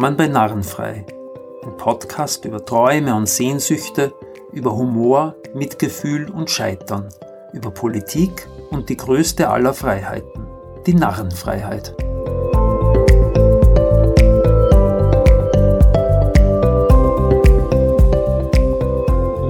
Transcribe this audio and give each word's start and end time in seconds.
Willkommen 0.00 0.16
bei 0.16 0.28
Narrenfrei, 0.28 1.04
ein 1.62 1.76
Podcast 1.76 2.46
über 2.46 2.64
Träume 2.64 3.14
und 3.14 3.28
Sehnsüchte, 3.28 4.14
über 4.50 4.74
Humor, 4.74 5.36
Mitgefühl 5.52 6.30
und 6.30 6.48
Scheitern, 6.48 7.10
über 7.52 7.70
Politik 7.70 8.48
und 8.70 8.88
die 8.88 8.96
größte 8.96 9.50
aller 9.50 9.74
Freiheiten, 9.74 10.46
die 10.86 10.94
Narrenfreiheit. 10.94 11.94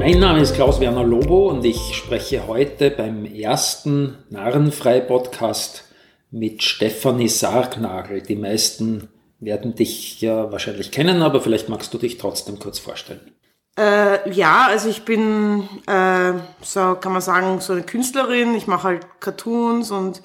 Mein 0.00 0.18
Name 0.18 0.40
ist 0.40 0.56
Klaus-Werner 0.56 1.04
Lobo 1.04 1.48
und 1.50 1.64
ich 1.64 1.94
spreche 1.94 2.48
heute 2.48 2.90
beim 2.90 3.24
ersten 3.24 4.16
Narrenfrei-Podcast 4.30 5.84
mit 6.32 6.64
Stefanie 6.64 7.28
Sargnagel. 7.28 8.22
Die 8.22 8.34
meisten 8.34 9.10
werden 9.40 9.74
dich 9.74 10.20
ja 10.20 10.52
wahrscheinlich 10.52 10.90
kennen, 10.90 11.22
aber 11.22 11.40
vielleicht 11.40 11.68
magst 11.68 11.92
du 11.92 11.98
dich 11.98 12.18
trotzdem 12.18 12.58
kurz 12.58 12.78
vorstellen. 12.78 13.32
Äh, 13.78 14.30
ja, 14.30 14.66
also 14.66 14.88
ich 14.88 15.04
bin, 15.04 15.68
äh, 15.86 16.34
so 16.62 16.94
kann 16.96 17.12
man 17.12 17.22
sagen, 17.22 17.60
so 17.60 17.72
eine 17.72 17.82
Künstlerin. 17.82 18.54
Ich 18.54 18.66
mache 18.66 18.82
halt 18.84 19.06
Cartoons 19.20 19.90
und 19.90 20.22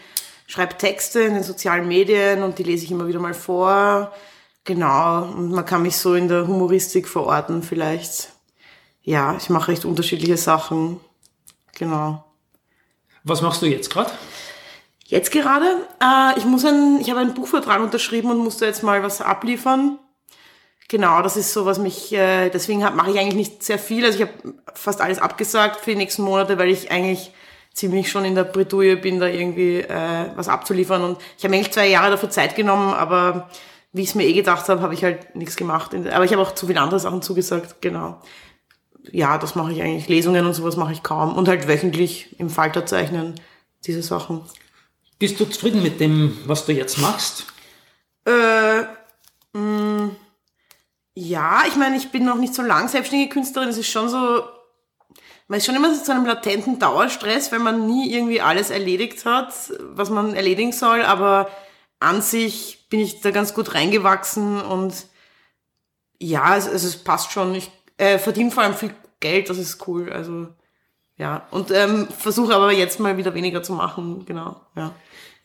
schreibe 0.48 0.78
Texte 0.78 1.22
in 1.22 1.36
den 1.36 1.44
sozialen 1.44 1.88
Medien 1.88 2.44
und 2.44 2.60
die 2.60 2.64
lese 2.64 2.86
ich 2.86 2.92
immer 2.92 3.08
wieder 3.08 3.20
mal 3.20 3.34
vor. 3.34 4.12
Genau, 4.66 5.24
und 5.24 5.52
man 5.52 5.66
kann 5.66 5.84
mich 5.84 5.96
so 5.98 6.16
in 6.16 6.28
der 6.28 6.48
Humoristik 6.48 7.08
verorten 7.08 7.62
vielleicht. 7.62 8.30
Ja, 9.04 9.38
ich 9.38 9.50
mache 9.50 9.70
recht 9.70 9.86
unterschiedliche 9.86 10.38
Sachen. 10.38 11.00
Genau. 11.78 12.26
Was 13.24 13.42
machst 13.42 13.62
du 13.62 13.68
jetzt 13.68 13.92
gerade? 13.92 14.12
Jetzt 15.08 15.32
gerade, 15.32 15.66
äh, 16.02 16.38
ich 16.38 16.46
muss 16.46 16.66
ein, 16.66 17.00
ich 17.00 17.10
habe 17.12 17.20
einen 17.20 17.36
Buchvertrag 17.36 17.80
unterschrieben 17.80 18.32
und 18.32 18.40
musste 18.40 18.66
jetzt 18.66 18.82
mal 18.82 19.04
was 19.04 19.22
abliefern. 19.22 20.00
Genau, 20.88 21.22
das 21.22 21.38
ist 21.38 21.54
so, 21.54 21.66
was 21.66 21.78
mich, 21.78 22.12
äh, 22.14 22.50
deswegen 22.50 22.80
mache 22.80 23.12
ich 23.12 23.20
eigentlich 23.20 23.36
nicht 23.36 23.64
sehr 23.64 23.80
viel. 23.80 24.04
Also 24.06 24.24
ich 24.24 24.30
habe 24.30 24.56
fast 24.74 25.02
alles 25.02 25.20
abgesagt 25.20 25.82
für 25.82 25.92
die 25.92 25.98
nächsten 25.98 26.24
Monate, 26.24 26.58
weil 26.58 26.70
ich 26.70 26.92
eigentlich 26.92 27.32
ziemlich 27.74 28.10
schon 28.10 28.26
in 28.26 28.36
der 28.36 28.46
Bredouille 28.46 28.98
bin, 28.98 29.20
da 29.20 29.28
irgendwie 29.28 29.80
äh, 29.80 30.32
was 30.36 30.48
abzuliefern. 30.48 31.04
Und 31.04 31.18
ich 31.38 31.44
habe 31.44 31.54
eigentlich 31.54 31.72
zwei 31.72 31.88
Jahre 31.88 32.12
dafür 32.12 32.30
Zeit 32.30 32.56
genommen, 32.56 32.94
aber 32.94 33.50
wie 33.94 34.02
ich 34.02 34.10
es 34.10 34.16
mir 34.16 34.26
eh 34.26 34.34
gedacht 34.34 34.68
habe, 34.70 34.82
habe 34.82 34.94
ich 34.94 35.04
halt 35.04 35.36
nichts 35.36 35.56
gemacht. 35.56 35.94
Aber 35.94 36.26
ich 36.26 36.32
habe 36.32 36.42
auch 36.42 36.54
zu 36.54 36.68
viele 36.68 36.82
andere 36.82 37.00
Sachen 37.00 37.22
zugesagt, 37.22 37.82
genau. 37.82 38.22
Ja, 39.12 39.38
das 39.38 39.56
mache 39.56 39.72
ich 39.72 39.82
eigentlich. 39.82 40.08
Lesungen 40.08 40.46
und 40.46 40.54
sowas 40.54 40.78
mache 40.78 40.94
ich 40.94 41.04
kaum. 41.04 41.36
Und 41.36 41.48
halt 41.48 41.68
wöchentlich 41.68 42.40
im 42.40 42.50
Falter 42.50 42.86
zeichnen, 42.86 43.36
diese 43.86 44.02
Sachen. 44.02 44.42
Bist 45.18 45.40
du 45.40 45.46
zufrieden 45.46 45.82
mit 45.82 46.00
dem, 46.00 46.38
was 46.46 46.66
du 46.66 46.74
jetzt 46.74 46.98
machst? 46.98 47.46
Äh, 48.26 48.82
mh, 49.54 49.60
mm, 49.60 50.16
ja, 51.18 51.64
ich 51.68 51.78
meine, 51.78 51.96
ich 51.96 52.12
bin 52.12 52.26
noch 52.26 52.36
nicht 52.36 52.54
so 52.54 52.62
lang 52.62 52.90
selbstständige 52.90 53.34
Künstlerin. 53.34 53.70
Es 53.70 53.78
ist 53.78 53.88
schon 53.88 54.10
so, 54.10 54.44
man 55.48 55.58
ist 55.58 55.66
schon 55.66 55.76
immer 55.76 55.94
so 55.96 56.04
zu 56.04 56.12
einem 56.12 56.26
latenten 56.26 56.78
Dauerstress, 56.78 57.52
weil 57.54 57.60
man 57.60 57.88
nie 57.88 58.12
irgendwie 58.14 58.42
alles 58.42 58.70
erledigt 58.70 59.26
hat, 59.26 59.54
was 59.80 60.10
man 60.10 60.36
erledigen 60.36 60.74
soll. 60.74 61.04
Aber 61.04 61.50
an 62.00 62.22
sich 62.22 62.90
bin 62.90 63.00
ich 63.00 63.22
da 63.22 63.32
ganz 63.32 63.54
gut 63.54 63.74
reingewachsen 63.74 64.62
und 64.62 64.94
ja, 66.20 66.58
es, 66.58 66.68
es 66.68 66.98
passt 67.04 67.32
schon. 67.32 67.56
Ich 67.56 67.72
äh, 67.98 68.18
verdiene 68.18 68.52
vor 68.52 68.64
allem 68.64 68.76
viel 68.76 68.94
Geld, 69.22 69.50
das 69.50 69.58
ist 69.58 69.88
cool. 69.88 70.12
Also 70.12 70.50
ja, 71.18 71.48
und 71.52 71.72
ähm, 71.72 72.08
versuche 72.08 72.54
aber 72.54 72.72
jetzt 72.74 73.00
mal 73.00 73.18
wieder 73.18 73.34
weniger 73.34 73.64
zu 73.64 73.74
machen, 73.74 74.26
genau, 74.26 74.58
ja. 74.76 74.94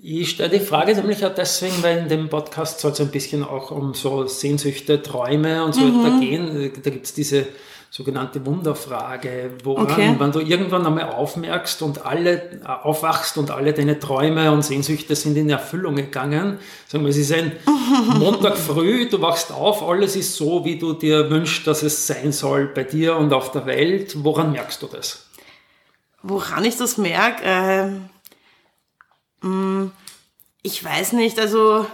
Ich 0.03 0.31
stelle 0.31 0.59
die 0.59 0.65
Frage 0.65 0.95
nämlich 0.95 1.25
auch 1.27 1.35
deswegen, 1.35 1.83
weil 1.83 1.99
in 1.99 2.09
dem 2.09 2.31
Podcast 2.31 2.81
soll 2.81 2.93
es 2.93 3.01
ein 3.01 3.11
bisschen 3.11 3.45
auch 3.45 3.71
um 3.71 3.93
so 3.93 4.27
Sehnsüchte, 4.27 5.03
Träume 5.03 5.63
und 5.63 5.75
so 5.75 5.83
mhm. 5.83 6.05
weiter 6.05 6.21
gehen. 6.21 6.73
Da 6.83 6.91
gibt 6.91 7.05
es 7.05 7.13
diese 7.13 7.47
sogenannte 7.91 8.47
Wunderfrage, 8.47 9.51
woran, 9.65 9.91
okay. 9.91 10.15
wenn 10.17 10.31
du 10.31 10.39
irgendwann 10.39 10.87
einmal 10.87 11.11
aufmerkst 11.11 11.83
und 11.83 12.07
alle 12.07 12.35
äh, 12.35 12.65
aufwachst 12.65 13.37
und 13.37 13.51
alle 13.51 13.73
deine 13.73 13.99
Träume 13.99 14.53
und 14.53 14.65
Sehnsüchte 14.65 15.17
sind 15.17 15.37
in 15.37 15.51
Erfüllung 15.51 15.97
gegangen. 15.97 16.59
Sagen 16.87 17.05
wir, 17.05 17.11
es 17.11 17.17
ist 17.17 17.33
ein 17.33 17.53
Montag 18.19 18.57
früh, 18.57 19.09
du 19.09 19.21
wachst 19.21 19.53
auf, 19.53 19.83
alles 19.83 20.15
ist 20.15 20.37
so, 20.37 20.65
wie 20.65 20.79
du 20.79 20.93
dir 20.93 21.31
wünschst, 21.31 21.67
dass 21.67 21.83
es 21.83 22.07
sein 22.07 22.31
soll 22.31 22.67
bei 22.67 22.85
dir 22.85 23.17
und 23.17 23.33
auf 23.33 23.51
der 23.51 23.67
Welt. 23.67 24.15
Woran 24.23 24.53
merkst 24.53 24.81
du 24.83 24.87
das? 24.87 25.27
Woran 26.23 26.65
ich 26.65 26.77
das 26.77 26.99
merke? 26.99 27.45
Äh, 27.45 27.89
ich 30.63 30.85
weiß 30.85 31.13
nicht, 31.13 31.39
also 31.39 31.87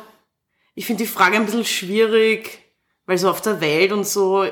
ich 0.75 0.87
finde 0.87 1.05
die 1.05 1.11
Frage 1.11 1.37
ein 1.37 1.47
bisschen 1.47 1.65
schwierig, 1.65 2.59
weil 3.07 3.19
so 3.19 3.31
auf 3.31 3.41
der 3.41 3.61
Welt 3.61 3.93
und 3.93 4.07
so, 4.07 4.47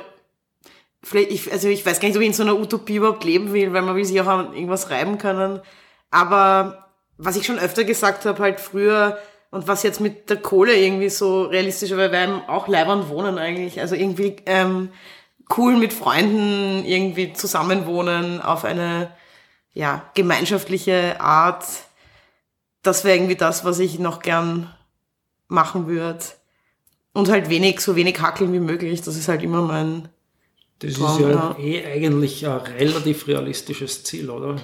vielleicht, 1.03 1.31
ich, 1.31 1.53
also 1.53 1.69
ich 1.69 1.85
weiß 1.85 2.01
gar 2.01 2.09
nicht, 2.09 2.17
ob 2.17 2.23
ich 2.23 2.29
in 2.29 2.35
so 2.35 2.45
einer 2.45 2.59
Utopie 2.59 2.97
überhaupt 2.97 3.25
leben 3.25 3.53
will, 3.53 3.73
weil 3.73 3.83
man 3.83 3.97
will 3.97 4.05
sich 4.05 4.21
auch 4.21 4.27
an 4.27 4.55
irgendwas 4.55 4.91
reiben 4.91 5.19
können. 5.19 5.61
Aber 6.11 6.89
was 7.17 7.37
ich 7.37 7.47
schon 7.47 7.59
öfter 7.59 7.85
gesagt 7.85 8.25
habe, 8.27 8.43
halt 8.43 8.61
früher, 8.61 9.19
und 9.51 9.69
was 9.69 9.85
jetzt 9.85 10.01
mit 10.01 10.31
der 10.31 10.39
Kohle 10.39 10.77
irgendwie 10.77 11.09
so 11.09 11.45
realistisch, 11.45 11.93
weil 11.93 12.11
wir 12.11 12.21
haben 12.21 12.43
auch 12.49 12.67
leibend 12.67 13.09
wohnen 13.09 13.39
eigentlich. 13.39 13.81
Also 13.81 13.95
irgendwie 13.95 14.37
ähm, 14.47 14.91
cool 15.57 15.77
mit 15.77 15.93
Freunden 15.93 16.85
irgendwie 16.85 17.33
zusammenwohnen 17.33 18.41
auf 18.41 18.65
eine 18.65 19.13
ja, 19.75 20.11
gemeinschaftliche 20.15 21.21
Art. 21.21 21.65
Das 22.83 23.05
wäre 23.05 23.17
irgendwie 23.17 23.37
das, 23.37 23.65
was 23.65 23.79
ich 23.81 23.99
noch 23.99 24.21
gern 24.21 24.73
machen 25.49 25.87
würde. 25.87 26.25
Und 27.13 27.29
halt 27.29 27.49
wenig, 27.49 27.81
so 27.81 27.97
wenig 27.97 28.21
hackeln 28.21 28.53
wie 28.53 28.61
möglich. 28.61 29.03
Das 29.03 29.17
ist 29.17 29.29
halt 29.29 29.43
immer 29.43 29.63
mein. 29.63 30.09
Das 30.81 30.95
Traum, 30.95 31.17
ist 31.17 31.21
ja, 31.21 31.31
ja, 31.31 31.57
eh 31.59 31.87
eigentlich 31.87 32.47
ein 32.47 32.57
relativ 32.57 33.29
realistisches 33.29 34.03
Ziel, 34.03 34.31
oder? 34.31 34.57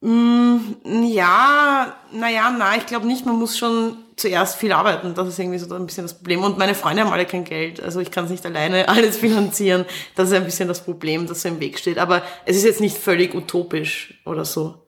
Mm, 0.00 0.58
ja, 1.04 1.96
naja, 2.12 2.50
nein, 2.50 2.80
ich 2.80 2.86
glaube 2.86 3.06
nicht. 3.06 3.24
Man 3.24 3.38
muss 3.38 3.56
schon 3.56 3.96
zuerst 4.16 4.56
viel 4.56 4.72
arbeiten. 4.72 5.14
Das 5.14 5.28
ist 5.28 5.38
irgendwie 5.38 5.58
so 5.58 5.74
ein 5.74 5.86
bisschen 5.86 6.04
das 6.04 6.14
Problem. 6.14 6.42
Und 6.42 6.58
meine 6.58 6.74
Freunde 6.74 7.02
haben 7.02 7.12
alle 7.12 7.26
kein 7.26 7.44
Geld. 7.44 7.82
Also 7.82 8.00
ich 8.00 8.10
kann 8.10 8.24
es 8.24 8.30
nicht 8.30 8.44
alleine 8.46 8.88
alles 8.88 9.16
finanzieren. 9.16 9.84
Das 10.14 10.28
ist 10.28 10.34
ein 10.34 10.44
bisschen 10.44 10.68
das 10.68 10.84
Problem, 10.84 11.26
das 11.26 11.42
so 11.42 11.48
im 11.48 11.60
Weg 11.60 11.78
steht. 11.78 11.98
Aber 11.98 12.22
es 12.44 12.56
ist 12.56 12.64
jetzt 12.64 12.80
nicht 12.80 12.96
völlig 12.96 13.34
utopisch 13.34 14.20
oder 14.24 14.44
so. 14.44 14.86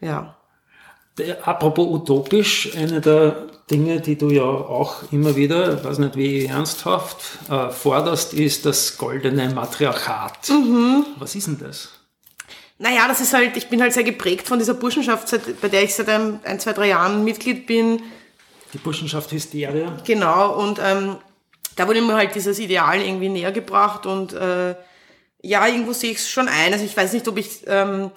Ja. 0.00 0.36
Apropos 1.42 1.86
utopisch, 1.86 2.74
eine 2.76 3.00
der 3.00 3.46
Dinge, 3.70 4.00
die 4.00 4.16
du 4.16 4.30
ja 4.30 4.42
auch 4.42 5.12
immer 5.12 5.36
wieder, 5.36 5.74
ich 5.74 5.84
weiß 5.84 5.98
nicht 5.98 6.16
wie 6.16 6.46
ernsthaft, 6.46 7.16
äh, 7.50 7.68
forderst, 7.70 8.32
ist 8.32 8.64
das 8.64 8.96
goldene 8.96 9.50
Matriarchat. 9.50 10.48
Mhm. 10.48 11.04
Was 11.18 11.34
ist 11.34 11.46
denn 11.46 11.58
das? 11.58 11.90
Naja, 12.78 13.06
das 13.06 13.20
ist 13.20 13.34
halt, 13.34 13.58
ich 13.58 13.68
bin 13.68 13.82
halt 13.82 13.92
sehr 13.92 14.04
geprägt 14.04 14.48
von 14.48 14.58
dieser 14.58 14.72
Burschenschaft, 14.72 15.28
bei 15.60 15.68
der 15.68 15.82
ich 15.82 15.94
seit 15.94 16.08
ein, 16.08 16.40
ein 16.44 16.58
zwei, 16.58 16.72
drei 16.72 16.88
Jahren 16.88 17.24
Mitglied 17.24 17.66
bin 17.66 18.00
die 18.72 18.78
Burschenschaft 18.78 19.32
Hysteria. 19.32 19.96
Genau, 20.04 20.54
und 20.54 20.78
ähm, 20.82 21.16
da 21.76 21.88
wurde 21.88 22.02
mir 22.02 22.14
halt 22.14 22.34
dieses 22.34 22.58
Ideal 22.58 23.00
irgendwie 23.00 23.28
näher 23.28 23.52
gebracht 23.52 24.06
und 24.06 24.32
äh, 24.32 24.74
ja, 25.42 25.66
irgendwo 25.66 25.92
sehe 25.92 26.10
ich 26.10 26.18
es 26.18 26.28
schon 26.28 26.48
ein. 26.48 26.72
Also 26.72 26.84
ich 26.84 26.96
weiß 26.96 27.12
nicht, 27.12 27.26
ob 27.28 27.38
ich, 27.38 27.66
ähm, 27.66 28.10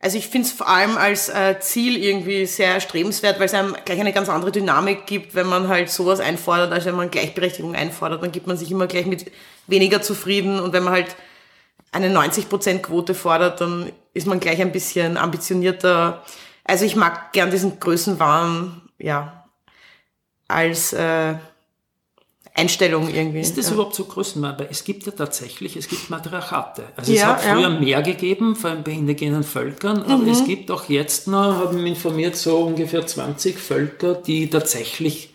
also 0.00 0.16
ich 0.16 0.28
finde 0.28 0.46
es 0.46 0.52
vor 0.52 0.68
allem 0.68 0.96
als 0.96 1.28
äh, 1.28 1.58
Ziel 1.58 1.96
irgendwie 2.02 2.46
sehr 2.46 2.74
erstrebenswert, 2.74 3.38
weil 3.38 3.46
es 3.46 3.54
einem 3.54 3.76
gleich 3.84 3.98
eine 3.98 4.12
ganz 4.12 4.28
andere 4.28 4.52
Dynamik 4.52 5.06
gibt, 5.06 5.34
wenn 5.34 5.48
man 5.48 5.68
halt 5.68 5.90
sowas 5.90 6.20
einfordert, 6.20 6.72
als 6.72 6.84
wenn 6.84 6.94
man 6.94 7.10
Gleichberechtigung 7.10 7.74
einfordert, 7.74 8.22
dann 8.22 8.32
gibt 8.32 8.46
man 8.46 8.56
sich 8.56 8.70
immer 8.70 8.86
gleich 8.86 9.06
mit 9.06 9.30
weniger 9.66 10.00
zufrieden 10.00 10.60
und 10.60 10.72
wenn 10.72 10.84
man 10.84 10.92
halt 10.92 11.16
eine 11.90 12.16
90% 12.16 12.78
Quote 12.78 13.14
fordert, 13.14 13.60
dann 13.60 13.90
ist 14.12 14.26
man 14.26 14.40
gleich 14.40 14.60
ein 14.60 14.72
bisschen 14.72 15.16
ambitionierter. 15.16 16.22
Also 16.64 16.84
ich 16.84 16.96
mag 16.96 17.32
gern 17.32 17.50
diesen 17.50 17.80
Größenwahn, 17.80 18.82
ja, 18.98 19.37
als 20.48 20.92
äh, 20.92 21.34
Einstellung 22.58 23.08
irgendwie. 23.14 23.40
Ist 23.40 23.56
das 23.56 23.68
ja. 23.68 23.74
überhaupt 23.74 23.94
so 23.94 24.04
größenwahnbar? 24.04 24.66
Es 24.70 24.82
gibt 24.82 25.06
ja 25.06 25.12
tatsächlich, 25.12 25.76
es 25.76 25.88
gibt 25.88 26.10
Matriarchate. 26.10 26.84
Also 26.96 27.12
ja, 27.12 27.18
es 27.18 27.24
hat 27.24 27.40
früher 27.42 27.70
ja. 27.70 27.80
mehr 27.80 28.02
gegeben, 28.02 28.56
vor 28.56 28.70
allem 28.70 28.82
bei 28.82 28.90
indigenen 28.92 29.44
Völkern, 29.44 30.02
aber 30.02 30.24
mhm. 30.24 30.30
es 30.30 30.44
gibt 30.44 30.70
auch 30.70 30.88
jetzt 30.88 31.28
noch, 31.28 31.54
haben 31.54 31.78
wir 31.78 31.86
informiert, 31.86 32.34
so 32.36 32.58
ungefähr 32.58 33.06
20 33.06 33.58
Völker, 33.58 34.14
die 34.14 34.50
tatsächlich 34.50 35.32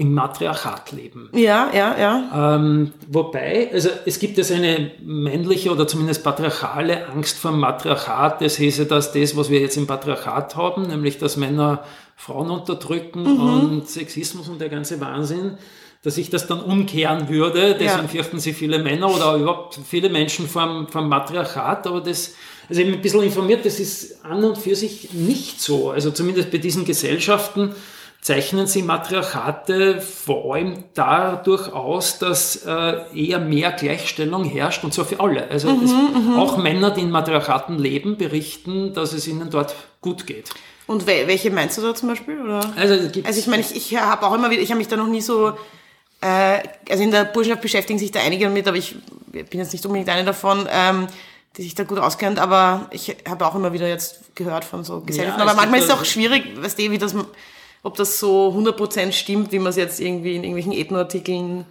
im 0.00 0.14
Matriarchat 0.14 0.92
leben. 0.92 1.28
Ja, 1.34 1.68
ja, 1.74 1.94
ja. 1.98 2.56
Ähm, 2.56 2.92
wobei, 3.06 3.68
also 3.70 3.90
es 4.06 4.18
gibt 4.18 4.38
jetzt 4.38 4.50
eine 4.50 4.92
männliche 5.02 5.70
oder 5.70 5.86
zumindest 5.86 6.24
patriarchale 6.24 7.06
Angst 7.08 7.36
vor 7.36 7.50
dem 7.50 7.60
Matriarchat. 7.60 8.40
Das 8.40 8.56
hieße, 8.56 8.86
dass 8.86 9.12
das, 9.12 9.36
was 9.36 9.50
wir 9.50 9.60
jetzt 9.60 9.76
im 9.76 9.86
Patriarchat 9.86 10.56
haben, 10.56 10.86
nämlich 10.86 11.18
dass 11.18 11.36
Männer 11.36 11.84
Frauen 12.16 12.48
unterdrücken 12.48 13.24
mhm. 13.24 13.40
und 13.40 13.88
Sexismus 13.90 14.48
und 14.48 14.58
der 14.58 14.70
ganze 14.70 15.02
Wahnsinn, 15.02 15.58
dass 16.02 16.16
ich 16.16 16.30
das 16.30 16.46
dann 16.46 16.62
umkehren 16.62 17.28
würde. 17.28 17.76
Deswegen 17.78 18.04
ja. 18.04 18.08
fürchten 18.08 18.40
sie 18.40 18.54
viele 18.54 18.78
Männer 18.78 19.14
oder 19.14 19.34
überhaupt 19.34 19.78
viele 19.86 20.08
Menschen 20.08 20.48
vom, 20.48 20.88
vom 20.88 21.10
Matriarchat. 21.10 21.86
Aber 21.86 22.00
das, 22.00 22.36
also 22.70 22.80
ich 22.80 22.86
bin 22.86 22.96
ein 22.96 23.02
bisschen 23.02 23.22
informiert, 23.22 23.66
das 23.66 23.78
ist 23.78 24.24
an 24.24 24.44
und 24.44 24.56
für 24.56 24.74
sich 24.74 25.12
nicht 25.12 25.60
so. 25.60 25.90
Also 25.90 26.10
zumindest 26.10 26.50
bei 26.50 26.56
diesen 26.56 26.86
Gesellschaften, 26.86 27.74
zeichnen 28.20 28.66
sie 28.66 28.82
Matriarchate 28.82 30.00
vor 30.00 30.54
allem 30.54 30.84
dadurch 30.94 31.72
aus, 31.72 32.18
dass 32.18 32.56
äh, 32.66 33.00
eher 33.14 33.38
mehr 33.38 33.72
Gleichstellung 33.72 34.44
herrscht 34.44 34.84
und 34.84 34.92
zwar 34.92 35.06
für 35.06 35.20
alle. 35.20 35.48
Also 35.50 35.70
mhm, 35.70 35.84
es, 35.84 35.92
mhm. 35.92 36.36
auch 36.38 36.58
Männer, 36.58 36.90
die 36.90 37.00
in 37.00 37.10
Matriarchaten 37.10 37.78
leben, 37.78 38.18
berichten, 38.18 38.92
dass 38.92 39.12
es 39.12 39.26
ihnen 39.26 39.50
dort 39.50 39.74
gut 40.00 40.26
geht. 40.26 40.50
Und 40.86 41.06
welche 41.06 41.50
meinst 41.50 41.78
du 41.78 41.82
da 41.82 41.94
zum 41.94 42.08
Beispiel? 42.08 42.40
Oder? 42.42 42.60
Also, 42.76 42.94
also 43.24 43.38
ich 43.38 43.46
meine, 43.46 43.62
ich, 43.62 43.76
ich 43.76 43.96
habe 43.96 44.26
auch 44.26 44.34
immer 44.34 44.50
wieder, 44.50 44.60
ich 44.60 44.70
habe 44.70 44.78
mich 44.78 44.88
da 44.88 44.96
noch 44.96 45.06
nie 45.06 45.20
so, 45.20 45.52
äh, 46.20 46.58
also 46.90 47.02
in 47.02 47.12
der 47.12 47.24
Burschenschaft 47.24 47.62
beschäftigen 47.62 47.98
sich 47.98 48.10
da 48.10 48.20
einige 48.20 48.44
damit, 48.44 48.66
aber 48.66 48.76
ich 48.76 48.96
bin 49.26 49.60
jetzt 49.60 49.72
nicht 49.72 49.86
unbedingt 49.86 50.08
eine 50.08 50.24
davon. 50.24 50.68
Ähm, 50.70 51.06
die 51.56 51.62
sich 51.62 51.74
da 51.74 51.82
gut 51.82 51.98
auskennt, 51.98 52.38
aber 52.38 52.86
ich 52.92 53.16
habe 53.28 53.44
auch 53.44 53.56
immer 53.56 53.72
wieder 53.72 53.88
jetzt 53.88 54.36
gehört 54.36 54.64
von 54.64 54.84
so 54.84 55.00
Gesellschaften. 55.00 55.40
Ja, 55.40 55.46
aber 55.46 55.54
manchmal 55.56 55.80
ist 55.80 55.86
es 55.86 55.90
auch 55.90 56.04
schwierig, 56.04 56.44
weißt 56.56 56.78
du, 56.78 56.90
wie 56.90 56.98
das 56.98 57.12
ob 57.82 57.96
das 57.96 58.18
so 58.18 58.54
100% 58.56 59.12
stimmt, 59.12 59.52
wie 59.52 59.58
man 59.58 59.70
es 59.70 59.76
jetzt 59.76 60.00
irgendwie 60.00 60.36
in 60.36 60.44
irgendwelchen 60.44 60.72
Ethnoartikeln 60.72 61.64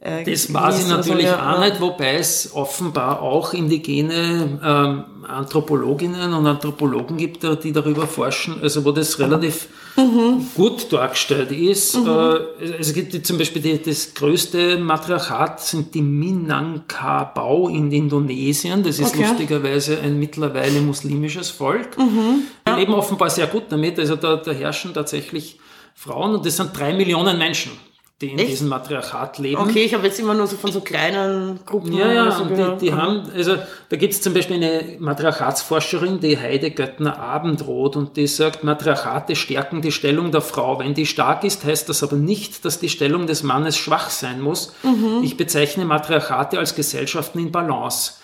äh, 0.00 0.24
das 0.24 0.52
weiß 0.52 0.82
ich 0.82 0.88
natürlich 0.88 1.24
ja. 1.24 1.54
auch 1.54 1.60
nicht, 1.60 1.80
wobei 1.80 2.14
es 2.14 2.54
offenbar 2.54 3.20
auch 3.20 3.52
indigene 3.52 4.60
ähm, 4.62 5.04
Anthropologinnen 5.26 6.32
und 6.32 6.46
Anthropologen 6.46 7.16
gibt, 7.16 7.42
die 7.64 7.72
darüber 7.72 8.06
forschen, 8.06 8.62
also 8.62 8.84
wo 8.84 8.92
das 8.92 9.18
relativ 9.18 9.66
mhm. 9.96 10.46
gut 10.54 10.92
dargestellt 10.92 11.50
ist. 11.50 11.96
Mhm. 11.96 12.06
Äh, 12.06 12.64
es 12.78 12.94
gibt 12.94 13.26
zum 13.26 13.38
Beispiel 13.38 13.60
die, 13.60 13.82
das 13.82 14.14
größte 14.14 14.78
Matriarchat 14.78 15.60
sind 15.60 15.92
die 15.92 16.02
Minangkabau 16.02 17.68
in 17.68 17.90
Indonesien. 17.90 18.84
Das 18.84 19.00
ist 19.00 19.14
okay. 19.14 19.26
lustigerweise 19.26 19.98
ein 19.98 20.16
mittlerweile 20.16 20.80
muslimisches 20.80 21.50
Volk. 21.50 21.98
Mhm. 21.98 22.42
Die 22.68 22.72
leben 22.72 22.94
offenbar 22.94 23.30
sehr 23.30 23.48
gut 23.48 23.64
damit. 23.70 23.98
Also 23.98 24.14
da, 24.14 24.36
da 24.36 24.52
herrschen 24.52 24.94
tatsächlich 24.94 25.58
Frauen 25.92 26.36
und 26.36 26.46
das 26.46 26.56
sind 26.56 26.78
drei 26.78 26.92
Millionen 26.92 27.36
Menschen 27.36 27.72
die 28.20 28.32
in 28.32 28.38
Echt? 28.38 28.50
diesem 28.50 28.68
Matriarchat 28.68 29.38
leben. 29.38 29.60
Okay, 29.60 29.84
ich 29.84 29.94
habe 29.94 30.04
jetzt 30.04 30.18
immer 30.18 30.34
nur 30.34 30.48
so 30.48 30.56
von 30.56 30.72
so 30.72 30.80
kleinen 30.80 31.60
Gruppen. 31.64 31.92
Ja, 31.92 32.12
ja, 32.12 32.30
so 32.32 32.46
die, 32.46 32.86
die 32.86 32.92
haben, 32.92 33.30
also 33.32 33.56
da 33.90 33.96
gibt 33.96 34.12
es 34.12 34.20
zum 34.20 34.34
Beispiel 34.34 34.56
eine 34.56 34.96
Matriarchatsforscherin, 34.98 36.18
die 36.18 36.36
Heide 36.36 36.72
Göttner 36.72 37.20
Abendrot, 37.20 37.94
und 37.94 38.16
die 38.16 38.26
sagt, 38.26 38.64
Matriarchate 38.64 39.36
stärken 39.36 39.82
die 39.82 39.92
Stellung 39.92 40.32
der 40.32 40.40
Frau. 40.40 40.80
Wenn 40.80 40.94
die 40.94 41.06
stark 41.06 41.44
ist, 41.44 41.64
heißt 41.64 41.88
das 41.88 42.02
aber 42.02 42.16
nicht, 42.16 42.64
dass 42.64 42.80
die 42.80 42.88
Stellung 42.88 43.28
des 43.28 43.44
Mannes 43.44 43.76
schwach 43.76 44.10
sein 44.10 44.40
muss. 44.40 44.72
Mhm. 44.82 45.22
Ich 45.22 45.36
bezeichne 45.36 45.84
Matriarchate 45.84 46.58
als 46.58 46.74
Gesellschaften 46.74 47.38
in 47.38 47.52
Balance. 47.52 48.14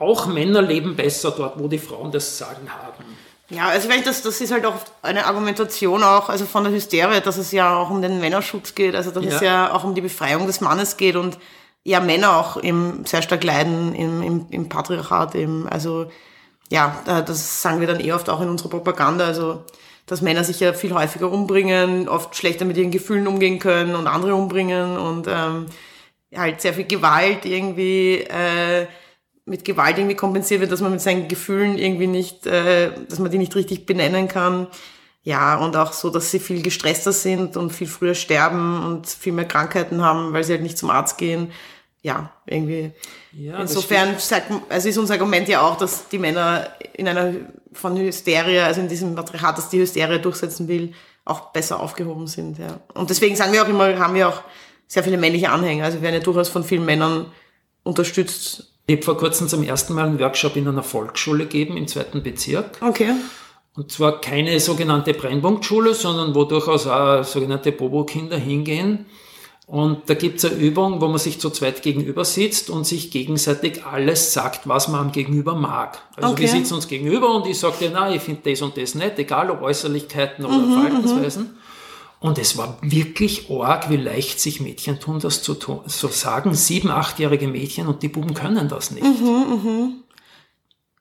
Auch 0.00 0.26
Männer 0.26 0.62
leben 0.62 0.96
besser 0.96 1.30
dort, 1.30 1.60
wo 1.60 1.68
die 1.68 1.78
Frauen 1.78 2.10
das 2.10 2.36
Sagen 2.38 2.68
haben. 2.70 3.04
Ja, 3.50 3.68
also 3.68 3.90
ich 3.90 4.04
das, 4.04 4.22
das 4.22 4.40
ist 4.40 4.52
halt 4.52 4.64
auch 4.64 4.74
eine 5.02 5.26
Argumentation 5.26 6.02
auch, 6.02 6.30
also 6.30 6.46
von 6.46 6.64
der 6.64 6.72
Hysterie, 6.72 7.20
dass 7.20 7.36
es 7.36 7.52
ja 7.52 7.76
auch 7.76 7.90
um 7.90 8.00
den 8.00 8.18
Männerschutz 8.20 8.74
geht, 8.74 8.94
also 8.94 9.10
dass 9.10 9.24
ja. 9.24 9.30
es 9.34 9.40
ja 9.42 9.72
auch 9.72 9.84
um 9.84 9.94
die 9.94 10.00
Befreiung 10.00 10.46
des 10.46 10.62
Mannes 10.62 10.96
geht 10.96 11.16
und 11.16 11.38
ja 11.82 12.00
Männer 12.00 12.38
auch 12.38 12.56
im, 12.56 13.04
sehr 13.04 13.20
stark 13.20 13.44
leiden 13.44 13.94
im, 13.94 14.22
im, 14.22 14.46
im 14.50 14.68
Patriarchat 14.70 15.34
eben. 15.34 15.68
Also 15.68 16.10
ja, 16.70 17.02
das 17.04 17.60
sagen 17.60 17.80
wir 17.80 17.86
dann 17.86 18.00
eh 18.00 18.12
oft 18.12 18.30
auch 18.30 18.40
in 18.40 18.48
unserer 18.48 18.70
Propaganda, 18.70 19.26
also 19.26 19.64
dass 20.06 20.22
Männer 20.22 20.44
sich 20.44 20.60
ja 20.60 20.72
viel 20.72 20.94
häufiger 20.94 21.30
umbringen, 21.30 22.08
oft 22.08 22.34
schlechter 22.36 22.64
mit 22.64 22.76
ihren 22.78 22.90
Gefühlen 22.90 23.26
umgehen 23.26 23.58
können 23.58 23.94
und 23.94 24.06
andere 24.06 24.34
umbringen 24.34 24.98
und 24.98 25.26
ähm, 25.28 25.66
halt 26.34 26.60
sehr 26.60 26.74
viel 26.74 26.86
Gewalt 26.86 27.44
irgendwie 27.44 28.20
äh, 28.20 28.86
mit 29.46 29.64
Gewalt 29.64 29.98
irgendwie 29.98 30.16
kompensiert 30.16 30.60
wird, 30.60 30.72
dass 30.72 30.80
man 30.80 30.92
mit 30.92 31.00
seinen 31.00 31.28
Gefühlen 31.28 31.76
irgendwie 31.78 32.06
nicht, 32.06 32.46
äh, 32.46 32.92
dass 33.08 33.18
man 33.18 33.30
die 33.30 33.38
nicht 33.38 33.54
richtig 33.54 33.86
benennen 33.86 34.28
kann. 34.28 34.68
Ja, 35.22 35.56
und 35.56 35.76
auch 35.76 35.92
so, 35.92 36.10
dass 36.10 36.30
sie 36.30 36.38
viel 36.38 36.62
gestresster 36.62 37.12
sind 37.12 37.56
und 37.56 37.72
viel 37.72 37.86
früher 37.86 38.14
sterben 38.14 38.84
und 38.84 39.06
viel 39.06 39.32
mehr 39.32 39.46
Krankheiten 39.46 40.02
haben, 40.02 40.32
weil 40.32 40.44
sie 40.44 40.52
halt 40.52 40.62
nicht 40.62 40.76
zum 40.76 40.90
Arzt 40.90 41.16
gehen. 41.16 41.50
Ja, 42.02 42.30
irgendwie. 42.44 42.92
Ja, 43.32 43.58
Insofern 43.58 44.18
sagt, 44.18 44.52
also 44.68 44.88
ist 44.88 44.98
unser 44.98 45.14
Argument 45.14 45.48
ja 45.48 45.62
auch, 45.62 45.76
dass 45.78 46.08
die 46.08 46.18
Männer 46.18 46.68
in 46.92 47.08
einer 47.08 47.32
von 47.72 47.96
Hysterie, 47.96 48.62
also 48.62 48.82
in 48.82 48.88
diesem 48.88 49.14
Matriarchat, 49.14 49.56
das 49.56 49.70
die 49.70 49.80
Hysterie 49.80 50.20
durchsetzen 50.20 50.68
will, 50.68 50.92
auch 51.24 51.52
besser 51.52 51.80
aufgehoben 51.80 52.26
sind. 52.26 52.58
Ja. 52.58 52.80
Und 52.92 53.08
deswegen 53.08 53.36
sagen 53.36 53.54
wir 53.54 53.62
auch 53.62 53.68
immer, 53.68 53.98
haben 53.98 54.14
wir 54.14 54.28
auch 54.28 54.42
sehr 54.86 55.02
viele 55.02 55.16
männliche 55.16 55.48
Anhänger. 55.48 55.84
Also 55.86 55.98
wir 55.98 56.02
werden 56.02 56.16
ja 56.16 56.20
durchaus 56.20 56.50
von 56.50 56.64
vielen 56.64 56.84
Männern 56.84 57.32
unterstützt 57.82 58.73
ich 58.86 58.96
habe 58.96 59.04
vor 59.04 59.16
kurzem 59.16 59.48
zum 59.48 59.62
ersten 59.62 59.94
Mal 59.94 60.06
einen 60.06 60.20
Workshop 60.20 60.56
in 60.56 60.68
einer 60.68 60.82
Volksschule 60.82 61.44
gegeben 61.44 61.76
im 61.76 61.86
zweiten 61.88 62.22
Bezirk. 62.22 62.78
Okay. 62.80 63.12
Und 63.76 63.90
zwar 63.90 64.20
keine 64.20 64.60
sogenannte 64.60 65.14
Brennpunktschule, 65.14 65.94
sondern 65.94 66.34
wo 66.34 66.44
durchaus 66.44 66.86
auch 66.86 67.24
sogenannte 67.24 67.72
Bobo-Kinder 67.72 68.36
hingehen. 68.36 69.06
Und 69.66 70.10
da 70.10 70.14
gibt's 70.14 70.44
eine 70.44 70.56
Übung, 70.56 71.00
wo 71.00 71.08
man 71.08 71.18
sich 71.18 71.40
zu 71.40 71.48
zweit 71.48 71.80
gegenüber 71.82 72.24
sitzt 72.24 72.68
und 72.68 72.86
sich 72.86 73.10
gegenseitig 73.10 73.84
alles 73.84 74.34
sagt, 74.34 74.68
was 74.68 74.88
man 74.88 75.00
am 75.00 75.12
Gegenüber 75.12 75.54
mag. 75.54 76.02
Also 76.16 76.32
okay. 76.32 76.42
wir 76.42 76.48
sitzen 76.48 76.74
uns 76.74 76.86
gegenüber 76.86 77.34
und 77.34 77.46
ich 77.46 77.58
sage 77.58 77.76
dir, 77.80 77.90
na, 77.92 78.14
ich 78.14 78.20
finde 78.20 78.50
das 78.50 78.60
und 78.60 78.76
das 78.76 78.94
nicht, 78.94 79.18
egal 79.18 79.50
ob 79.50 79.62
Äußerlichkeiten 79.62 80.44
oder 80.44 80.58
mhm, 80.58 80.72
Verhaltensweisen. 80.74 81.42
Mhm. 81.44 81.56
Und 82.24 82.38
es 82.38 82.56
war 82.56 82.78
wirklich 82.80 83.50
arg, 83.50 83.90
wie 83.90 83.98
leicht 83.98 84.40
sich 84.40 84.58
Mädchen 84.58 84.98
tun, 84.98 85.18
das 85.20 85.42
zu 85.42 85.52
tun. 85.52 85.80
So 85.84 86.08
sagen 86.08 86.54
sieben, 86.54 86.90
achtjährige 86.90 87.46
Mädchen 87.46 87.86
und 87.86 88.02
die 88.02 88.08
Buben 88.08 88.32
können 88.32 88.66
das 88.66 88.92
nicht. 88.92 89.04
Mhm, 89.04 89.60
mh. 89.62 89.88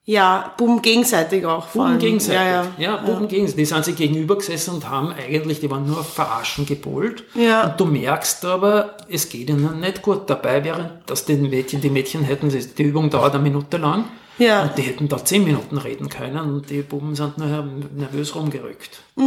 Ja, 0.03 0.53
Buben 0.57 0.81
gegenseitig 0.81 1.45
auch. 1.45 1.67
Buben 1.67 1.97
gegenseitig. 1.97 2.41
Ja, 2.41 2.63
ja. 2.63 2.67
ja 2.77 2.97
Buben 2.97 3.21
ja. 3.21 3.27
gegenseitig. 3.27 3.55
Die 3.55 3.73
sind 3.73 3.85
sich 3.85 3.95
gegenüber 3.95 4.35
gesessen 4.35 4.73
und 4.73 4.89
haben 4.89 5.13
eigentlich, 5.13 5.61
die 5.61 5.71
waren 5.71 5.87
nur 5.87 6.01
auf 6.01 6.13
Verarschen 6.13 6.65
gepolt. 6.65 7.23
Ja. 7.35 7.67
Und 7.67 7.79
du 7.79 7.85
merkst 7.85 8.43
aber, 8.43 8.97
es 9.07 9.29
geht 9.29 9.49
ihnen 9.49 9.79
nicht 9.79 10.01
gut 10.01 10.29
dabei, 10.29 10.61
während 10.65 10.91
das 11.05 11.23
den 11.23 11.49
Mädchen, 11.49 11.79
die 11.79 11.89
Mädchen 11.89 12.25
hätten, 12.25 12.49
die 12.49 12.83
Übung 12.83 13.09
dauert 13.09 13.33
eine 13.33 13.43
Minute 13.43 13.77
lang. 13.77 14.09
Ja. 14.39 14.63
Und 14.63 14.77
die 14.77 14.81
hätten 14.81 15.07
da 15.07 15.23
zehn 15.23 15.45
Minuten 15.45 15.77
reden 15.77 16.09
können 16.09 16.53
und 16.53 16.69
die 16.69 16.81
Buben 16.81 17.15
sind 17.15 17.37
nur 17.37 17.65
nervös 17.95 18.35
rumgerückt. 18.35 18.99
Mhm, 19.15 19.23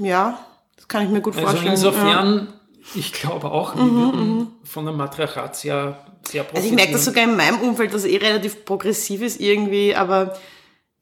mhm, 0.00 0.04
ja 0.04 0.36
kann 0.88 1.04
ich 1.04 1.10
mir 1.10 1.20
gut 1.20 1.34
also 1.34 1.46
vorstellen. 1.46 1.70
Also 1.70 1.88
insofern, 1.88 2.36
ja. 2.36 2.90
ich 2.94 3.12
glaube 3.12 3.50
auch, 3.50 3.74
wir 3.76 3.82
mhm, 3.82 3.96
würden 3.96 4.36
mhm. 4.38 4.48
von 4.64 4.84
der 4.84 4.94
Matriarchat 4.94 5.56
sehr, 5.56 5.98
sehr 6.22 6.44
profitieren. 6.44 6.56
Also 6.56 6.68
ich 6.68 6.74
merke 6.74 6.92
das 6.92 7.04
sogar 7.04 7.24
in 7.24 7.36
meinem 7.36 7.60
Umfeld, 7.60 7.92
das 7.94 8.04
eh 8.04 8.16
relativ 8.16 8.64
progressiv 8.64 9.22
ist 9.22 9.40
irgendwie, 9.40 9.94
aber 9.94 10.36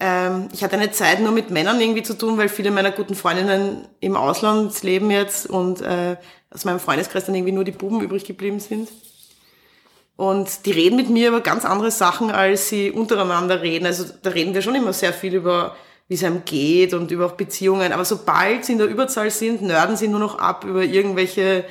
ähm, 0.00 0.48
ich 0.52 0.64
hatte 0.64 0.76
eine 0.76 0.90
Zeit 0.90 1.20
nur 1.20 1.32
mit 1.32 1.50
Männern 1.50 1.80
irgendwie 1.80 2.02
zu 2.02 2.16
tun, 2.16 2.36
weil 2.36 2.48
viele 2.48 2.70
meiner 2.70 2.90
guten 2.90 3.14
Freundinnen 3.14 3.86
im 4.00 4.16
Ausland 4.16 4.82
leben 4.82 5.10
jetzt 5.10 5.46
und 5.46 5.80
äh, 5.82 6.16
aus 6.50 6.64
meinem 6.64 6.80
Freundeskreis 6.80 7.26
dann 7.26 7.34
irgendwie 7.34 7.52
nur 7.52 7.64
die 7.64 7.72
Buben 7.72 8.00
übrig 8.00 8.24
geblieben 8.24 8.60
sind. 8.60 8.88
Und 10.16 10.66
die 10.66 10.70
reden 10.70 10.96
mit 10.96 11.10
mir 11.10 11.28
über 11.28 11.40
ganz 11.40 11.64
andere 11.64 11.90
Sachen, 11.90 12.30
als 12.30 12.68
sie 12.68 12.92
untereinander 12.92 13.62
reden. 13.62 13.86
Also 13.86 14.04
da 14.22 14.30
reden 14.30 14.54
wir 14.54 14.62
schon 14.62 14.76
immer 14.76 14.92
sehr 14.92 15.12
viel 15.12 15.34
über 15.34 15.74
wie 16.08 16.14
es 16.14 16.24
einem 16.24 16.44
geht 16.44 16.94
und 16.94 17.10
über 17.10 17.28
Beziehungen. 17.30 17.92
Aber 17.92 18.04
sobald 18.04 18.64
sie 18.64 18.72
in 18.72 18.78
der 18.78 18.88
Überzahl 18.88 19.30
sind, 19.30 19.62
nörden 19.62 19.96
sie 19.96 20.08
nur 20.08 20.20
noch 20.20 20.38
ab 20.38 20.64
über 20.64 20.82
irgendwelche, 20.82 21.64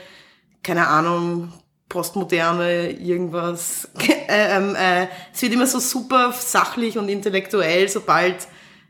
keine 0.63 0.87
Ahnung, 0.87 1.53
postmoderne, 1.89 2.91
irgendwas. 2.91 3.89
äh, 4.27 4.57
ähm, 4.57 4.75
äh, 4.75 5.07
es 5.33 5.41
wird 5.41 5.53
immer 5.53 5.67
so 5.67 5.79
super 5.79 6.33
sachlich 6.33 6.97
und 6.97 7.09
intellektuell, 7.09 7.87
sobald 7.87 8.47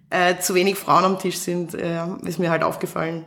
äh, 0.10 0.38
zu 0.40 0.56
wenig 0.56 0.78
Frauen 0.78 1.04
am 1.04 1.20
Tisch 1.20 1.38
sind, 1.38 1.74
äh, 1.74 2.06
ist 2.24 2.40
mir 2.40 2.50
halt 2.50 2.64
aufgefallen. 2.64 3.26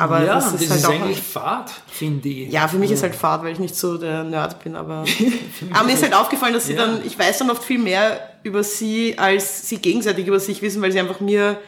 Aber 0.00 0.24
ja, 0.24 0.36
das 0.36 0.54
ist, 0.54 0.62
das 0.62 0.70
halt 0.70 0.80
ist 0.80 0.86
auch 0.86 0.92
eigentlich 0.92 1.20
Fahrt, 1.20 1.70
finde 1.86 2.30
ich. 2.30 2.50
Ja, 2.50 2.66
für 2.68 2.78
mich 2.78 2.88
ja. 2.88 2.96
ist 2.96 3.02
halt 3.02 3.14
Fahrt, 3.14 3.42
weil 3.44 3.52
ich 3.52 3.58
nicht 3.58 3.76
so 3.76 3.98
der 3.98 4.24
Nerd 4.24 4.64
bin. 4.64 4.74
Aber, 4.74 5.04
aber 5.72 5.84
mir 5.84 5.92
ist 5.92 6.02
halt 6.02 6.14
aufgefallen, 6.14 6.54
dass 6.54 6.68
sie 6.68 6.72
ja. 6.72 6.86
dann, 6.86 7.04
ich 7.04 7.18
weiß 7.18 7.36
dann 7.36 7.50
oft 7.50 7.62
viel 7.62 7.78
mehr 7.78 8.18
über 8.42 8.64
sie, 8.64 9.18
als 9.18 9.68
sie 9.68 9.76
gegenseitig 9.76 10.26
über 10.26 10.40
sich 10.40 10.62
wissen, 10.62 10.80
weil 10.80 10.90
sie 10.90 11.00
einfach 11.00 11.20
mir 11.20 11.60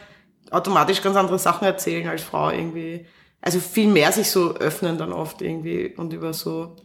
automatisch 0.49 1.03
ganz 1.03 1.15
andere 1.15 1.37
Sachen 1.37 1.65
erzählen 1.65 2.07
als 2.07 2.23
Frau 2.23 2.49
irgendwie. 2.49 3.05
Also 3.39 3.59
viel 3.59 3.87
mehr 3.87 4.11
sich 4.11 4.31
so 4.31 4.55
öffnen 4.55 4.97
dann 4.97 5.13
oft 5.13 5.43
irgendwie 5.43 5.93
und 5.95 6.11
über 6.11 6.33
so 6.33 6.75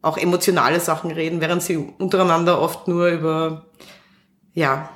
auch 0.00 0.16
emotionale 0.16 0.78
Sachen 0.78 1.10
reden, 1.10 1.40
während 1.40 1.60
sie 1.60 1.76
untereinander 1.76 2.60
oft 2.60 2.86
nur 2.86 3.08
über, 3.08 3.66
ja, 4.54 4.90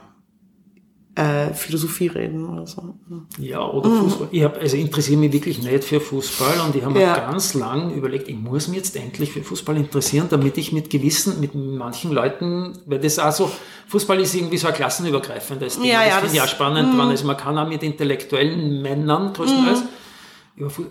äh, 1.14 1.52
Philosophie 1.52 2.06
reden 2.06 2.48
oder 2.48 2.66
so. 2.66 2.94
Ja, 3.38 3.66
oder 3.66 3.88
mhm. 3.88 4.04
Fußball. 4.04 4.28
Ich 4.30 4.42
hab, 4.42 4.58
also 4.58 4.76
interessiere 4.76 5.18
mich 5.18 5.32
wirklich 5.32 5.62
nicht 5.62 5.84
für 5.84 6.00
Fußball 6.00 6.60
und 6.66 6.74
ich 6.74 6.84
habe 6.84 6.98
ja. 6.98 7.14
mir 7.14 7.20
ganz 7.20 7.54
lang 7.54 7.94
überlegt, 7.94 8.28
ich 8.28 8.36
muss 8.36 8.68
mich 8.68 8.78
jetzt 8.78 8.96
endlich 8.96 9.32
für 9.32 9.42
Fußball 9.42 9.76
interessieren, 9.76 10.28
damit 10.30 10.56
ich 10.56 10.72
mit 10.72 10.88
gewissen, 10.88 11.40
mit 11.40 11.54
manchen 11.54 12.12
Leuten, 12.12 12.78
weil 12.86 12.98
das 12.98 13.18
auch 13.18 13.32
so, 13.32 13.50
Fußball 13.88 14.20
ist 14.20 14.34
irgendwie 14.34 14.56
so 14.56 14.68
ein 14.68 14.74
klassenübergreifendes 14.74 15.76
Ding. 15.76 15.90
Ja, 15.90 16.02
ja, 16.02 16.08
das 16.08 16.20
finde 16.20 16.36
ich 16.36 16.42
auch 16.42 16.48
spannend 16.48 16.94
dran. 16.96 17.06
Mhm. 17.06 17.10
Also 17.10 17.26
man 17.26 17.36
kann 17.36 17.58
auch 17.58 17.68
mit 17.68 17.82
intellektuellen 17.82 18.80
Männern 18.80 19.32
größtenteils 19.34 19.80
mhm 19.80 19.88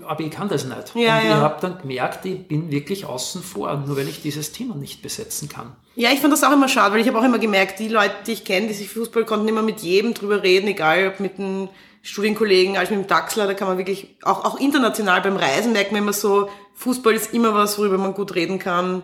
aber 0.08 0.22
ich 0.22 0.32
kann 0.32 0.50
das 0.50 0.66
nicht. 0.66 0.96
Ja, 0.96 1.20
und 1.20 1.26
ja. 1.26 1.30
ich 1.30 1.30
habe 1.30 1.62
dann 1.62 1.78
gemerkt, 1.80 2.26
ich 2.26 2.48
bin 2.48 2.72
wirklich 2.72 3.06
außen 3.06 3.44
vor, 3.44 3.76
nur 3.86 3.96
weil 3.96 4.08
ich 4.08 4.22
dieses 4.22 4.52
Thema 4.52 4.76
nicht 4.76 5.02
besetzen 5.02 5.50
kann. 5.50 5.76
Ja, 5.96 6.12
ich 6.12 6.20
fand 6.20 6.34
das 6.34 6.44
auch 6.44 6.52
immer 6.52 6.68
schade, 6.68 6.94
weil 6.94 7.02
ich 7.02 7.08
habe 7.08 7.20
auch 7.20 7.24
immer 7.24 7.40
gemerkt, 7.40 7.80
die 7.80 7.88
Leute, 7.88 8.16
die 8.26 8.32
ich 8.34 8.46
kenne, 8.46 8.68
die 8.68 8.74
sich 8.74 8.90
Fußball 8.90 9.26
konnten 9.26 9.48
immer 9.48 9.62
mit 9.62 9.82
jedem 9.82 10.14
drüber 10.14 10.42
reden, 10.42 10.68
egal 10.68 11.08
ob 11.08 11.20
mit 11.20 11.38
einem 11.38 11.70
Studienkollegen 12.02 12.78
als 12.78 12.90
mit 12.90 13.00
dem 13.00 13.08
Daxler, 13.08 13.46
da 13.46 13.54
kann 13.54 13.68
man 13.68 13.78
wirklich, 13.78 14.16
auch, 14.24 14.44
auch 14.46 14.60
international 14.60 15.22
beim 15.22 15.38
Reisen 15.38 15.74
merkt 15.74 15.92
man 15.92 16.02
immer 16.02 16.14
so, 16.14 16.50
Fußball 16.76 17.14
ist 17.14 17.34
immer 17.34 17.54
was, 17.54 17.78
worüber 17.78 17.98
man 17.98 18.14
gut 18.14 18.34
reden 18.34 18.58
kann, 18.58 19.04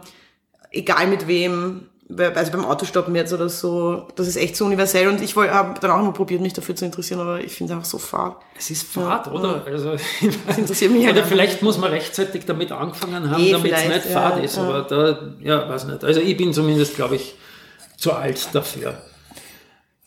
egal 0.72 1.08
mit 1.08 1.28
wem, 1.28 1.90
also 2.10 2.52
beim 2.52 2.66
Autostoppen 2.66 3.16
jetzt 3.16 3.34
oder 3.34 3.50
so, 3.50 4.08
das 4.16 4.28
ist 4.28 4.38
echt 4.38 4.56
so 4.56 4.66
universell 4.66 5.10
und 5.10 5.22
ich 5.22 5.36
habe 5.36 5.80
dann 5.80 5.92
auch 5.92 6.02
mal 6.02 6.14
probiert, 6.14 6.42
mich 6.42 6.54
dafür 6.54 6.76
zu 6.76 6.86
interessieren, 6.86 7.20
aber 7.20 7.42
ich 7.42 7.54
finde 7.54 7.74
es 7.74 7.78
einfach 7.78 7.90
so 7.90 7.98
fad. 7.98 8.38
Es 8.58 8.70
ist 8.70 8.84
fad, 8.88 9.28
ja, 9.28 9.34
oder? 9.34 9.64
Ja. 9.66 9.74
Also, 9.74 9.92
das 10.48 10.58
interessiert 10.58 10.92
mich 10.92 11.08
Oder 11.10 11.26
vielleicht 11.26 11.62
muss 11.62 11.78
man 11.78 11.90
rechtzeitig 11.90 12.46
damit 12.46 12.72
angefangen 12.72 13.30
haben, 13.30 13.42
nee, 13.42 13.52
damit 13.52 13.74
es 13.74 13.88
nicht 13.88 14.06
ja, 14.10 14.22
fad 14.22 14.44
ist, 14.44 14.58
aber 14.58 14.84
da, 14.84 15.34
ja, 15.42 15.68
weiß 15.68 15.86
nicht. 15.86 16.04
Also 16.04 16.22
ich 16.22 16.38
bin 16.38 16.54
zumindest, 16.54 16.96
glaube 16.96 17.18
ich, 17.18 17.36
zu 17.98 18.14
alt 18.14 18.50
dafür. 18.54 18.98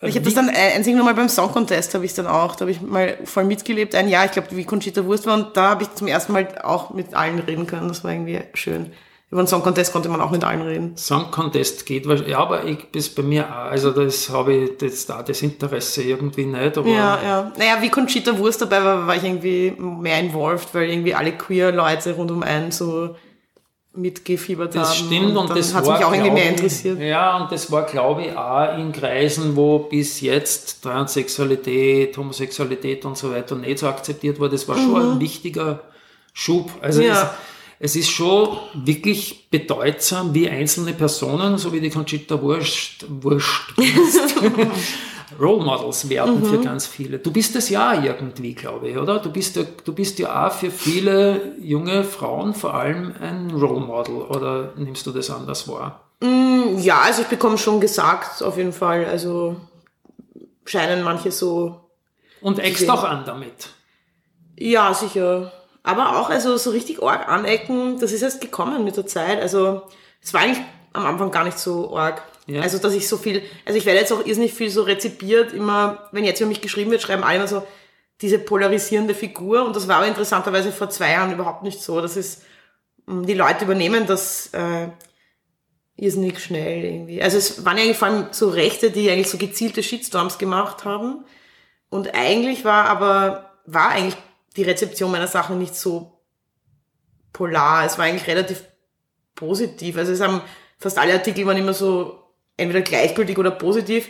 Ich 0.02 0.14
habe 0.14 0.24
das 0.24 0.32
dann 0.32 0.48
einzig 0.48 0.94
nur 0.94 1.04
mal 1.04 1.12
beim 1.12 1.28
Song 1.28 1.52
Contest 1.52 1.92
habe 1.94 2.06
ich 2.06 2.14
dann 2.14 2.26
auch, 2.26 2.56
da 2.56 2.60
habe 2.62 2.70
ich 2.70 2.80
mal 2.80 3.18
voll 3.24 3.44
mitgelebt, 3.44 3.94
ein 3.94 4.08
Jahr, 4.08 4.24
ich 4.24 4.32
glaube, 4.32 4.48
wie 4.52 4.64
Conchita 4.64 5.04
Wurst 5.04 5.26
war 5.26 5.34
und 5.34 5.54
da 5.54 5.70
habe 5.70 5.82
ich 5.82 5.94
zum 5.94 6.06
ersten 6.06 6.32
Mal 6.32 6.48
auch 6.62 6.94
mit 6.94 7.12
allen 7.12 7.40
reden 7.40 7.66
können, 7.66 7.88
das 7.88 8.02
war 8.02 8.10
irgendwie 8.10 8.40
schön. 8.54 8.92
Über 9.30 9.42
den 9.42 9.46
Song 9.46 9.62
Contest 9.62 9.92
konnte 9.92 10.08
man 10.08 10.20
auch 10.20 10.32
mit 10.32 10.42
allen 10.42 10.62
reden. 10.62 10.96
Song 10.96 11.30
Contest 11.30 11.86
geht, 11.86 12.04
ja, 12.26 12.38
aber 12.38 12.64
ich, 12.64 12.90
bis 12.90 13.08
bei 13.08 13.22
mir 13.22 13.48
auch, 13.48 13.70
also 13.70 13.92
das 13.92 14.28
habe 14.28 14.54
ich 14.54 14.78
das, 14.78 15.06
da 15.06 15.22
das 15.22 15.40
Interesse 15.42 16.02
irgendwie 16.02 16.46
nicht. 16.46 16.76
Aber 16.76 16.88
ja, 16.88 17.18
ja. 17.22 17.52
Naja, 17.56 17.76
wie 17.80 17.90
Conchita 17.90 18.36
Wurst 18.36 18.60
dabei 18.60 18.82
war, 18.82 19.06
war 19.06 19.14
ich 19.14 19.22
irgendwie 19.22 19.72
mehr 19.78 20.18
involved, 20.18 20.74
weil 20.74 20.90
irgendwie 20.90 21.14
alle 21.14 21.30
queer 21.32 21.70
Leute 21.70 22.12
rund 22.14 22.32
um 22.32 22.42
einen 22.42 22.72
so 22.72 23.14
mitgefiebert 23.94 24.74
das 24.74 24.88
haben. 24.88 25.06
Stimmt, 25.06 25.36
und, 25.36 25.48
und 25.48 25.56
das 25.56 25.74
hat 25.74 25.86
mich 25.86 26.04
auch 26.04 26.12
irgendwie 26.12 26.32
mehr 26.32 26.50
interessiert. 26.50 26.98
Ja, 27.00 27.36
und 27.36 27.52
das 27.52 27.70
war, 27.70 27.86
glaube 27.86 28.22
ich, 28.22 28.36
auch 28.36 28.76
in 28.76 28.90
Kreisen, 28.90 29.54
wo 29.54 29.78
bis 29.78 30.20
jetzt 30.20 30.82
Transsexualität, 30.82 32.16
Homosexualität 32.16 33.04
und 33.04 33.16
so 33.16 33.32
weiter 33.32 33.54
nicht 33.54 33.78
so 33.78 33.86
akzeptiert 33.86 34.40
war. 34.40 34.48
Das 34.48 34.66
war 34.68 34.76
mhm. 34.76 34.82
schon 34.82 35.12
ein 35.12 35.20
wichtiger 35.20 35.80
Schub. 36.32 36.70
Also 36.80 37.02
ja. 37.02 37.12
es, 37.12 37.26
es, 37.82 37.96
ist 37.96 38.10
schon 38.10 38.58
wirklich 38.74 39.48
bedeutsam, 39.50 40.34
wie 40.34 40.48
einzelne 40.48 40.92
Personen, 40.92 41.58
so 41.58 41.72
wie 41.72 41.80
die 41.80 41.90
Conchita 41.90 42.40
Wurst, 42.40 43.06
Wurst 43.08 43.74
Role 45.40 45.64
Models 45.64 46.08
werden 46.08 46.40
mhm. 46.40 46.44
für 46.44 46.58
ganz 46.58 46.86
viele. 46.86 47.18
Du 47.18 47.32
bist 47.32 47.56
es 47.56 47.70
ja 47.70 48.02
irgendwie, 48.02 48.54
glaube 48.54 48.90
ich, 48.90 48.96
oder? 48.96 49.18
Du 49.18 49.30
bist 49.30 49.56
ja, 49.56 49.62
du 49.84 49.94
bist 49.94 50.18
ja 50.18 50.46
auch 50.46 50.52
für 50.52 50.70
viele 50.70 51.54
junge 51.60 52.04
Frauen 52.04 52.54
vor 52.54 52.74
allem 52.74 53.14
ein 53.20 53.50
Role 53.50 53.80
Model, 53.80 54.16
oder 54.16 54.72
nimmst 54.76 55.06
du 55.06 55.10
das 55.10 55.30
anders 55.30 55.66
wahr? 55.66 56.10
Mm, 56.20 56.78
ja, 56.78 57.00
also 57.00 57.22
ich 57.22 57.28
bekomme 57.28 57.56
schon 57.56 57.80
gesagt, 57.80 58.42
auf 58.42 58.58
jeden 58.58 58.72
Fall. 58.72 59.06
Also 59.06 59.56
scheinen 60.66 61.02
manche 61.02 61.32
so. 61.32 61.80
Und 62.42 62.58
eckst 62.58 62.88
auch 62.90 63.04
an 63.04 63.24
damit? 63.24 63.70
Ja, 64.58 64.92
sicher. 64.92 65.52
Aber 65.82 66.18
auch 66.18 66.30
also 66.30 66.56
so 66.56 66.70
richtig 66.70 67.02
arg 67.02 67.28
anecken, 67.28 67.98
das 67.98 68.12
ist 68.12 68.22
erst 68.22 68.40
gekommen 68.40 68.84
mit 68.84 68.96
der 68.96 69.06
Zeit. 69.06 69.40
Also 69.40 69.82
es 70.20 70.34
war 70.34 70.42
eigentlich 70.42 70.62
am 70.92 71.06
Anfang 71.06 71.30
gar 71.30 71.44
nicht 71.44 71.58
so 71.58 71.96
arg. 71.96 72.22
Ja. 72.46 72.62
Also, 72.62 72.78
dass 72.78 72.94
ich 72.94 73.06
so 73.06 73.16
viel, 73.16 73.42
also 73.64 73.78
ich 73.78 73.86
werde 73.86 74.00
jetzt 74.00 74.12
auch 74.12 74.26
irrsinnig 74.26 74.52
viel 74.52 74.70
so 74.70 74.82
rezipiert, 74.82 75.52
immer, 75.52 76.08
wenn 76.10 76.24
jetzt 76.24 76.40
über 76.40 76.48
mich 76.48 76.60
geschrieben 76.60 76.90
wird, 76.90 77.02
schreiben 77.02 77.22
alle 77.22 77.36
immer 77.36 77.46
so, 77.46 77.62
diese 78.20 78.38
polarisierende 78.38 79.14
Figur. 79.14 79.64
Und 79.64 79.76
das 79.76 79.88
war 79.88 79.96
aber 79.96 80.06
interessanterweise 80.06 80.72
vor 80.72 80.90
zwei 80.90 81.12
Jahren 81.12 81.32
überhaupt 81.32 81.62
nicht 81.62 81.80
so. 81.80 82.00
Das 82.00 82.16
ist, 82.16 82.42
mm, 83.06 83.24
die 83.24 83.34
Leute 83.34 83.64
übernehmen 83.64 84.06
das 84.06 84.48
äh, 84.52 84.88
irrsinnig 85.96 86.40
schnell 86.40 86.84
irgendwie. 86.84 87.22
Also 87.22 87.38
es 87.38 87.64
waren 87.64 87.76
ja 87.76 87.84
eigentlich 87.84 87.98
vor 87.98 88.08
allem 88.08 88.26
so 88.32 88.48
Rechte, 88.48 88.90
die 88.90 89.10
eigentlich 89.10 89.30
so 89.30 89.38
gezielte 89.38 89.82
Shitstorms 89.82 90.38
gemacht 90.38 90.84
haben. 90.84 91.24
Und 91.88 92.14
eigentlich 92.14 92.64
war 92.64 92.86
aber, 92.86 93.50
war 93.66 93.90
eigentlich 93.90 94.16
die 94.56 94.62
Rezeption 94.62 95.10
meiner 95.10 95.26
Sachen 95.26 95.58
nicht 95.58 95.74
so 95.74 96.20
polar. 97.32 97.84
Es 97.84 97.98
war 97.98 98.04
eigentlich 98.04 98.26
relativ 98.26 98.64
positiv. 99.34 99.96
Also 99.96 100.12
es 100.12 100.20
haben 100.20 100.42
fast 100.78 100.98
alle 100.98 101.14
Artikel 101.14 101.46
waren 101.46 101.56
immer 101.56 101.74
so 101.74 102.20
entweder 102.56 102.82
gleichgültig 102.82 103.38
oder 103.38 103.50
positiv. 103.50 104.08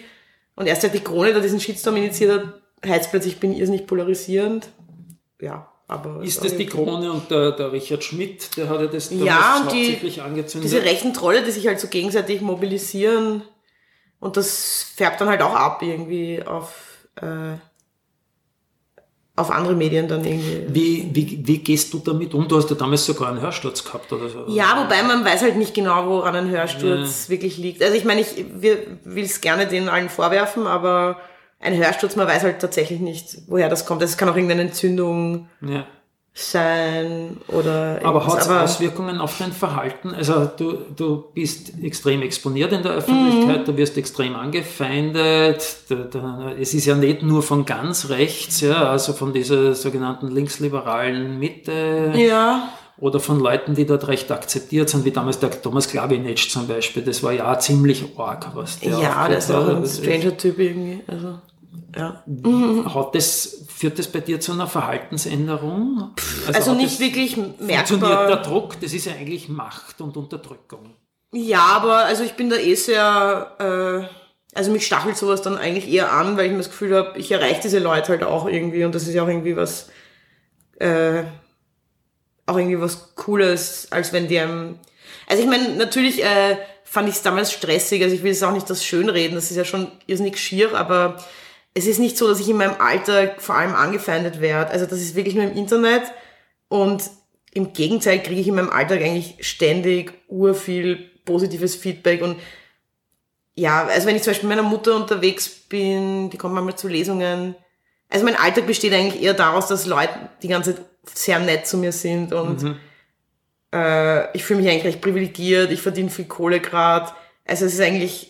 Und 0.57 0.67
erst 0.67 0.83
seit 0.83 0.95
die 0.95 1.01
Krone 1.01 1.33
da 1.33 1.41
diesen 1.41 1.61
Shitstorm 1.61 1.97
initiiert 1.97 2.33
hat, 2.33 2.89
heißt 2.89 3.11
plötzlich, 3.11 3.35
ich 3.35 3.41
bin 3.41 3.53
irrsinnig 3.53 3.87
polarisierend. 3.87 4.69
Ja, 5.41 5.71
aber. 5.89 6.23
Ist 6.23 6.45
das 6.45 6.57
die 6.57 6.67
Krone 6.67 7.13
und 7.13 7.31
der, 7.31 7.53
der 7.53 7.73
Richard 7.73 8.05
Schmidt, 8.05 8.57
der 8.57 8.69
hat 8.69 8.81
ja 8.81 8.87
das 8.87 9.11
ja, 9.11 9.63
und 9.63 9.73
die, 9.73 10.21
angezündet? 10.21 10.71
Diese 10.71 10.83
rechten 10.83 11.15
Trolle, 11.15 11.43
die 11.43 11.51
sich 11.51 11.67
halt 11.67 11.81
so 11.81 11.89
gegenseitig 11.89 12.41
mobilisieren. 12.41 13.43
Und 14.19 14.37
das 14.37 14.93
färbt 14.97 15.21
dann 15.21 15.29
halt 15.29 15.41
auch 15.43 15.55
ab 15.55 15.83
irgendwie 15.83 16.43
auf, 16.43 17.09
äh, 17.17 17.55
auf 19.41 19.51
andere 19.51 19.75
Medien 19.75 20.09
dann 20.09 20.25
irgendwie. 20.25 20.67
Wie, 20.69 21.11
wie, 21.13 21.43
wie 21.47 21.59
gehst 21.59 21.93
du 21.93 21.99
damit 21.99 22.35
um? 22.35 22.47
Du 22.47 22.57
hast 22.57 22.71
ja 22.71 22.77
damals 22.77 23.05
sogar 23.05 23.29
einen 23.29 23.41
Hörsturz 23.41 23.85
gehabt 23.85 24.13
oder 24.13 24.29
so. 24.29 24.45
Ja, 24.49 24.83
wobei 24.83 25.03
man 25.03 25.25
weiß 25.25 25.43
halt 25.43 25.57
nicht 25.57 25.75
genau, 25.75 26.07
woran 26.07 26.37
ein 26.37 26.51
Hörsturz 26.51 27.25
ja. 27.25 27.31
wirklich 27.31 27.59
liegt. 27.59 27.83
Also 27.83 27.97
ich 27.97 28.05
meine, 28.05 28.21
ich 28.21 28.45
will 28.55 29.25
es 29.25 29.41
gerne 29.41 29.67
den 29.67 29.89
allen 29.89 30.09
vorwerfen, 30.09 30.67
aber 30.67 31.17
ein 31.59 31.77
Hörsturz, 31.77 32.17
man 32.17 32.27
weiß 32.27 32.43
halt 32.43 32.61
tatsächlich 32.61 33.01
nicht, 33.01 33.39
woher 33.49 33.69
das 33.69 33.87
kommt. 33.87 34.01
Also 34.01 34.13
es 34.13 34.19
kann 34.19 34.29
auch 34.29 34.37
irgendeine 34.37 34.63
Entzündung. 34.63 35.49
Ja 35.61 35.87
sein 36.33 37.39
oder 37.49 38.01
aber 38.05 38.27
hat 38.27 38.41
es 38.41 38.49
Auswirkungen 38.49 39.21
auf 39.21 39.37
dein 39.39 39.53
Verhalten? 39.53 40.15
Also 40.15 40.49
du, 40.57 40.79
du 40.95 41.25
bist 41.35 41.73
extrem 41.83 42.23
exponiert 42.23 42.73
in 42.73 42.83
der 42.83 42.93
Öffentlichkeit, 42.93 43.61
mhm. 43.61 43.65
du 43.65 43.77
wirst 43.77 43.99
extrem 43.99 44.37
angefeindet. 44.37 45.57
Es 46.59 46.75
ist 46.75 46.87
ja 46.87 46.95
nicht 46.95 47.23
nur 47.23 47.43
von 47.43 47.67
ganz 47.67 48.09
rechts, 48.09 48.61
ja, 48.61 48.91
also 48.91 49.13
von 49.13 49.33
dieser 49.33 49.75
sogenannten 49.75 50.29
linksliberalen 50.29 51.39
Mitte. 51.39 52.13
Ja. 52.17 52.69
Oder 52.99 53.19
von 53.19 53.41
Leuten, 53.41 53.75
die 53.75 53.87
dort 53.87 54.09
recht 54.09 54.31
akzeptiert 54.31 54.91
sind, 54.91 55.07
wie 55.07 55.11
damals 55.11 55.39
der 55.39 55.51
Thomas 55.63 55.89
Klabinetsch 55.89 56.51
zum 56.51 56.69
Beispiel. 56.69 57.03
Das 57.03 57.23
war 57.23 57.33
ja 57.33 57.59
ziemlich 57.59 58.05
arg, 58.19 58.51
was 58.55 58.79
der 58.79 58.99
Ja, 58.99 59.27
das 59.27 59.51
auch 59.51 59.69
ein 59.69 59.87
stranger 59.87 60.37
Typ 60.37 60.59
irgendwie. 60.59 61.01
Also. 61.07 61.39
Ja. 61.97 62.23
Hat 62.95 63.15
das, 63.15 63.65
führt 63.81 63.99
das 63.99 64.09
bei 64.09 64.21
dir 64.21 64.41
zu 64.41 64.53
einer 64.53 64.67
Verhaltensänderung? 64.67 66.11
Also, 66.47 66.53
also 66.53 66.75
nicht 66.75 67.01
wirklich 67.01 67.39
merkbar. 67.39 67.87
Funktioniert 67.87 68.29
der 68.29 68.37
Druck, 68.43 68.79
das 68.79 68.93
ist 68.93 69.07
ja 69.07 69.15
eigentlich 69.15 69.49
Macht 69.49 70.03
und 70.03 70.19
Unterdrückung. 70.19 70.95
Ja, 71.33 71.63
aber 71.63 72.05
also 72.05 72.23
ich 72.23 72.35
bin 72.35 72.51
da 72.51 72.57
eh 72.57 72.75
sehr, 72.75 73.57
äh, 74.07 74.55
also 74.55 74.71
mich 74.71 74.85
stachelt 74.85 75.17
sowas 75.17 75.41
dann 75.41 75.57
eigentlich 75.57 75.91
eher 75.91 76.13
an, 76.13 76.37
weil 76.37 76.47
ich 76.47 76.53
mir 76.53 76.59
das 76.59 76.69
Gefühl 76.69 76.95
habe, 76.95 77.19
ich 77.19 77.33
erreiche 77.33 77.63
diese 77.63 77.79
Leute 77.79 78.09
halt 78.09 78.23
auch 78.23 78.47
irgendwie 78.47 78.85
und 78.85 78.95
das 78.95 79.05
ist 79.09 79.15
ja 79.15 79.23
auch 79.23 79.29
irgendwie 79.29 79.57
was, 79.57 79.89
äh, 80.79 81.23
auch 82.45 82.59
irgendwie 82.59 82.83
was 82.83 83.15
Cooles, 83.15 83.89
als 83.93 84.13
wenn 84.13 84.29
die 84.29 84.41
einem, 84.41 84.79
also 85.27 85.43
ich 85.43 85.49
meine, 85.49 85.71
natürlich 85.77 86.23
äh, 86.23 86.59
fand 86.85 87.09
ich 87.09 87.15
es 87.15 87.23
damals 87.23 87.51
stressig, 87.51 88.03
also 88.03 88.15
ich 88.15 88.23
will 88.23 88.33
jetzt 88.33 88.45
auch 88.45 88.53
nicht 88.53 88.69
das 88.69 88.85
schönreden, 88.85 89.37
das 89.37 89.51
ist 89.51 89.57
ja 89.57 89.65
schon 89.65 89.91
irrsinnig 90.07 90.37
schier, 90.37 90.75
aber 90.75 91.17
es 91.75 91.87
ist 91.87 91.99
nicht 91.99 92.17
so, 92.17 92.29
dass 92.29 92.41
ich 92.41 92.49
in 92.49 92.57
meinem 92.57 92.81
Alltag 92.81 93.41
vor 93.41 93.55
allem 93.55 93.75
angefeindet 93.75 94.41
werde. 94.41 94.71
Also 94.71 94.87
das 94.87 95.01
ist 95.01 95.15
wirklich 95.15 95.35
nur 95.35 95.45
im 95.45 95.57
Internet 95.57 96.03
und 96.69 97.11
im 97.53 97.73
Gegenteil 97.73 98.23
kriege 98.23 98.41
ich 98.41 98.49
in 98.49 98.55
meinem 98.55 98.71
Alltag 98.71 99.01
eigentlich 99.03 99.37
ständig 99.41 100.13
urviel 100.29 101.11
positives 101.25 101.77
Feedback 101.77 102.23
und 102.23 102.37
ja, 103.55 103.87
also 103.87 104.07
wenn 104.07 104.17
ich 104.17 104.23
zum 104.23 104.31
Beispiel 104.31 104.49
mit 104.49 104.57
meiner 104.57 104.69
Mutter 104.69 104.97
unterwegs 104.97 105.49
bin, 105.49 106.31
die 106.31 106.39
kommt 106.39 106.55
manchmal 106.55 106.77
zu 106.77 106.89
Lesungen. 106.89 107.55
Also 108.09 108.25
mein 108.25 108.37
Alltag 108.37 108.67
besteht 108.67 108.93
eigentlich 108.93 109.23
eher 109.23 109.35
daraus, 109.35 109.67
dass 109.67 109.87
Leute 109.87 110.15
die 110.43 110.49
ganze 110.49 110.77
Zeit 110.77 110.85
sehr 111.13 111.39
nett 111.41 111.67
zu 111.67 111.77
mir 111.77 111.93
sind 111.93 112.33
und 112.33 112.63
mhm. 112.63 112.77
äh, 113.73 114.35
ich 114.37 114.45
fühle 114.45 114.61
mich 114.61 114.71
eigentlich 114.71 114.85
recht 114.85 115.01
privilegiert, 115.01 115.71
ich 115.71 115.83
verdiene 115.83 116.11
viel 116.11 116.27
Kohle 116.27 116.61
gerade. 116.61 117.13
Also 117.47 117.67
es 117.67 117.75
ist 117.75 117.81
eigentlich 117.81 118.30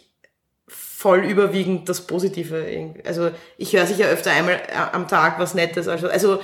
voll 1.00 1.20
überwiegend 1.24 1.88
das 1.88 2.02
Positive. 2.02 2.92
Also 3.06 3.30
ich 3.56 3.72
höre 3.72 3.86
sicher 3.86 4.06
öfter 4.06 4.32
einmal 4.32 4.56
äh, 4.56 4.76
am 4.92 5.08
Tag 5.08 5.38
was 5.38 5.54
Nettes. 5.54 5.88
Also, 5.88 6.08
also 6.08 6.40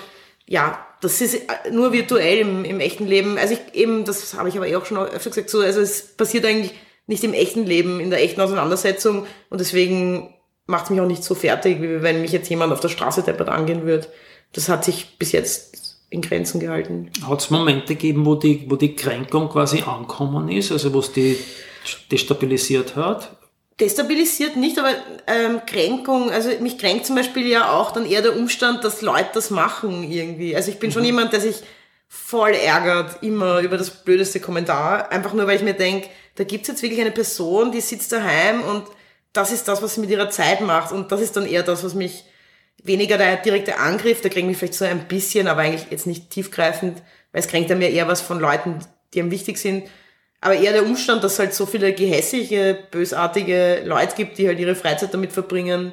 ja, 0.47 0.79
das 1.03 1.21
ist 1.21 1.35
äh, 1.35 1.71
nur 1.71 1.93
virtuell 1.93 2.39
im, 2.39 2.65
im 2.65 2.81
echten 2.81 3.07
Leben. 3.07 3.37
Also 3.37 3.53
ich 3.53 3.79
eben, 3.79 4.07
das 4.07 4.33
habe 4.33 4.49
ich 4.49 4.57
aber 4.57 4.67
eh 4.67 4.77
auch 4.77 4.87
schon 4.87 4.97
öfter 4.97 5.29
gesagt, 5.29 5.51
so, 5.51 5.61
also 5.61 5.83
es 5.83 6.17
passiert 6.17 6.47
eigentlich 6.47 6.73
nicht 7.07 7.23
im 7.23 7.35
echten 7.35 7.67
Leben, 7.67 8.01
in 8.01 8.09
der 8.09 8.23
echten 8.23 8.41
Auseinandersetzung 8.41 9.27
und 9.51 9.61
deswegen 9.61 10.33
macht 10.65 10.85
es 10.85 10.91
mich 10.91 11.03
auch 11.03 11.07
nicht 11.07 11.23
so 11.23 11.35
fertig, 11.35 11.83
wie 11.83 12.01
wenn 12.01 12.23
mich 12.23 12.33
jetzt 12.33 12.49
jemand 12.49 12.73
auf 12.73 12.81
der 12.81 12.89
Straße 12.89 13.25
deppert 13.25 13.51
angehen 13.51 13.85
würde. 13.85 14.09
Das 14.55 14.71
hat 14.71 14.87
sich 14.87 15.19
bis 15.19 15.33
jetzt 15.33 15.99
in 16.09 16.23
Grenzen 16.23 16.61
gehalten. 16.61 17.11
Hat 17.29 17.43
es 17.43 17.51
Momente 17.51 17.89
gegeben, 17.89 18.25
wo 18.25 18.37
die, 18.37 18.65
wo 18.71 18.77
die 18.77 18.97
Kränkung 18.97 19.51
quasi 19.51 19.83
ankommen 19.83 20.49
ist, 20.49 20.73
also 20.73 20.95
wo 20.95 21.01
es 21.01 21.13
die 21.13 21.37
destabilisiert 22.11 22.97
hat? 22.97 23.37
Destabilisiert 23.81 24.57
nicht, 24.57 24.79
aber 24.79 24.95
ähm, 25.27 25.61
Kränkung, 25.67 26.31
also 26.31 26.51
mich 26.61 26.79
kränkt 26.79 27.07
zum 27.07 27.17
Beispiel 27.17 27.47
ja 27.47 27.73
auch 27.73 27.93
dann 27.93 28.07
eher 28.07 28.23
der 28.23 28.37
Umstand, 28.37 28.85
dass 28.85 29.03
Leute 29.03 29.31
das 29.35 29.51
machen 29.51 30.11
irgendwie. 30.11 30.57
Also 30.57 30.71
ich 30.71 30.79
bin 30.79 30.91
mhm. 30.91 30.95
schon 30.95 31.05
jemand, 31.05 31.33
der 31.33 31.41
sich 31.41 31.63
voll 32.09 32.55
ärgert 32.55 33.23
immer 33.23 33.61
über 33.61 33.77
das 33.77 33.91
blödeste 33.91 34.41
Kommentar, 34.41 35.11
einfach 35.11 35.35
nur 35.35 35.47
weil 35.47 35.57
ich 35.57 35.63
mir 35.63 35.75
denke, 35.75 36.09
da 36.37 36.45
gibt's 36.45 36.69
jetzt 36.69 36.83
wirklich 36.83 37.01
eine 37.01 37.11
Person, 37.11 37.73
die 37.73 37.81
sitzt 37.81 38.13
daheim 38.13 38.63
und 38.63 38.85
das 39.33 39.53
ist 39.53 39.69
das, 39.69 39.83
was 39.83 39.95
sie 39.95 40.01
mit 40.01 40.11
ihrer 40.11 40.31
Zeit 40.31 40.61
macht 40.61 40.93
und 40.93 41.13
das 41.13 41.21
ist 41.21 41.37
dann 41.37 41.47
eher 41.47 41.63
das, 41.63 41.85
was 41.85 41.95
mich 41.95 42.25
weniger 42.83 43.19
der 43.19 43.37
direkte 43.37 43.79
Angriff, 43.79 44.21
der 44.21 44.31
kränkt 44.31 44.49
mich 44.49 44.57
vielleicht 44.57 44.75
so 44.75 44.85
ein 44.85 45.09
bisschen, 45.09 45.49
aber 45.49 45.63
eigentlich 45.63 45.91
jetzt 45.91 46.07
nicht 46.07 46.31
tiefgreifend, 46.31 47.03
weil 47.33 47.41
es 47.41 47.49
kränkt 47.49 47.71
dann 47.71 47.79
mir 47.79 47.91
eher 47.91 48.09
was 48.09 48.21
von 48.21 48.39
Leuten, 48.39 48.79
die 49.13 49.19
ihm 49.19 49.31
wichtig 49.31 49.59
sind. 49.59 49.89
Aber 50.41 50.55
eher 50.55 50.73
der 50.73 50.85
Umstand, 50.85 51.25
dass 51.25 51.35
es 51.35 51.39
halt 51.39 51.55
so 51.55 51.67
viele 51.67 51.93
gehässige, 51.93 52.79
bösartige 52.91 53.83
Leute 53.85 54.15
gibt, 54.17 54.39
die 54.39 54.47
halt 54.47 54.59
ihre 54.61 54.75
Freizeit 54.75 55.13
damit 55.13 55.33
verbringen, 55.33 55.93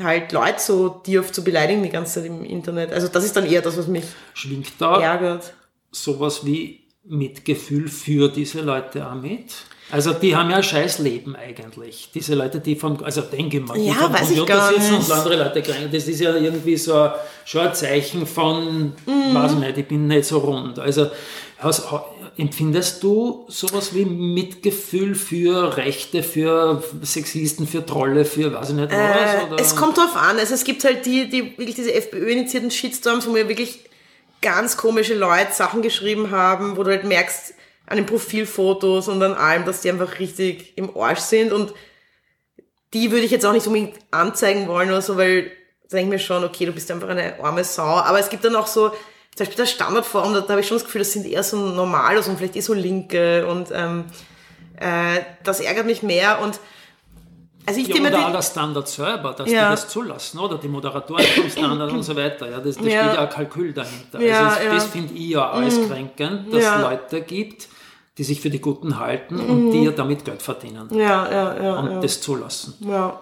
halt 0.00 0.32
Leute 0.32 0.58
so 0.60 0.88
dirf 0.88 1.32
zu 1.32 1.44
beleidigen 1.44 1.82
die 1.82 1.90
ganze 1.90 2.14
Zeit 2.20 2.26
im 2.26 2.44
Internet. 2.44 2.92
Also 2.92 3.08
das 3.08 3.24
ist 3.24 3.36
dann 3.36 3.44
eher 3.46 3.60
das, 3.60 3.76
was 3.76 3.86
mich 3.86 4.04
Schwingt 4.34 4.72
da 4.78 5.00
ärgert. 5.00 5.52
sowas 5.90 6.46
wie 6.46 6.80
Mitgefühl 7.04 7.88
für 7.88 8.28
diese 8.28 8.60
Leute 8.60 9.06
auch 9.06 9.14
mit? 9.14 9.52
Also 9.90 10.12
die 10.12 10.36
haben 10.36 10.48
ja 10.50 10.58
ein 10.58 10.62
scheiß 10.62 11.00
Leben 11.00 11.34
eigentlich. 11.34 12.10
Diese 12.14 12.36
Leute, 12.36 12.60
die 12.60 12.76
vom, 12.76 13.02
also 13.02 13.22
denke 13.22 13.58
mal, 13.60 13.76
die 13.76 13.86
Ja, 13.88 13.94
vom 13.94 14.14
ich 14.14 14.20
Computer 14.20 14.68
sitzen 14.68 14.94
und 14.94 15.10
andere 15.10 15.36
Leute 15.36 15.62
kriegen, 15.62 15.90
das 15.90 16.06
ist 16.06 16.20
ja 16.20 16.36
irgendwie 16.36 16.76
so 16.76 16.94
ein, 16.94 17.10
schon 17.44 17.62
ein 17.62 17.74
Zeichen 17.74 18.24
von, 18.26 18.92
Mhm. 19.04 19.34
weiß 19.34 19.54
nicht, 19.54 19.76
ich 19.78 19.88
bin 19.88 20.06
nicht 20.06 20.24
so 20.26 20.38
rund. 20.38 20.78
Also 20.78 21.10
empfindest 22.36 23.02
du 23.02 23.44
sowas 23.48 23.94
wie 23.94 24.04
Mitgefühl 24.04 25.14
für 25.14 25.76
Rechte, 25.76 26.22
für 26.22 26.82
Sexisten, 27.02 27.66
für 27.66 27.84
Trolle, 27.84 28.24
für 28.24 28.52
weiß 28.52 28.70
ich 28.70 28.74
nicht 28.74 28.90
was? 28.90 29.58
Äh, 29.58 29.62
es 29.62 29.76
kommt 29.76 29.96
drauf 29.98 30.16
an. 30.16 30.38
Also 30.38 30.54
es 30.54 30.64
gibt 30.64 30.84
halt 30.84 31.06
die, 31.06 31.28
die 31.28 31.58
wirklich 31.58 31.74
diese 31.74 31.92
FPÖ-initiierten 31.92 32.70
Shitstorms, 32.70 33.26
wo 33.26 33.32
mir 33.32 33.48
wirklich 33.48 33.80
ganz 34.42 34.76
komische 34.76 35.14
Leute 35.14 35.52
Sachen 35.52 35.82
geschrieben 35.82 36.30
haben, 36.30 36.76
wo 36.76 36.82
du 36.82 36.90
halt 36.90 37.04
merkst 37.04 37.54
an 37.86 37.96
den 37.96 38.06
Profilfotos 38.06 39.08
und 39.08 39.22
an 39.22 39.34
allem, 39.34 39.64
dass 39.64 39.82
die 39.82 39.90
einfach 39.90 40.18
richtig 40.18 40.76
im 40.76 40.96
Arsch 40.96 41.20
sind 41.20 41.52
und 41.52 41.74
die 42.94 43.10
würde 43.10 43.24
ich 43.24 43.30
jetzt 43.30 43.46
auch 43.46 43.52
nicht 43.52 43.66
unbedingt 43.66 43.94
anzeigen 44.10 44.66
wollen 44.66 44.88
oder 44.88 45.02
so, 45.02 45.16
weil 45.16 45.50
da 45.88 45.96
denke 45.96 46.14
ich 46.14 46.20
mir 46.20 46.24
schon, 46.24 46.44
okay, 46.44 46.66
du 46.66 46.72
bist 46.72 46.90
einfach 46.90 47.08
eine 47.08 47.38
arme 47.42 47.64
Sau. 47.64 47.82
Aber 47.82 48.18
es 48.18 48.28
gibt 48.28 48.44
dann 48.44 48.56
auch 48.56 48.66
so, 48.66 48.92
zum 49.40 49.46
Beispiel 49.46 49.64
das 49.64 49.70
Standardforum, 49.70 50.34
da, 50.34 50.40
da 50.42 50.48
habe 50.50 50.60
ich 50.60 50.66
schon 50.68 50.76
das 50.76 50.84
Gefühl, 50.84 51.00
das 51.00 51.12
sind 51.12 51.24
eher 51.26 51.42
so 51.42 51.56
Normalos 51.56 52.28
und 52.28 52.36
vielleicht 52.36 52.56
eh 52.56 52.60
so 52.60 52.74
Linke 52.74 53.46
und 53.46 53.68
ähm, 53.72 54.04
äh, 54.78 55.20
das 55.44 55.60
ärgert 55.60 55.86
mich 55.86 56.02
mehr 56.02 56.40
und 56.42 56.60
also 57.66 57.80
ich 57.80 57.88
Ja, 57.88 58.00
oder 58.00 58.30
der 58.32 58.42
Standard 58.42 58.88
selber, 58.88 59.32
dass 59.32 59.50
Ja. 59.50 59.64
die 59.68 59.70
das 59.76 59.88
zulassen, 59.88 60.38
oder? 60.40 60.58
Die 60.58 60.68
Moderatoren 60.68 61.24
vom 61.24 61.48
Standard 61.50 61.92
und 61.92 62.02
so 62.02 62.16
weiter. 62.16 62.50
Ja, 62.50 62.58
das, 62.58 62.76
da 62.76 62.82
Ja. 62.82 62.88
steht 63.02 63.14
ja 63.14 63.20
ein 63.22 63.28
Kalkül 63.30 63.72
dahinter. 63.72 64.20
Ja, 64.20 64.48
also 64.48 64.64
das, 64.64 64.74
das 64.74 64.86
finde 64.86 65.14
ich 65.14 65.28
ja 65.30 65.50
alles 65.50 65.86
kränkend, 65.86 66.52
dass 66.52 66.64
es 66.64 66.80
Leute 66.82 67.20
gibt, 67.22 67.68
die 68.18 68.24
sich 68.24 68.40
für 68.40 68.50
die 68.50 68.60
Guten 68.60 68.98
halten 68.98 69.40
und 69.40 69.70
die 69.70 69.84
ja 69.84 69.90
damit 69.92 70.24
Geld 70.24 70.42
verdienen. 70.42 70.88
Ja, 70.92 71.30
ja, 71.30 71.62
ja. 71.62 71.76
Und 71.78 72.02
das 72.02 72.20
zulassen. 72.20 72.74
ja. 72.80 73.20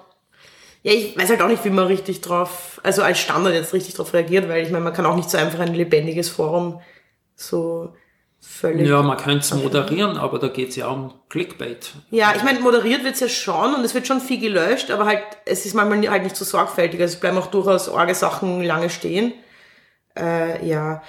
Ja, 0.89 0.95
ich 0.95 1.19
weiß 1.19 1.29
halt 1.29 1.43
auch 1.43 1.49
nicht, 1.49 1.63
wie 1.67 1.71
man 1.71 1.87
richtig 1.87 2.23
drauf, 2.23 2.81
also 2.83 3.03
als 3.03 3.19
Standard 3.19 3.53
jetzt 3.53 3.75
richtig 3.75 3.95
drauf 3.95 4.15
reagiert, 4.15 4.49
weil 4.49 4.65
ich 4.65 4.71
meine, 4.71 4.85
man 4.85 4.95
kann 4.95 5.05
auch 5.05 5.17
nicht 5.17 5.29
so 5.29 5.37
einfach 5.37 5.59
ein 5.59 5.75
lebendiges 5.75 6.31
Forum 6.31 6.81
so 7.35 7.93
völlig. 8.41 8.89
Ja, 8.89 9.03
man 9.03 9.19
könnte 9.19 9.41
es 9.41 9.53
moderieren, 9.53 10.17
aber 10.17 10.39
da 10.39 10.49
geht 10.49 10.71
es 10.71 10.77
ja 10.77 10.89
um 10.89 11.13
Clickbait. 11.29 11.93
Ja, 12.11 12.33
ich 12.35 12.43
meine, 12.43 12.61
moderiert 12.61 13.05
wird's 13.05 13.21
ja 13.21 13.29
schon 13.29 13.75
und 13.75 13.85
es 13.85 13.93
wird 13.93 14.07
schon 14.07 14.23
viel 14.23 14.41
gelöscht, 14.41 14.91
aber 14.91 15.05
halt, 15.05 15.25
es 15.45 15.67
ist 15.67 15.75
manchmal 15.75 16.09
halt 16.09 16.23
nicht 16.23 16.37
so 16.37 16.47
sorgfältig. 16.47 16.99
Also 17.03 17.17
es 17.17 17.21
bleiben 17.21 17.37
auch 17.37 17.49
durchaus 17.49 17.91
arge 17.91 18.15
Sachen 18.15 18.63
lange 18.63 18.89
stehen. 18.89 19.35
Äh, 20.19 20.67
ja. 20.67 21.03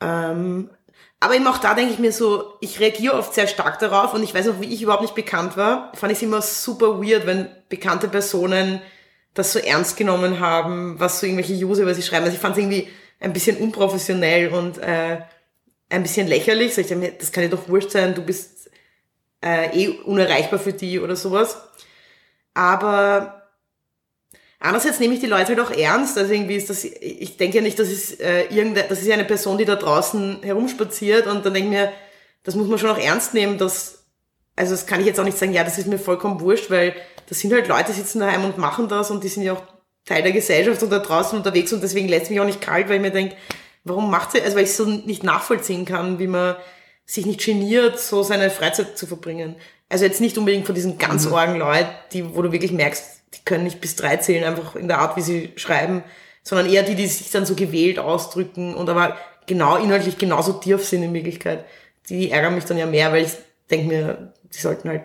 Ähm, 0.00 0.70
aber 1.18 1.34
eben 1.34 1.48
auch 1.48 1.58
da 1.58 1.74
denke 1.74 1.92
ich 1.92 1.98
mir 1.98 2.12
so, 2.12 2.52
ich 2.60 2.78
reagiere 2.78 3.14
oft 3.14 3.34
sehr 3.34 3.48
stark 3.48 3.80
darauf 3.80 4.14
und 4.14 4.22
ich 4.22 4.32
weiß 4.32 4.46
noch, 4.46 4.60
wie 4.60 4.72
ich 4.72 4.80
überhaupt 4.80 5.02
nicht 5.02 5.16
bekannt 5.16 5.56
war, 5.56 5.90
fand 5.96 6.12
ich 6.12 6.18
es 6.18 6.22
immer 6.22 6.40
super 6.40 7.02
weird, 7.02 7.26
wenn 7.26 7.48
bekannte 7.68 8.06
Personen 8.06 8.80
das 9.38 9.52
so 9.52 9.60
ernst 9.60 9.96
genommen 9.96 10.40
haben, 10.40 10.98
was 10.98 11.20
so 11.20 11.26
irgendwelche 11.26 11.54
User 11.54 11.82
über 11.82 11.94
sie 11.94 12.02
schreiben. 12.02 12.24
Also 12.24 12.34
ich 12.34 12.40
fand 12.40 12.56
es 12.56 12.62
irgendwie 12.62 12.88
ein 13.20 13.32
bisschen 13.32 13.56
unprofessionell 13.56 14.48
und 14.48 14.78
äh, 14.78 15.18
ein 15.88 16.02
bisschen 16.02 16.26
lächerlich. 16.26 16.74
So 16.74 16.80
ich 16.80 16.88
denke 16.88 17.06
mir, 17.06 17.12
das 17.12 17.30
kann 17.30 17.44
dir 17.44 17.50
doch 17.50 17.68
wurscht 17.68 17.90
sein, 17.90 18.14
du 18.14 18.22
bist 18.22 18.70
äh, 19.44 19.68
eh 19.76 19.88
unerreichbar 20.04 20.58
für 20.58 20.72
die 20.72 20.98
oder 20.98 21.14
sowas. 21.14 21.56
Aber 22.52 23.48
andererseits 24.58 24.98
nehme 24.98 25.14
ich 25.14 25.20
die 25.20 25.26
Leute 25.26 25.56
halt 25.56 25.60
auch 25.60 25.70
ernst. 25.70 26.18
Also 26.18 26.32
irgendwie 26.32 26.56
ist 26.56 26.68
das, 26.68 26.82
ich 26.84 27.36
denke 27.36 27.58
ja 27.58 27.62
nicht, 27.62 27.78
das 27.78 27.90
ist 27.90 28.20
äh, 28.20 28.46
irgendeine, 28.46 28.88
das 28.88 29.00
ist 29.00 29.06
ja 29.06 29.14
eine 29.14 29.24
Person, 29.24 29.56
die 29.56 29.64
da 29.64 29.76
draußen 29.76 30.42
herumspaziert 30.42 31.28
und 31.28 31.46
dann 31.46 31.54
denke 31.54 31.68
ich 31.68 31.76
mir, 31.76 31.92
das 32.42 32.56
muss 32.56 32.66
man 32.66 32.78
schon 32.78 32.90
auch 32.90 32.98
ernst 32.98 33.34
nehmen, 33.34 33.56
dass, 33.56 33.97
also 34.58 34.72
das 34.72 34.86
kann 34.86 35.00
ich 35.00 35.06
jetzt 35.06 35.20
auch 35.20 35.24
nicht 35.24 35.38
sagen, 35.38 35.52
ja, 35.52 35.64
das 35.64 35.78
ist 35.78 35.86
mir 35.86 35.98
vollkommen 35.98 36.40
wurscht, 36.40 36.70
weil 36.70 36.94
das 37.28 37.38
sind 37.38 37.52
halt 37.52 37.68
Leute, 37.68 37.92
die 37.92 37.98
sitzen 37.98 38.20
daheim 38.20 38.44
und 38.44 38.58
machen 38.58 38.88
das 38.88 39.10
und 39.10 39.22
die 39.22 39.28
sind 39.28 39.44
ja 39.44 39.52
auch 39.52 39.62
Teil 40.04 40.22
der 40.22 40.32
Gesellschaft 40.32 40.82
und 40.82 40.90
da 40.90 40.98
draußen 40.98 41.38
unterwegs 41.38 41.72
und 41.72 41.82
deswegen 41.82 42.08
lässt 42.08 42.30
mich 42.30 42.40
auch 42.40 42.44
nicht 42.44 42.60
kalt, 42.60 42.88
weil 42.88 42.96
ich 42.96 43.02
mir 43.02 43.10
denke, 43.10 43.36
warum 43.84 44.10
macht 44.10 44.32
sie, 44.32 44.42
also 44.42 44.56
weil 44.56 44.64
ich 44.64 44.74
so 44.74 44.84
nicht 44.84 45.22
nachvollziehen 45.22 45.84
kann, 45.84 46.18
wie 46.18 46.26
man 46.26 46.56
sich 47.06 47.24
nicht 47.24 47.44
geniert, 47.44 48.00
so 48.00 48.22
seine 48.22 48.50
Freizeit 48.50 48.98
zu 48.98 49.06
verbringen. 49.06 49.56
Also 49.88 50.04
jetzt 50.04 50.20
nicht 50.20 50.36
unbedingt 50.36 50.66
von 50.66 50.74
diesen 50.74 50.98
ganz 50.98 51.26
argen 51.26 51.56
Leuten, 51.56 51.88
die, 52.12 52.34
wo 52.34 52.42
du 52.42 52.52
wirklich 52.52 52.72
merkst, 52.72 53.22
die 53.34 53.44
können 53.44 53.64
nicht 53.64 53.80
bis 53.80 53.96
drei 53.96 54.16
zählen, 54.16 54.44
einfach 54.44 54.74
in 54.74 54.88
der 54.88 54.98
Art, 54.98 55.16
wie 55.16 55.22
sie 55.22 55.52
schreiben, 55.56 56.02
sondern 56.42 56.70
eher 56.70 56.82
die, 56.82 56.94
die 56.94 57.06
sich 57.06 57.30
dann 57.30 57.46
so 57.46 57.54
gewählt 57.54 57.98
ausdrücken 57.98 58.74
und 58.74 58.88
aber 58.88 59.16
genau 59.46 59.76
inhaltlich 59.76 60.18
genauso 60.18 60.54
tief 60.54 60.84
sind 60.84 61.02
in 61.02 61.14
Wirklichkeit. 61.14 61.64
Die 62.08 62.30
ärgern 62.30 62.54
mich 62.54 62.64
dann 62.64 62.78
ja 62.78 62.86
mehr, 62.86 63.12
weil 63.12 63.24
ich 63.24 63.32
denke 63.70 63.86
mir, 63.86 64.32
die 64.54 64.58
sollten 64.58 64.88
halt 64.88 65.04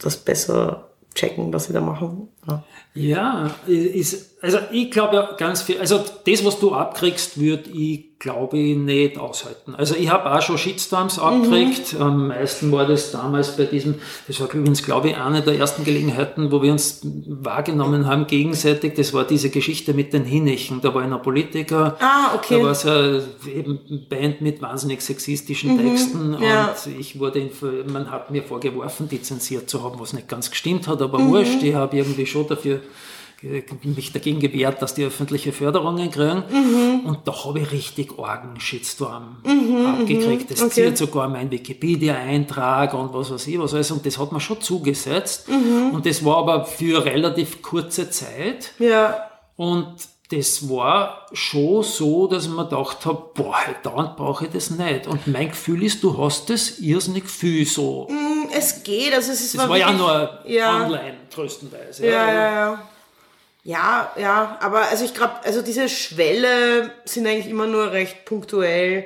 das 0.00 0.16
besser 0.16 0.90
checken, 1.14 1.52
was 1.52 1.66
sie 1.66 1.72
da 1.72 1.80
machen. 1.80 2.28
Ja. 2.46 2.64
Ja, 2.94 3.54
ist, 3.66 4.37
also 4.40 4.58
ich 4.70 4.90
glaube 4.90 5.16
ja 5.16 5.32
ganz 5.36 5.62
viel, 5.62 5.78
also 5.78 6.04
das, 6.26 6.44
was 6.44 6.60
du 6.60 6.72
abkriegst, 6.72 7.40
würde 7.40 7.70
ich, 7.70 8.18
glaube 8.20 8.56
ich, 8.58 8.76
nicht 8.76 9.18
aushalten. 9.18 9.74
Also 9.74 9.94
ich 9.96 10.10
habe 10.10 10.30
auch 10.32 10.42
schon 10.42 10.58
Shitstorms 10.58 11.18
abgekriegt. 11.18 11.96
Am 11.98 12.28
meisten 12.28 12.70
war 12.70 12.86
das 12.86 13.10
damals 13.10 13.56
bei 13.56 13.64
diesem, 13.64 13.96
das 14.26 14.40
war 14.40 14.52
übrigens, 14.52 14.84
glaube 14.84 15.10
ich, 15.10 15.16
eine 15.16 15.42
der 15.42 15.56
ersten 15.56 15.84
Gelegenheiten, 15.84 16.52
wo 16.52 16.62
wir 16.62 16.70
uns 16.72 17.00
wahrgenommen 17.26 18.06
haben 18.06 18.26
gegenseitig. 18.26 18.94
Das 18.94 19.12
war 19.12 19.24
diese 19.24 19.50
Geschichte 19.50 19.92
mit 19.92 20.12
den 20.12 20.24
Hinnichen. 20.24 20.80
Da 20.80 20.94
war 20.94 21.02
einer 21.02 21.18
Politiker, 21.18 21.96
Ah, 22.00 22.34
okay. 22.34 22.58
da 22.58 22.64
war 22.64 22.74
so 22.74 22.90
eine 22.90 23.22
eben 23.52 24.06
Band 24.08 24.40
mit 24.40 24.62
wahnsinnig 24.62 25.00
sexistischen 25.00 25.78
Texten 25.78 26.36
ja. 26.40 26.74
und 26.86 26.98
ich 26.98 27.18
wurde, 27.18 27.40
in, 27.40 27.50
man 27.92 28.10
hat 28.10 28.30
mir 28.30 28.42
vorgeworfen, 28.42 29.08
die 29.08 29.20
zensiert 29.20 29.68
zu 29.68 29.82
haben, 29.82 29.98
was 29.98 30.12
nicht 30.12 30.28
ganz 30.28 30.50
gestimmt 30.50 30.86
hat, 30.86 31.02
aber 31.02 31.24
wurscht, 31.24 31.62
ich 31.62 31.74
habe 31.74 31.96
irgendwie 31.96 32.26
schon 32.26 32.46
dafür 32.46 32.80
mich 33.84 34.12
dagegen 34.12 34.40
gewehrt, 34.40 34.82
dass 34.82 34.94
die 34.94 35.04
öffentliche 35.04 35.52
Förderungen 35.52 36.10
kriegen. 36.10 36.42
Und 37.04 37.20
da 37.26 37.44
habe 37.44 37.60
ich 37.60 37.70
richtig 37.72 38.18
argen 38.18 38.58
Shitstorm 38.60 39.36
abgekriegt. 40.00 40.50
Das 40.50 40.60
okay. 40.62 40.86
zieht 40.86 40.98
sogar 40.98 41.28
mein 41.28 41.50
Wikipedia-Eintrag 41.50 42.94
und 42.94 43.12
was 43.14 43.30
weiß 43.30 43.46
ich 43.46 43.58
was 43.58 43.74
alles. 43.74 43.90
Und 43.90 44.04
das 44.04 44.18
hat 44.18 44.32
man 44.32 44.40
schon 44.40 44.60
zugesetzt. 44.60 45.48
Und 45.48 46.04
das 46.06 46.24
war 46.24 46.38
aber 46.38 46.64
für 46.64 47.04
relativ 47.04 47.62
kurze 47.62 48.10
Zeit. 48.10 48.72
Ja, 48.78 49.28
Und 49.56 49.94
das 50.30 50.68
war 50.68 51.26
schon 51.32 51.82
so, 51.82 52.26
dass 52.26 52.44
ich 52.44 52.50
mir 52.50 52.64
gedacht 52.64 53.06
habe, 53.06 53.30
boah, 53.34 53.54
halt 53.66 53.78
dauernd 53.84 54.16
brauche 54.16 54.44
ich 54.44 54.50
das 54.50 54.68
nicht. 54.70 55.06
Und 55.06 55.26
mein 55.26 55.48
Gefühl 55.48 55.82
ist, 55.82 56.02
du 56.02 56.18
hast 56.18 56.50
das 56.50 56.80
irrsinnig 56.80 57.28
viel 57.30 57.64
so. 57.64 58.08
es 58.54 58.82
geht, 58.82 59.14
also 59.14 59.32
es 59.32 59.40
ist 59.40 59.56
Das 59.56 59.66
war 59.68 59.76
ja 59.78 59.86
wirklich- 59.88 59.98
nur 60.02 60.38
ja. 60.46 60.84
online, 60.84 61.16
größtenteils. 61.34 62.00
Ja, 62.00 62.06
ja, 62.06 62.26
ja. 62.32 62.50
Ja, 62.72 62.88
ja, 63.64 64.58
aber 64.60 64.82
also 64.88 65.04
ich 65.04 65.14
glaube, 65.14 65.34
also 65.44 65.62
diese 65.62 65.88
Schwelle 65.88 66.90
sind 67.04 67.26
eigentlich 67.26 67.48
immer 67.48 67.66
nur 67.66 67.92
recht 67.92 68.24
punktuell. 68.24 69.04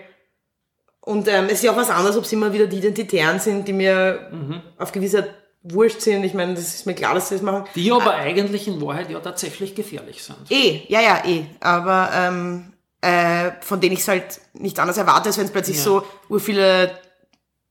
Und 1.00 1.26
ähm, 1.26 1.46
es 1.46 1.54
ist 1.54 1.64
ja 1.64 1.72
auch 1.72 1.76
was 1.76 1.90
anderes, 1.90 2.16
ob 2.16 2.24
es 2.24 2.32
immer 2.32 2.52
wieder 2.52 2.66
die 2.68 2.78
Identitären 2.78 3.40
sind, 3.40 3.66
die 3.66 3.72
mir 3.72 4.30
auf 4.78 4.92
gewisse 4.92 5.28
Wurscht 5.64 6.00
sind. 6.00 6.22
Ich 6.24 6.34
meine, 6.34 6.54
das 6.54 6.74
ist 6.74 6.86
mir 6.86 6.94
klar, 6.94 7.14
dass 7.14 7.28
sie 7.28 7.34
das 7.36 7.42
machen. 7.42 7.64
Die 7.74 7.90
aber 7.90 8.14
eigentlich 8.14 8.68
in 8.68 8.80
Wahrheit 8.80 9.10
ja 9.10 9.18
tatsächlich 9.20 9.74
gefährlich 9.74 10.22
sind. 10.22 10.38
Eh, 10.50 10.82
ja, 10.88 11.00
ja, 11.00 11.24
eh. 11.24 11.44
Aber 11.60 12.10
ähm, 12.14 12.72
äh, 13.00 13.50
von 13.60 13.80
denen 13.80 13.94
ich 13.94 14.00
es 14.00 14.08
halt 14.08 14.40
nicht 14.54 14.78
anders 14.78 14.96
erwarte, 14.96 15.28
als 15.28 15.38
wenn 15.38 15.46
es 15.46 15.50
plötzlich 15.52 15.76
Ja. 15.78 15.82
so 15.82 16.04
ur 16.28 16.38
viele, 16.40 16.96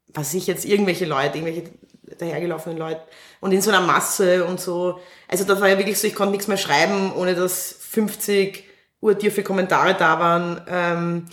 was 0.07 0.33
ich 0.33 0.47
jetzt, 0.47 0.65
irgendwelche 0.65 1.05
Leute, 1.05 1.37
irgendwelche 1.37 1.71
dahergelaufenen 2.19 2.77
Leute 2.77 3.01
und 3.39 3.51
in 3.51 3.61
so 3.61 3.69
einer 3.71 3.81
Masse 3.81 4.45
und 4.45 4.59
so. 4.59 4.99
Also 5.27 5.43
das 5.43 5.59
war 5.61 5.69
ja 5.69 5.77
wirklich 5.77 5.99
so, 5.99 6.07
ich 6.07 6.15
konnte 6.15 6.31
nichts 6.31 6.47
mehr 6.47 6.57
schreiben, 6.57 7.13
ohne 7.15 7.35
dass 7.35 7.75
50 7.79 8.63
urtiefe 8.99 9.43
Kommentare 9.43 9.95
da 9.95 10.19
waren. 10.19 10.61
Ähm, 10.67 11.25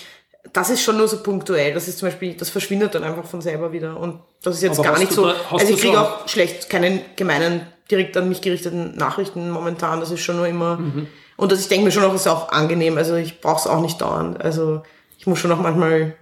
das 0.53 0.71
ist 0.71 0.83
schon 0.83 0.97
nur 0.97 1.09
so 1.09 1.23
punktuell. 1.23 1.75
Das 1.75 1.89
ist 1.89 1.99
zum 1.99 2.09
Beispiel, 2.09 2.35
das 2.35 2.49
verschwindet 2.49 2.95
dann 2.95 3.05
einfach 3.05 3.25
von 3.27 3.41
selber 3.43 3.73
wieder. 3.73 3.99
Und 3.99 4.21
das 4.43 4.57
ist 4.57 4.63
jetzt 4.63 4.79
Aber 4.79 4.89
gar 4.91 4.99
nicht 4.99 5.13
so. 5.13 5.27
da- 5.27 5.35
also 5.51 5.73
ich 5.75 5.81
kriege 5.81 6.01
auch 6.01 6.27
schlecht 6.29 6.71
keine 6.71 7.03
gemeinen, 7.17 7.67
direkt 7.91 8.17
an 8.17 8.29
mich 8.29 8.41
gerichteten 8.41 8.97
Nachrichten 8.97 9.51
momentan. 9.51 10.01
Das 10.01 10.11
ist 10.11 10.21
schon 10.21 10.37
nur 10.37 10.47
immer. 10.47 10.79
Und 11.37 11.53
das, 11.53 11.61
ich 11.61 11.69
denke 11.69 11.85
mir 11.85 11.93
schon 11.93 12.05
auch, 12.05 12.15
ist 12.15 12.27
auch 12.27 12.51
angenehm. 12.51 12.97
Also 12.97 13.17
ich 13.17 13.41
brauche 13.41 13.61
es 13.61 13.67
auch 13.67 13.81
nicht 13.81 14.01
dauernd. 14.01 14.41
Also 14.43 14.83
ich 15.19 15.27
muss 15.27 15.39
schon 15.39 15.53
auch 15.53 15.61
manchmal 15.61 15.93
ein 15.93 16.15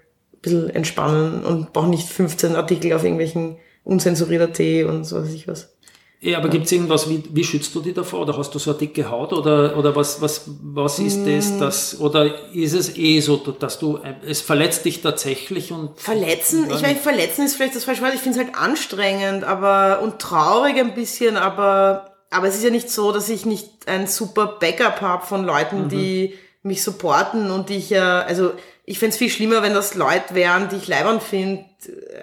bisschen 0.43 0.71
entspannen 0.71 1.45
und 1.45 1.73
brauche 1.73 1.89
nicht 1.89 2.09
15 2.09 2.57
Artikel 2.57 2.93
auf 2.95 3.05
irgendwelchen 3.05 3.59
unzensuriert.at 3.87 4.61
und 4.89 5.05
so 5.05 5.23
weiß 5.23 5.33
ich 5.33 5.49
was. 5.49 5.77
Ja, 6.19 6.39
aber 6.39 6.49
gibt 6.49 6.65
es 6.65 6.73
irgendwas, 6.73 7.09
wie, 7.11 7.23
wie 7.31 7.45
schützt 7.45 7.75
du 7.75 7.81
dich 7.81 7.95
davor? 7.95 8.23
Oder 8.23 8.37
hast 8.37 8.55
du 8.55 8.59
so 8.59 8.71
eine 8.71 8.79
dicke 8.79 9.11
Haut? 9.11 9.33
Oder, 9.33 9.77
oder 9.77 9.95
was, 9.95 10.21
was, 10.21 10.45
was 10.63 10.99
ist 10.99 11.25
das, 11.27 11.51
mm. 11.51 11.61
das? 11.61 12.01
Oder 12.01 12.53
ist 12.53 12.73
es 12.73 12.97
eh 12.97 13.21
so, 13.21 13.37
dass 13.37 13.79
du, 13.79 14.01
es 14.27 14.41
verletzt 14.41 14.87
dich 14.87 15.03
tatsächlich 15.03 15.73
und. 15.73 16.01
Verletzen? 16.01 16.71
Ich 16.71 16.81
meine, 16.81 16.97
verletzen 16.97 17.45
ist 17.45 17.55
vielleicht 17.55 17.77
das 17.77 17.85
falsche 17.85 18.03
Wort. 18.03 18.15
Ich 18.15 18.21
finde 18.21 18.41
es 18.41 18.45
halt 18.45 18.57
anstrengend, 18.57 19.45
aber, 19.45 20.01
und 20.03 20.19
traurig 20.19 20.79
ein 20.79 20.95
bisschen, 20.95 21.37
aber, 21.37 22.17
aber 22.31 22.49
es 22.49 22.57
ist 22.57 22.65
ja 22.65 22.71
nicht 22.71 22.91
so, 22.91 23.13
dass 23.13 23.29
ich 23.29 23.45
nicht 23.45 23.87
ein 23.87 24.07
super 24.07 24.57
Backup 24.59 25.03
habe 25.03 25.25
von 25.27 25.45
Leuten, 25.45 25.85
mhm. 25.85 25.89
die 25.91 26.35
mich 26.63 26.83
supporten 26.83 27.51
und 27.51 27.69
die 27.69 27.77
ich 27.77 27.91
ja, 27.91 28.23
also, 28.23 28.53
ich 28.87 28.99
fände 28.99 29.13
es 29.13 29.19
viel 29.19 29.31
schlimmer, 29.31 29.63
wenn 29.63 29.75
das 29.75 29.95
Leute 29.95 30.35
wären, 30.35 30.71
die 30.71 30.77
ich 30.77 30.89
leibern 30.89 31.21
finde, 31.21 31.67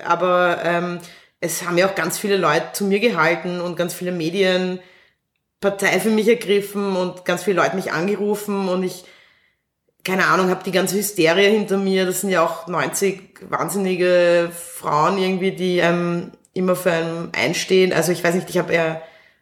aber, 0.04 0.58
ähm, 0.64 1.00
es 1.44 1.68
haben 1.68 1.78
ja 1.78 1.90
auch 1.90 1.96
ganz 1.96 2.18
viele 2.18 2.38
Leute 2.38 2.68
zu 2.72 2.86
mir 2.86 3.02
gehalten 3.02 3.60
und 3.60 3.76
ganz 3.76 3.94
viele 3.94 4.14
Medien 4.14 4.80
Partei 5.60 6.00
für 6.00 6.10
mich 6.10 6.28
ergriffen 6.28 6.96
und 6.96 7.26
ganz 7.26 7.44
viele 7.44 7.62
Leute 7.62 7.76
mich 7.76 7.92
angerufen 7.92 8.70
und 8.70 8.84
ich, 8.84 9.04
keine 10.06 10.28
Ahnung, 10.28 10.50
habe 10.50 10.64
die 10.64 10.72
ganze 10.72 10.98
Hysterie 10.98 11.50
hinter 11.50 11.78
mir. 11.78 12.06
Das 12.06 12.22
sind 12.22 12.30
ja 12.30 12.46
auch 12.46 12.68
90 12.68 13.42
wahnsinnige 13.50 14.52
Frauen 14.54 15.18
irgendwie, 15.18 15.52
die 15.52 15.80
ähm, 15.80 16.32
immer 16.54 16.78
für 16.78 16.92
einen 16.92 17.32
einstehen. 17.34 17.92
Also 17.92 18.14
ich 18.14 18.24
weiß 18.24 18.36
nicht, 18.36 18.50
ich 18.50 18.58
habe 18.58 18.72
eher 18.72 19.02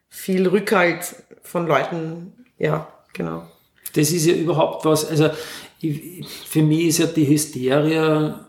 viel 0.09 0.47
Rückhalt 0.47 1.15
von 1.43 1.67
Leuten. 1.67 2.33
Ja, 2.57 2.87
genau. 3.13 3.43
Das 3.93 4.09
ist 4.09 4.25
ja 4.25 4.33
überhaupt 4.33 4.85
was, 4.85 5.05
also 5.05 5.29
ich, 5.79 6.27
für 6.47 6.63
mich 6.63 6.85
ist 6.85 6.97
ja 6.97 7.05
die 7.05 7.27
Hysterie 7.27 8.39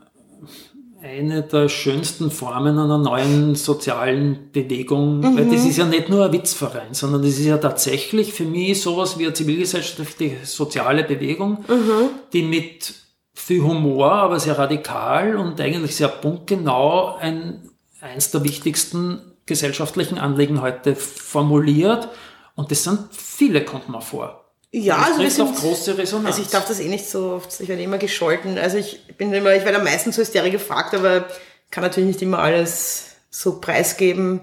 eine 1.02 1.42
der 1.42 1.68
schönsten 1.68 2.30
Formen 2.30 2.78
einer 2.78 2.98
neuen 2.98 3.54
sozialen 3.54 4.50
Bewegung, 4.52 5.18
mhm. 5.18 5.36
weil 5.36 5.50
das 5.50 5.64
ist 5.64 5.76
ja 5.76 5.84
nicht 5.84 6.08
nur 6.08 6.26
ein 6.26 6.32
Witzverein, 6.32 6.92
sondern 6.94 7.22
das 7.22 7.32
ist 7.32 7.44
ja 7.44 7.58
tatsächlich 7.58 8.32
für 8.32 8.44
mich 8.44 8.80
sowas 8.80 9.18
wie 9.18 9.24
eine 9.24 9.34
zivilgesellschaftliche 9.34 10.46
soziale 10.46 11.02
Bewegung, 11.04 11.64
mhm. 11.68 12.10
die 12.32 12.42
mit 12.42 12.94
viel 13.34 13.62
Humor, 13.62 14.12
aber 14.12 14.38
sehr 14.38 14.58
radikal 14.58 15.36
und 15.36 15.60
eigentlich 15.60 15.96
sehr 15.96 16.08
punktgenau 16.08 17.16
ein, 17.16 17.70
eins 18.00 18.30
der 18.30 18.44
wichtigsten 18.44 19.20
gesellschaftlichen 19.46 20.18
Anliegen 20.18 20.62
heute 20.62 20.94
formuliert. 20.94 22.08
Und 22.54 22.70
das 22.70 22.84
sind 22.84 23.00
viele, 23.10 23.64
kommt 23.64 23.88
man 23.88 24.02
vor. 24.02 24.41
Ja, 24.74 24.96
also 24.96 25.20
wir 25.20 25.30
sind, 25.30 25.48
auf 25.48 25.60
große 25.60 25.98
Resonanz. 25.98 26.28
Also 26.28 26.42
ich 26.42 26.48
darf 26.48 26.66
das 26.66 26.80
eh 26.80 26.88
nicht 26.88 27.08
so 27.08 27.32
oft, 27.32 27.60
ich 27.60 27.68
werde 27.68 27.82
immer 27.82 27.98
gescholten. 27.98 28.56
Also 28.56 28.78
ich 28.78 29.06
bin 29.18 29.32
immer, 29.32 29.54
ich 29.54 29.64
werde 29.64 29.78
am 29.78 29.84
meisten 29.84 30.12
zur 30.12 30.24
Hysterie 30.24 30.50
gefragt, 30.50 30.94
aber 30.94 31.26
kann 31.70 31.82
natürlich 31.82 32.08
nicht 32.08 32.22
immer 32.22 32.38
alles 32.38 33.16
so 33.30 33.60
preisgeben. 33.60 34.40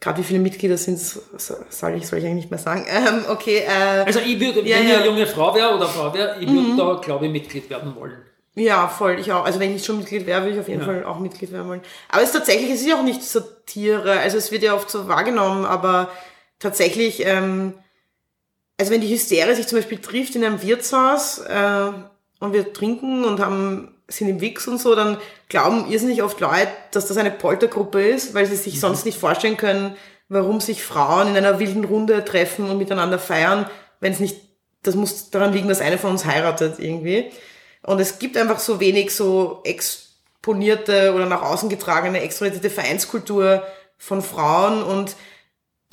Gerade 0.00 0.18
wie 0.18 0.24
viele 0.24 0.38
Mitglieder 0.38 0.76
sind 0.76 0.98
soll 1.00 1.94
ich, 1.96 2.06
soll 2.06 2.18
ich 2.20 2.24
eigentlich 2.24 2.34
nicht 2.34 2.50
mehr 2.50 2.58
sagen. 2.58 2.86
Ähm, 2.88 3.24
okay. 3.28 3.64
Äh, 3.66 4.04
also 4.04 4.20
ich 4.20 4.38
würde, 4.38 4.60
ja, 4.60 4.76
wenn 4.76 4.86
ja. 4.86 4.94
ich 4.94 4.96
eine 4.98 5.06
junge 5.06 5.26
Frau 5.26 5.52
wäre 5.54 5.74
oder 5.74 5.88
Frau 5.88 6.14
wäre, 6.14 6.36
ich 6.38 6.46
würde 6.46 6.60
mhm. 6.60 6.76
da, 6.76 7.00
glaube 7.02 7.26
ich, 7.26 7.32
Mitglied 7.32 7.68
werden 7.68 7.96
wollen. 7.96 8.18
Ja, 8.54 8.86
voll, 8.86 9.18
ich 9.18 9.32
auch. 9.32 9.44
Also 9.44 9.58
wenn 9.58 9.74
ich 9.74 9.84
schon 9.84 9.98
Mitglied 9.98 10.26
wäre, 10.26 10.42
würde 10.42 10.54
ich 10.54 10.60
auf 10.60 10.68
jeden 10.68 10.80
ja. 10.80 10.86
Fall 10.86 11.04
auch 11.04 11.18
Mitglied 11.18 11.50
werden 11.50 11.68
wollen. 11.68 11.80
Aber 12.08 12.22
es 12.22 12.28
ist 12.28 12.36
tatsächlich, 12.36 12.70
es 12.70 12.82
ist 12.82 12.86
ja 12.86 12.96
auch 12.96 13.02
nicht 13.02 13.22
Satire. 13.24 14.20
Also 14.20 14.36
es 14.36 14.52
wird 14.52 14.62
ja 14.62 14.74
oft 14.74 14.88
so 14.88 15.08
wahrgenommen, 15.08 15.64
aber 15.64 16.10
tatsächlich, 16.60 17.26
ähm, 17.26 17.74
also 18.78 18.92
wenn 18.92 19.00
die 19.00 19.08
Hysterie 19.08 19.54
sich 19.54 19.66
zum 19.66 19.78
Beispiel 19.78 19.98
trifft 19.98 20.34
in 20.34 20.44
einem 20.44 20.62
Wirtshaus 20.62 21.38
äh, 21.38 21.90
und 22.40 22.52
wir 22.52 22.72
trinken 22.72 23.24
und 23.24 23.40
haben 23.40 23.94
sind 24.08 24.28
im 24.28 24.40
Wix 24.40 24.68
und 24.68 24.78
so, 24.78 24.94
dann 24.94 25.16
glauben 25.48 25.90
irrsinnig 25.90 26.22
oft 26.22 26.38
Leute, 26.40 26.68
dass 26.90 27.06
das 27.06 27.16
eine 27.16 27.30
Poltergruppe 27.30 28.06
ist, 28.06 28.34
weil 28.34 28.46
sie 28.46 28.56
sich 28.56 28.74
mhm. 28.74 28.80
sonst 28.80 29.06
nicht 29.06 29.18
vorstellen 29.18 29.56
können, 29.56 29.96
warum 30.28 30.60
sich 30.60 30.82
Frauen 30.82 31.28
in 31.28 31.36
einer 31.36 31.58
wilden 31.58 31.84
Runde 31.84 32.24
treffen 32.24 32.68
und 32.68 32.78
miteinander 32.78 33.18
feiern, 33.18 33.66
wenn 34.00 34.12
es 34.12 34.20
nicht, 34.20 34.36
das 34.82 34.94
muss 34.94 35.30
daran 35.30 35.52
liegen, 35.52 35.68
dass 35.68 35.80
eine 35.80 35.96
von 35.96 36.10
uns 36.10 36.24
heiratet 36.24 36.78
irgendwie. 36.78 37.30
Und 37.82 38.00
es 38.00 38.18
gibt 38.18 38.36
einfach 38.36 38.58
so 38.58 38.80
wenig 38.80 39.14
so 39.14 39.60
exponierte 39.64 41.14
oder 41.14 41.26
nach 41.26 41.42
außen 41.42 41.68
getragene, 41.68 42.20
extrovertierte 42.20 42.70
Vereinskultur 42.70 43.62
von 43.98 44.22
Frauen 44.22 44.82
und 44.82 45.16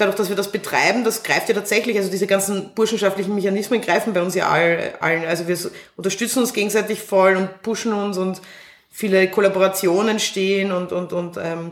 dadurch, 0.02 0.18
dass 0.18 0.30
wir 0.30 0.36
das 0.36 0.52
betreiben, 0.52 1.04
das 1.04 1.24
greift 1.24 1.48
ja 1.48 1.56
tatsächlich, 1.56 1.98
also 1.98 2.10
diese 2.10 2.28
ganzen 2.28 2.74
burschenschaftlichen 2.74 3.36
Mechanismen 3.36 3.82
greifen 3.82 4.14
bei 4.14 4.22
uns 4.22 4.36
ja 4.36 4.50
all, 4.50 4.94
allen. 5.00 5.26
Also 5.26 5.48
wir 5.48 5.58
unterstützen 5.96 6.40
uns 6.40 6.54
gegenseitig 6.54 7.02
voll 7.02 7.36
und 7.36 7.62
pushen 7.62 7.94
uns 7.94 8.18
und 8.18 8.42
viele 8.90 9.30
Kollaborationen 9.30 10.20
stehen 10.20 10.72
und, 10.72 10.92
und, 10.92 11.14
und 11.14 11.38
ähm, 11.38 11.72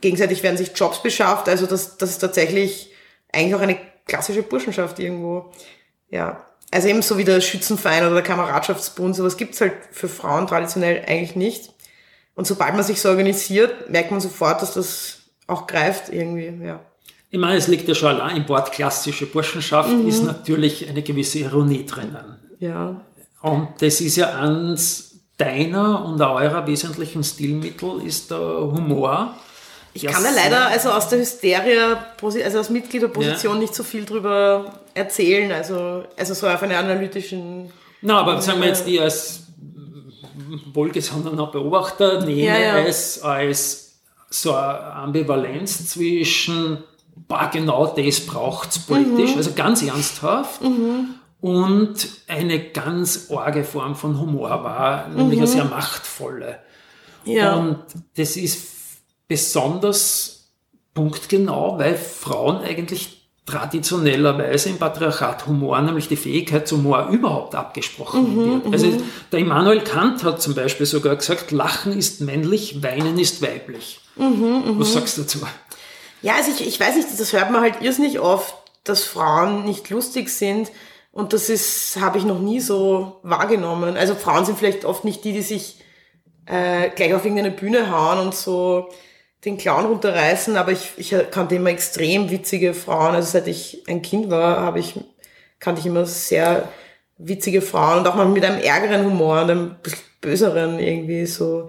gegenseitig 0.00 0.42
werden 0.42 0.56
sich 0.56 0.72
Jobs 0.74 1.02
beschafft. 1.02 1.48
Also 1.48 1.66
das, 1.66 1.96
das 1.96 2.10
ist 2.10 2.18
tatsächlich 2.18 2.90
eigentlich 3.32 3.54
auch 3.54 3.60
eine 3.60 3.78
klassische 4.06 4.42
Burschenschaft 4.42 4.98
irgendwo. 4.98 5.52
Ja. 6.10 6.44
Also 6.70 6.88
eben 6.88 7.02
so 7.02 7.18
wie 7.18 7.24
der 7.24 7.40
Schützenverein 7.40 8.04
oder 8.04 8.14
der 8.14 8.22
Kameradschaftsbund, 8.24 9.14
sowas 9.14 9.36
gibt's 9.36 9.60
halt 9.60 9.74
für 9.92 10.08
Frauen 10.08 10.46
traditionell 10.46 11.04
eigentlich 11.06 11.36
nicht. 11.36 11.72
Und 12.34 12.46
sobald 12.46 12.74
man 12.74 12.82
sich 12.82 13.00
so 13.00 13.10
organisiert, 13.10 13.90
merkt 13.90 14.10
man 14.10 14.20
sofort, 14.20 14.60
dass 14.60 14.74
das 14.74 15.18
auch 15.46 15.66
greift 15.66 16.08
irgendwie, 16.08 16.52
ja. 16.64 16.80
Ich 17.34 17.40
meine, 17.40 17.56
es 17.56 17.66
liegt 17.66 17.88
ja 17.88 17.96
schon 17.96 18.10
allein 18.10 18.36
im 18.36 18.48
Wort 18.48 18.70
klassische 18.70 19.26
Burschenschaft, 19.26 19.90
mhm. 19.90 20.06
ist 20.06 20.22
natürlich 20.22 20.88
eine 20.88 21.02
gewisse 21.02 21.40
Ironie 21.40 21.84
drinnen. 21.84 22.36
Ja. 22.60 23.00
Und 23.42 23.70
das 23.80 24.00
ist 24.00 24.14
ja 24.14 24.38
eins 24.38 25.16
deiner 25.36 26.04
und 26.04 26.20
eurer 26.20 26.64
wesentlichen 26.68 27.24
Stilmittel, 27.24 28.06
ist 28.06 28.30
der 28.30 28.38
Humor. 28.38 29.34
Ich 29.94 30.04
kann 30.04 30.22
ja 30.22 30.30
leider 30.30 30.68
also 30.68 30.90
aus 30.90 31.08
der 31.08 31.18
Hysterie, 31.18 31.96
also 32.22 32.60
aus 32.60 32.70
Mitgliederposition 32.70 33.54
ja. 33.54 33.62
nicht 33.62 33.74
so 33.74 33.82
viel 33.82 34.04
drüber 34.04 34.72
erzählen, 34.94 35.50
also, 35.50 36.04
also 36.16 36.34
so 36.34 36.46
auf 36.46 36.62
einer 36.62 36.78
analytischen. 36.78 37.68
Na, 38.00 38.20
aber 38.20 38.40
sagen 38.42 38.60
wir 38.60 38.68
jetzt, 38.68 38.86
die 38.86 39.00
als 39.00 39.48
wohlgesonnener 40.72 41.48
Beobachter 41.48 42.24
nehme 42.24 42.42
ja, 42.42 42.58
ja. 42.58 42.78
es 42.78 43.20
als 43.22 43.96
so 44.30 44.54
eine 44.54 44.92
Ambivalenz 44.92 45.88
zwischen 45.88 46.78
bah, 47.28 47.50
genau 47.52 47.86
das 47.86 48.20
braucht 48.20 48.70
es 48.70 48.78
politisch, 48.80 49.32
mhm. 49.32 49.36
also 49.36 49.52
ganz 49.54 49.82
ernsthaft. 49.82 50.62
Mhm. 50.62 51.14
Und 51.40 52.08
eine 52.26 52.70
ganz 52.70 53.26
orge 53.28 53.64
Form 53.64 53.96
von 53.96 54.18
Humor 54.18 54.64
war, 54.64 55.08
nämlich 55.08 55.38
eine 55.38 55.46
mhm. 55.46 55.52
sehr 55.52 55.64
machtvolle. 55.66 56.58
Ja. 57.24 57.54
Und 57.54 57.80
das 58.16 58.36
ist 58.36 58.66
besonders 59.28 60.48
punktgenau, 60.94 61.78
weil 61.78 61.96
Frauen 61.96 62.58
eigentlich 62.58 63.24
traditionellerweise 63.46 64.70
im 64.70 64.78
Patriarchat 64.78 65.46
Humor, 65.46 65.82
nämlich 65.82 66.08
die 66.08 66.16
Fähigkeit 66.16 66.66
zum 66.66 66.78
Humor 66.78 67.08
überhaupt 67.10 67.54
abgesprochen 67.54 68.34
mhm, 68.34 68.62
wird. 68.64 68.72
Also 68.72 68.86
mhm. 68.86 69.02
der 69.32 69.40
Immanuel 69.40 69.80
Kant 69.80 70.24
hat 70.24 70.40
zum 70.40 70.54
Beispiel 70.54 70.86
sogar 70.86 71.14
gesagt, 71.16 71.50
Lachen 71.50 71.92
ist 71.92 72.22
männlich, 72.22 72.82
Weinen 72.82 73.18
ist 73.18 73.42
weiblich. 73.42 74.00
Mhm, 74.16 74.78
Was 74.78 74.94
sagst 74.94 75.18
du 75.18 75.22
dazu? 75.22 75.40
Ja, 76.24 76.36
also 76.36 76.50
ich, 76.50 76.66
ich 76.66 76.80
weiß 76.80 76.96
nicht, 76.96 77.08
das 77.20 77.34
hört 77.34 77.50
man 77.50 77.60
halt 77.60 77.82
irrsinnig 77.82 78.18
oft, 78.18 78.54
dass 78.82 79.04
Frauen 79.04 79.66
nicht 79.66 79.90
lustig 79.90 80.30
sind. 80.30 80.72
Und 81.12 81.34
das 81.34 81.50
ist, 81.50 81.98
habe 82.00 82.16
ich 82.16 82.24
noch 82.24 82.38
nie 82.38 82.60
so 82.60 83.20
wahrgenommen. 83.22 83.98
Also 83.98 84.14
Frauen 84.14 84.46
sind 84.46 84.58
vielleicht 84.58 84.86
oft 84.86 85.04
nicht 85.04 85.22
die, 85.22 85.34
die 85.34 85.42
sich 85.42 85.84
äh, 86.46 86.88
gleich 86.88 87.12
auf 87.12 87.26
irgendeine 87.26 87.50
Bühne 87.50 87.90
hauen 87.90 88.20
und 88.20 88.34
so 88.34 88.88
den 89.44 89.58
Clown 89.58 89.84
runterreißen, 89.84 90.56
aber 90.56 90.72
ich, 90.72 90.92
ich 90.96 91.14
kannte 91.30 91.56
immer 91.56 91.68
extrem 91.68 92.30
witzige 92.30 92.72
Frauen. 92.72 93.14
Also 93.14 93.32
seit 93.32 93.46
ich 93.46 93.82
ein 93.86 94.00
Kind 94.00 94.30
war, 94.30 94.60
habe 94.60 94.78
ich, 94.78 94.98
kannte 95.60 95.80
ich 95.82 95.86
immer 95.86 96.06
sehr 96.06 96.70
witzige 97.18 97.60
Frauen 97.60 97.98
und 97.98 98.08
auch 98.08 98.14
mal 98.14 98.26
mit 98.26 98.46
einem 98.46 98.62
ärgeren 98.62 99.04
Humor 99.04 99.42
und 99.42 99.50
einem 99.50 99.76
böseren 100.22 100.78
irgendwie 100.78 101.26
so. 101.26 101.68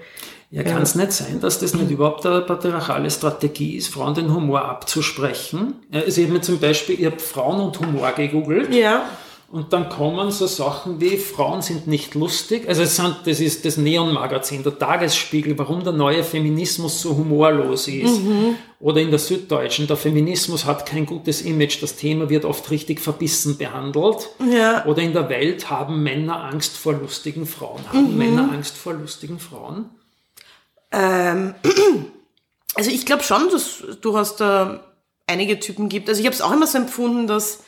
Ja, 0.52 0.64
kann 0.64 0.82
es 0.82 0.96
nicht 0.96 1.12
sein, 1.12 1.40
dass 1.42 1.60
das 1.60 1.74
nicht 1.74 1.90
überhaupt 1.92 2.26
eine 2.26 2.42
patriarchale 2.42 3.10
Strategie 3.10 3.76
ist, 3.76 3.88
Frauen 3.88 4.14
den 4.14 4.34
Humor 4.34 4.64
abzusprechen? 4.64 5.74
Also 5.92 6.22
ich 6.22 6.28
habe 6.28 6.38
mir 6.38 6.42
zum 6.42 6.60
Beispiel, 6.60 7.00
ich 7.00 7.06
habe 7.06 7.20
Frauen 7.20 7.60
und 7.60 7.80
Humor 7.80 8.12
gegoogelt. 8.12 8.74
Ja. 8.74 9.10
Und 9.52 9.72
dann 9.74 9.90
kommen 9.90 10.32
so 10.32 10.48
Sachen 10.48 11.00
wie 11.00 11.18
Frauen 11.18 11.62
sind 11.62 11.88
nicht 11.88 12.16
lustig. 12.16 12.68
Also 12.68 12.82
es 12.82 12.96
sind, 12.96 13.16
das 13.26 13.40
ist 13.40 13.64
das 13.64 13.78
Neon-Magazin, 13.78 14.64
der 14.64 14.78
Tagesspiegel, 14.78 15.58
warum 15.58 15.84
der 15.84 15.94
neue 15.94 16.24
Feminismus 16.24 17.00
so 17.02 17.16
humorlos 17.16 17.88
ist. 17.88 18.24
Mhm. 18.24 18.56
Oder 18.80 19.02
in 19.02 19.12
der 19.12 19.20
Süddeutschen, 19.20 19.88
der 19.88 19.98
Feminismus 19.98 20.66
hat 20.66 20.86
kein 20.86 21.06
gutes 21.06 21.42
Image, 21.42 21.82
das 21.82 21.96
Thema 21.96 22.30
wird 22.30 22.44
oft 22.44 22.70
richtig 22.72 23.00
verbissen 23.00 23.58
behandelt. 23.58 24.30
Ja. 24.52 24.86
Oder 24.86 25.04
in 25.04 25.14
der 25.14 25.30
Welt 25.30 25.70
haben 25.70 26.02
Männer 26.04 26.44
Angst 26.44 26.76
vor 26.76 26.94
lustigen 26.94 27.46
Frauen. 27.46 27.82
Haben 27.94 28.12
mhm. 28.12 28.18
Männer 28.18 28.52
Angst 28.52 28.76
vor 28.76 28.94
lustigen 28.94 29.40
Frauen? 29.40 29.86
Ähm, 30.96 31.54
also 32.76 32.90
ich 32.90 33.06
glaube 33.06 33.24
schon, 33.24 33.50
dass 33.50 33.84
du 34.02 34.18
hast 34.18 34.38
da 34.38 34.80
einige 35.28 35.60
Typen 35.60 35.90
gibt. 35.90 36.08
Also 36.08 36.22
ich 36.22 36.26
habe 36.26 36.36
es 36.36 36.42
auch 36.42 36.54
immer 36.54 36.68
so 36.68 36.78
empfunden, 36.78 37.28
dass 37.28 37.64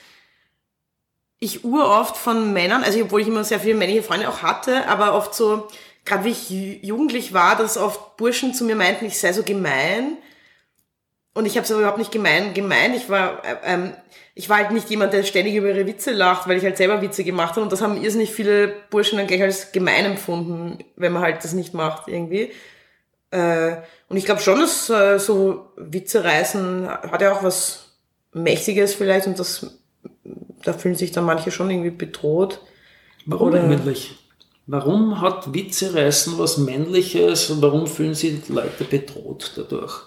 ich 1.39 1.63
uroft 1.63 2.17
von 2.17 2.53
Männern, 2.53 2.83
also 2.83 2.99
obwohl 3.01 3.21
ich 3.21 3.27
immer 3.27 3.43
sehr 3.43 3.59
viele 3.59 3.75
männliche 3.75 4.01
Freunde 4.03 4.29
auch 4.29 4.41
hatte, 4.41 4.87
aber 4.87 5.13
oft 5.13 5.35
so, 5.35 5.67
gerade 6.05 6.23
wie 6.23 6.29
ich 6.29 6.49
jugendlich 6.83 7.33
war, 7.33 7.55
dass 7.55 7.77
oft 7.77 8.17
Burschen 8.17 8.53
zu 8.53 8.63
mir 8.63 8.75
meinten, 8.75 9.05
ich 9.05 9.19
sei 9.19 9.33
so 9.33 9.43
gemein. 9.43 10.17
und 11.33 11.45
ich 11.45 11.55
habe 11.55 11.65
es 11.65 11.69
überhaupt 11.69 11.99
nicht 11.99 12.11
gemein, 12.11 12.55
gemeint. 12.55 12.95
Ich 12.95 13.09
war, 13.09 13.43
äh, 13.45 13.57
ähm, 13.63 13.93
ich 14.33 14.49
war 14.49 14.57
halt 14.57 14.71
nicht 14.71 14.89
jemand, 14.89 15.13
der 15.13 15.23
ständig 15.23 15.53
über 15.55 15.67
ihre 15.67 15.85
Witze 15.85 16.11
lacht, 16.11 16.47
weil 16.47 16.57
ich 16.57 16.63
halt 16.63 16.77
selber 16.77 17.01
Witze 17.01 17.23
gemacht 17.23 17.51
habe. 17.51 17.61
Und 17.61 17.71
das 17.71 17.81
haben 17.81 18.01
irrsinnig 18.01 18.31
viele 18.31 18.69
Burschen 18.89 19.17
dann 19.17 19.27
gleich 19.27 19.43
als 19.43 19.71
gemein 19.71 20.05
empfunden, 20.05 20.79
wenn 20.95 21.13
man 21.13 21.21
halt 21.21 21.43
das 21.43 21.53
nicht 21.53 21.75
macht 21.75 22.07
irgendwie. 22.07 22.51
Äh, 23.37 23.81
und 24.09 24.17
ich 24.17 24.25
glaube 24.25 24.41
schon, 24.41 24.59
dass 24.59 24.89
äh, 24.89 25.19
so 25.19 25.71
Witze 25.75 26.23
reißen 26.23 26.87
hat 26.87 27.21
ja 27.21 27.33
auch 27.33 27.43
was 27.43 27.91
Mächtiges 28.33 28.93
vielleicht 28.93 29.27
und 29.27 29.37
das, 29.39 29.67
da 30.63 30.73
fühlen 30.73 30.95
sich 30.95 31.11
dann 31.11 31.25
manche 31.25 31.51
schon 31.51 31.69
irgendwie 31.69 31.91
bedroht. 31.91 32.61
Warum 33.25 33.49
Oder, 33.49 33.63
eigentlich? 33.63 34.15
Warum 34.65 35.21
hat 35.21 35.53
Witze 35.53 35.93
reißen 35.93 36.37
was 36.37 36.57
Männliches 36.57 37.49
und 37.49 37.61
warum 37.61 37.87
fühlen 37.87 38.15
sich 38.15 38.47
Leute 38.49 38.83
bedroht 38.83 39.53
dadurch? 39.55 40.03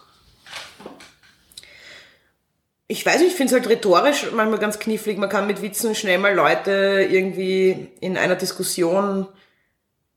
ich 2.90 3.07
weiß 3.07 3.21
nicht, 3.21 3.31
ich 3.31 3.37
finde 3.37 3.55
es 3.55 3.61
halt 3.61 3.71
rhetorisch 3.71 4.27
manchmal 4.35 4.59
ganz 4.59 4.81
knifflig. 4.81 5.16
Man 5.16 5.29
kann 5.29 5.47
mit 5.47 5.62
Witzen 5.62 5.95
schnell 5.95 6.19
mal 6.19 6.35
Leute 6.35 7.07
irgendwie 7.09 7.87
in 8.01 8.16
einer 8.16 8.35
Diskussion 8.35 9.29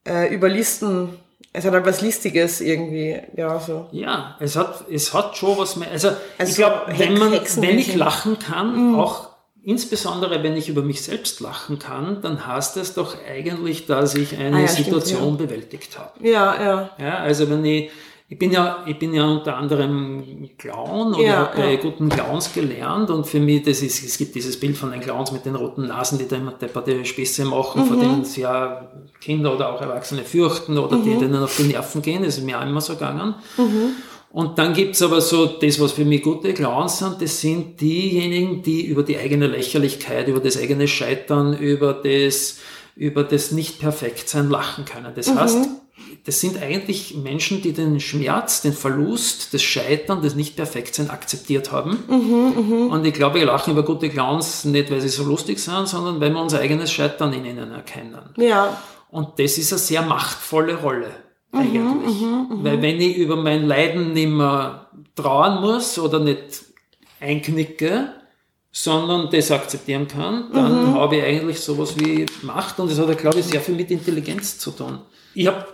äh, 0.07 0.33
überlisten. 0.33 1.09
Es 1.55 1.65
hat 1.65 1.73
halt 1.73 1.85
was 1.85 2.01
Listiges 2.01 2.61
irgendwie, 2.61 3.21
ja, 3.37 3.59
so. 3.59 3.87
Ja, 3.91 4.35
es 4.39 4.55
hat, 4.55 4.85
es 4.91 5.13
hat 5.13 5.37
schon 5.37 5.55
was 5.57 5.75
mehr. 5.75 5.91
Also, 5.91 6.09
also 6.37 6.49
ich 6.49 6.57
glaube, 6.57 6.85
wenn 6.97 7.17
man, 7.17 7.31
wenn 7.31 7.77
ich 7.77 7.95
lachen 7.95 8.39
kann, 8.39 8.91
mhm. 8.91 8.99
auch 8.99 9.29
insbesondere 9.63 10.43
wenn 10.43 10.57
ich 10.57 10.67
über 10.67 10.81
mich 10.81 11.01
selbst 11.01 11.39
lachen 11.39 11.79
kann, 11.79 12.21
dann 12.21 12.45
heißt 12.45 12.77
es 12.77 12.93
doch 12.95 13.15
eigentlich, 13.27 13.85
dass 13.85 14.15
ich 14.15 14.37
eine 14.37 14.57
ah, 14.57 14.61
ja, 14.61 14.67
Situation 14.67 15.35
stimmt, 15.35 15.39
ja. 15.39 15.45
bewältigt 15.45 15.99
habe. 15.99 16.27
Ja, 16.27 16.61
ja. 16.61 16.89
Ja, 16.99 17.17
also 17.19 17.49
wenn 17.49 17.63
ich, 17.63 17.89
ich 18.33 18.39
bin 18.39 18.51
ja, 18.51 18.83
ich 18.87 18.97
bin 18.97 19.13
ja 19.13 19.29
unter 19.29 19.55
anderem 19.57 20.49
Clown 20.57 21.13
oder 21.13 21.23
ja, 21.23 21.35
habe 21.35 21.55
bei 21.55 21.73
ja. 21.73 21.79
guten 21.79 22.09
Clowns 22.09 22.51
gelernt 22.51 23.11
und 23.11 23.27
für 23.27 23.39
mich, 23.39 23.61
das 23.61 23.83
ist, 23.83 24.03
es 24.03 24.17
gibt 24.17 24.33
dieses 24.33 24.59
Bild 24.59 24.75
von 24.75 24.91
den 24.91 25.01
Clowns 25.01 25.31
mit 25.31 25.45
den 25.45 25.53
roten 25.53 25.85
Nasen, 25.85 26.17
die 26.17 26.27
da 26.27 26.37
immer 26.37 26.53
depperte 26.53 27.05
Späße 27.05 27.45
machen, 27.45 27.83
mhm. 27.83 27.85
vor 27.85 27.97
denen 27.97 28.25
sie 28.25 28.41
ja 28.41 28.89
Kinder 29.21 29.53
oder 29.53 29.71
auch 29.71 29.79
Erwachsene 29.79 30.23
fürchten 30.23 30.79
oder 30.79 30.97
mhm. 30.97 31.03
die 31.03 31.15
denen 31.15 31.43
auf 31.43 31.55
die 31.55 31.63
Nerven 31.63 32.01
gehen, 32.01 32.23
das 32.23 32.39
ist 32.39 32.43
mir 32.43 32.59
auch 32.59 32.65
immer 32.65 32.81
so 32.81 32.93
gegangen. 32.93 33.35
Mhm. 33.55 33.97
Und 34.31 34.57
dann 34.57 34.73
gibt's 34.73 35.03
aber 35.03 35.21
so 35.21 35.45
das, 35.45 35.79
was 35.79 35.91
für 35.91 36.05
mich 36.05 36.23
gute 36.23 36.55
Clowns 36.55 36.97
sind, 36.97 37.21
das 37.21 37.39
sind 37.39 37.79
diejenigen, 37.79 38.63
die 38.63 38.87
über 38.87 39.03
die 39.03 39.19
eigene 39.19 39.45
Lächerlichkeit, 39.45 40.27
über 40.27 40.39
das 40.39 40.57
eigene 40.57 40.87
Scheitern, 40.87 41.55
über 41.55 41.93
das, 41.93 42.57
über 42.95 43.23
das 43.23 43.51
Nicht-Perfektsein 43.51 44.49
lachen 44.49 44.85
können. 44.85 45.11
Das 45.15 45.27
mhm. 45.27 45.39
heißt, 45.39 45.69
das 46.25 46.39
sind 46.39 46.61
eigentlich 46.61 47.15
Menschen, 47.15 47.61
die 47.61 47.73
den 47.73 47.99
Schmerz, 47.99 48.61
den 48.61 48.73
Verlust, 48.73 49.53
das 49.53 49.61
Scheitern, 49.61 50.21
das 50.21 50.35
Nicht-Perfektsein 50.35 51.09
akzeptiert 51.09 51.71
haben. 51.71 52.03
Mhm, 52.07 52.87
mh. 52.87 52.95
Und 52.95 53.05
ich 53.05 53.13
glaube, 53.13 53.39
wir 53.39 53.45
lachen 53.45 53.71
über 53.71 53.83
gute 53.83 54.09
Clowns 54.09 54.65
nicht, 54.65 54.89
weil 54.89 55.01
sie 55.01 55.09
so 55.09 55.23
lustig 55.23 55.59
sind, 55.59 55.87
sondern 55.87 56.19
weil 56.19 56.31
wir 56.31 56.41
unser 56.41 56.59
eigenes 56.59 56.91
Scheitern 56.91 57.33
in 57.33 57.45
ihnen 57.45 57.71
erkennen. 57.71 58.21
Ja. 58.37 58.81
Und 59.09 59.37
das 59.37 59.57
ist 59.57 59.71
eine 59.71 59.79
sehr 59.79 60.01
machtvolle 60.01 60.75
Rolle 60.75 61.11
mhm, 61.51 61.59
eigentlich. 61.59 62.21
Mhm, 62.21 62.47
mh, 62.49 62.63
weil 62.63 62.81
wenn 62.81 63.01
ich 63.01 63.17
über 63.17 63.35
mein 63.35 63.67
Leiden 63.67 64.13
nicht 64.13 64.29
mehr 64.29 64.87
trauern 65.15 65.61
muss 65.61 65.99
oder 65.99 66.19
nicht 66.19 66.63
einknicke, 67.19 68.13
sondern 68.75 69.29
das 69.29 69.51
akzeptieren 69.51 70.07
kann, 70.07 70.45
dann 70.51 70.89
mhm. 70.89 70.93
habe 70.95 71.17
ich 71.17 71.23
eigentlich 71.23 71.59
sowas 71.59 71.97
wie 71.97 72.25
Macht 72.41 72.79
und 72.79 72.91
das 72.91 72.97
hat, 72.97 73.17
glaube 73.19 73.39
ich, 73.39 73.45
sehr 73.45 73.61
viel 73.61 73.75
mit 73.75 73.91
Intelligenz 73.91 74.57
zu 74.57 74.71
tun. 74.71 74.97
Ich 75.35 75.45
habe 75.45 75.67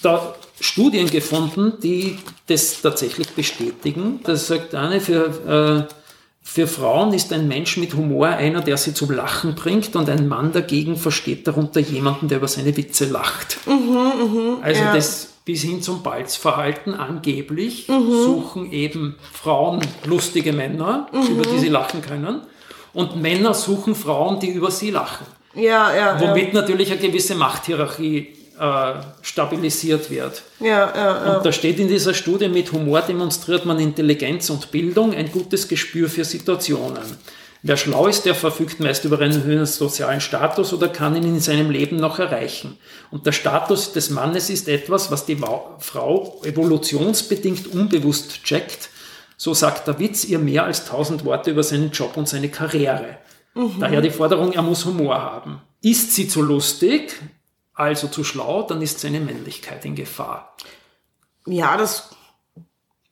da 0.00 0.34
Studien 0.58 1.10
gefunden, 1.10 1.74
die 1.82 2.18
das 2.46 2.80
tatsächlich 2.80 3.28
bestätigen. 3.30 4.20
Das 4.24 4.46
sagt 4.46 4.74
eine, 4.74 5.00
für, 5.02 5.88
äh, 5.90 5.94
für 6.42 6.66
Frauen 6.66 7.12
ist 7.12 7.34
ein 7.34 7.48
Mensch 7.48 7.76
mit 7.76 7.94
Humor 7.94 8.28
einer, 8.28 8.62
der 8.62 8.78
sie 8.78 8.94
zum 8.94 9.10
Lachen 9.10 9.54
bringt 9.54 9.94
und 9.94 10.08
ein 10.08 10.26
Mann 10.26 10.52
dagegen 10.52 10.96
versteht 10.96 11.46
darunter 11.46 11.80
jemanden, 11.80 12.28
der 12.28 12.38
über 12.38 12.48
seine 12.48 12.74
Witze 12.74 13.04
lacht. 13.04 13.58
Mhm, 13.66 13.74
mh, 13.74 14.58
also 14.62 14.80
ja. 14.80 14.94
das 14.94 15.31
bis 15.44 15.62
hin 15.62 15.82
zum 15.82 16.02
Balzverhalten 16.02 16.94
angeblich 16.94 17.88
mhm. 17.88 18.10
suchen 18.10 18.72
eben 18.72 19.16
Frauen 19.32 19.80
lustige 20.04 20.52
Männer, 20.52 21.08
mhm. 21.12 21.26
über 21.26 21.42
die 21.42 21.58
sie 21.58 21.68
lachen 21.68 22.02
können. 22.02 22.42
Und 22.92 23.20
Männer 23.20 23.54
suchen 23.54 23.94
Frauen, 23.94 24.38
die 24.38 24.50
über 24.50 24.70
sie 24.70 24.90
lachen. 24.90 25.26
Ja, 25.54 25.94
ja. 25.94 26.20
Womit 26.20 26.48
ja. 26.54 26.60
natürlich 26.60 26.90
eine 26.92 27.00
gewisse 27.00 27.34
Machthierarchie 27.34 28.36
äh, 28.58 28.92
stabilisiert 29.22 30.10
wird. 30.10 30.42
Ja, 30.60 30.66
ja, 30.68 30.94
ja. 30.94 31.36
Und 31.36 31.46
da 31.46 31.52
steht 31.52 31.80
in 31.80 31.88
dieser 31.88 32.14
Studie, 32.14 32.48
mit 32.48 32.70
Humor 32.72 33.00
demonstriert 33.00 33.64
man 33.64 33.78
Intelligenz 33.78 34.50
und 34.50 34.70
Bildung, 34.70 35.14
ein 35.14 35.32
gutes 35.32 35.66
Gespür 35.68 36.08
für 36.08 36.24
Situationen. 36.24 37.02
Wer 37.64 37.76
schlau 37.76 38.08
ist, 38.08 38.24
der 38.24 38.34
verfügt 38.34 38.80
meist 38.80 39.04
über 39.04 39.20
einen 39.20 39.44
höheren 39.44 39.66
sozialen 39.66 40.20
Status 40.20 40.72
oder 40.72 40.88
kann 40.88 41.14
ihn 41.14 41.22
in 41.22 41.40
seinem 41.40 41.70
Leben 41.70 41.96
noch 41.96 42.18
erreichen. 42.18 42.76
Und 43.12 43.24
der 43.24 43.32
Status 43.32 43.92
des 43.92 44.10
Mannes 44.10 44.50
ist 44.50 44.68
etwas, 44.68 45.12
was 45.12 45.26
die 45.26 45.40
Frau 45.78 46.40
evolutionsbedingt 46.42 47.68
unbewusst 47.68 48.42
checkt. 48.42 48.90
So 49.36 49.54
sagt 49.54 49.86
der 49.86 50.00
Witz 50.00 50.24
ihr 50.24 50.40
mehr 50.40 50.64
als 50.64 50.86
tausend 50.86 51.24
Worte 51.24 51.52
über 51.52 51.62
seinen 51.62 51.92
Job 51.92 52.16
und 52.16 52.28
seine 52.28 52.48
Karriere. 52.48 53.18
Mhm. 53.54 53.76
Daher 53.78 54.00
die 54.00 54.10
Forderung, 54.10 54.52
er 54.52 54.62
muss 54.62 54.84
Humor 54.84 55.20
haben. 55.20 55.62
Ist 55.82 56.14
sie 56.14 56.26
zu 56.26 56.42
lustig, 56.42 57.14
also 57.74 58.08
zu 58.08 58.24
schlau, 58.24 58.64
dann 58.64 58.82
ist 58.82 58.98
seine 58.98 59.20
Männlichkeit 59.20 59.84
in 59.84 59.94
Gefahr. 59.94 60.56
Ja, 61.46 61.76
das 61.76 62.10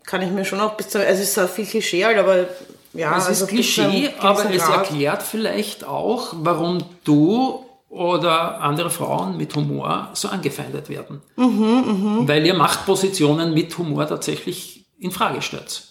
kann 0.04 0.22
ich 0.22 0.30
mir 0.30 0.44
schon 0.44 0.60
auch 0.60 0.76
bis 0.76 0.88
zu, 0.88 0.98
also 0.98 1.22
es 1.22 1.36
ist 1.36 1.50
viel 1.50 1.66
Klischee 1.66 2.04
halt, 2.04 2.18
aber 2.18 2.48
ja. 2.92 3.16
Es 3.16 3.26
also 3.26 3.44
ist 3.44 3.50
Klischee, 3.50 4.10
aber 4.18 4.52
es 4.52 4.68
erklärt 4.68 5.22
vielleicht 5.22 5.84
auch, 5.84 6.34
warum 6.36 6.78
du 7.04 7.64
oder 7.88 8.60
andere 8.60 8.90
Frauen 8.90 9.36
mit 9.36 9.54
Humor 9.56 10.10
so 10.14 10.28
angefeindet 10.28 10.88
werden. 10.88 11.22
Mhm, 11.36 12.20
mh. 12.20 12.28
Weil 12.28 12.46
ihr 12.46 12.54
Machtpositionen 12.54 13.52
mit 13.52 13.76
Humor 13.76 14.06
tatsächlich 14.06 14.86
in 14.98 15.10
Frage 15.10 15.42
stellt. 15.42 15.88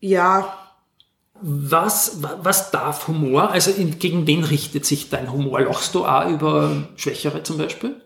Ja, 0.00 0.58
was, 1.40 2.22
was 2.42 2.70
darf 2.70 3.08
Humor? 3.08 3.50
Also 3.50 3.70
in, 3.70 3.98
gegen 3.98 4.26
wen 4.26 4.44
richtet 4.44 4.86
sich 4.86 5.10
dein 5.10 5.30
Humor? 5.30 5.60
Lachst 5.60 5.94
du 5.94 6.06
auch 6.06 6.28
über 6.28 6.84
Schwächere 6.96 7.42
zum 7.42 7.58
Beispiel? 7.58 8.00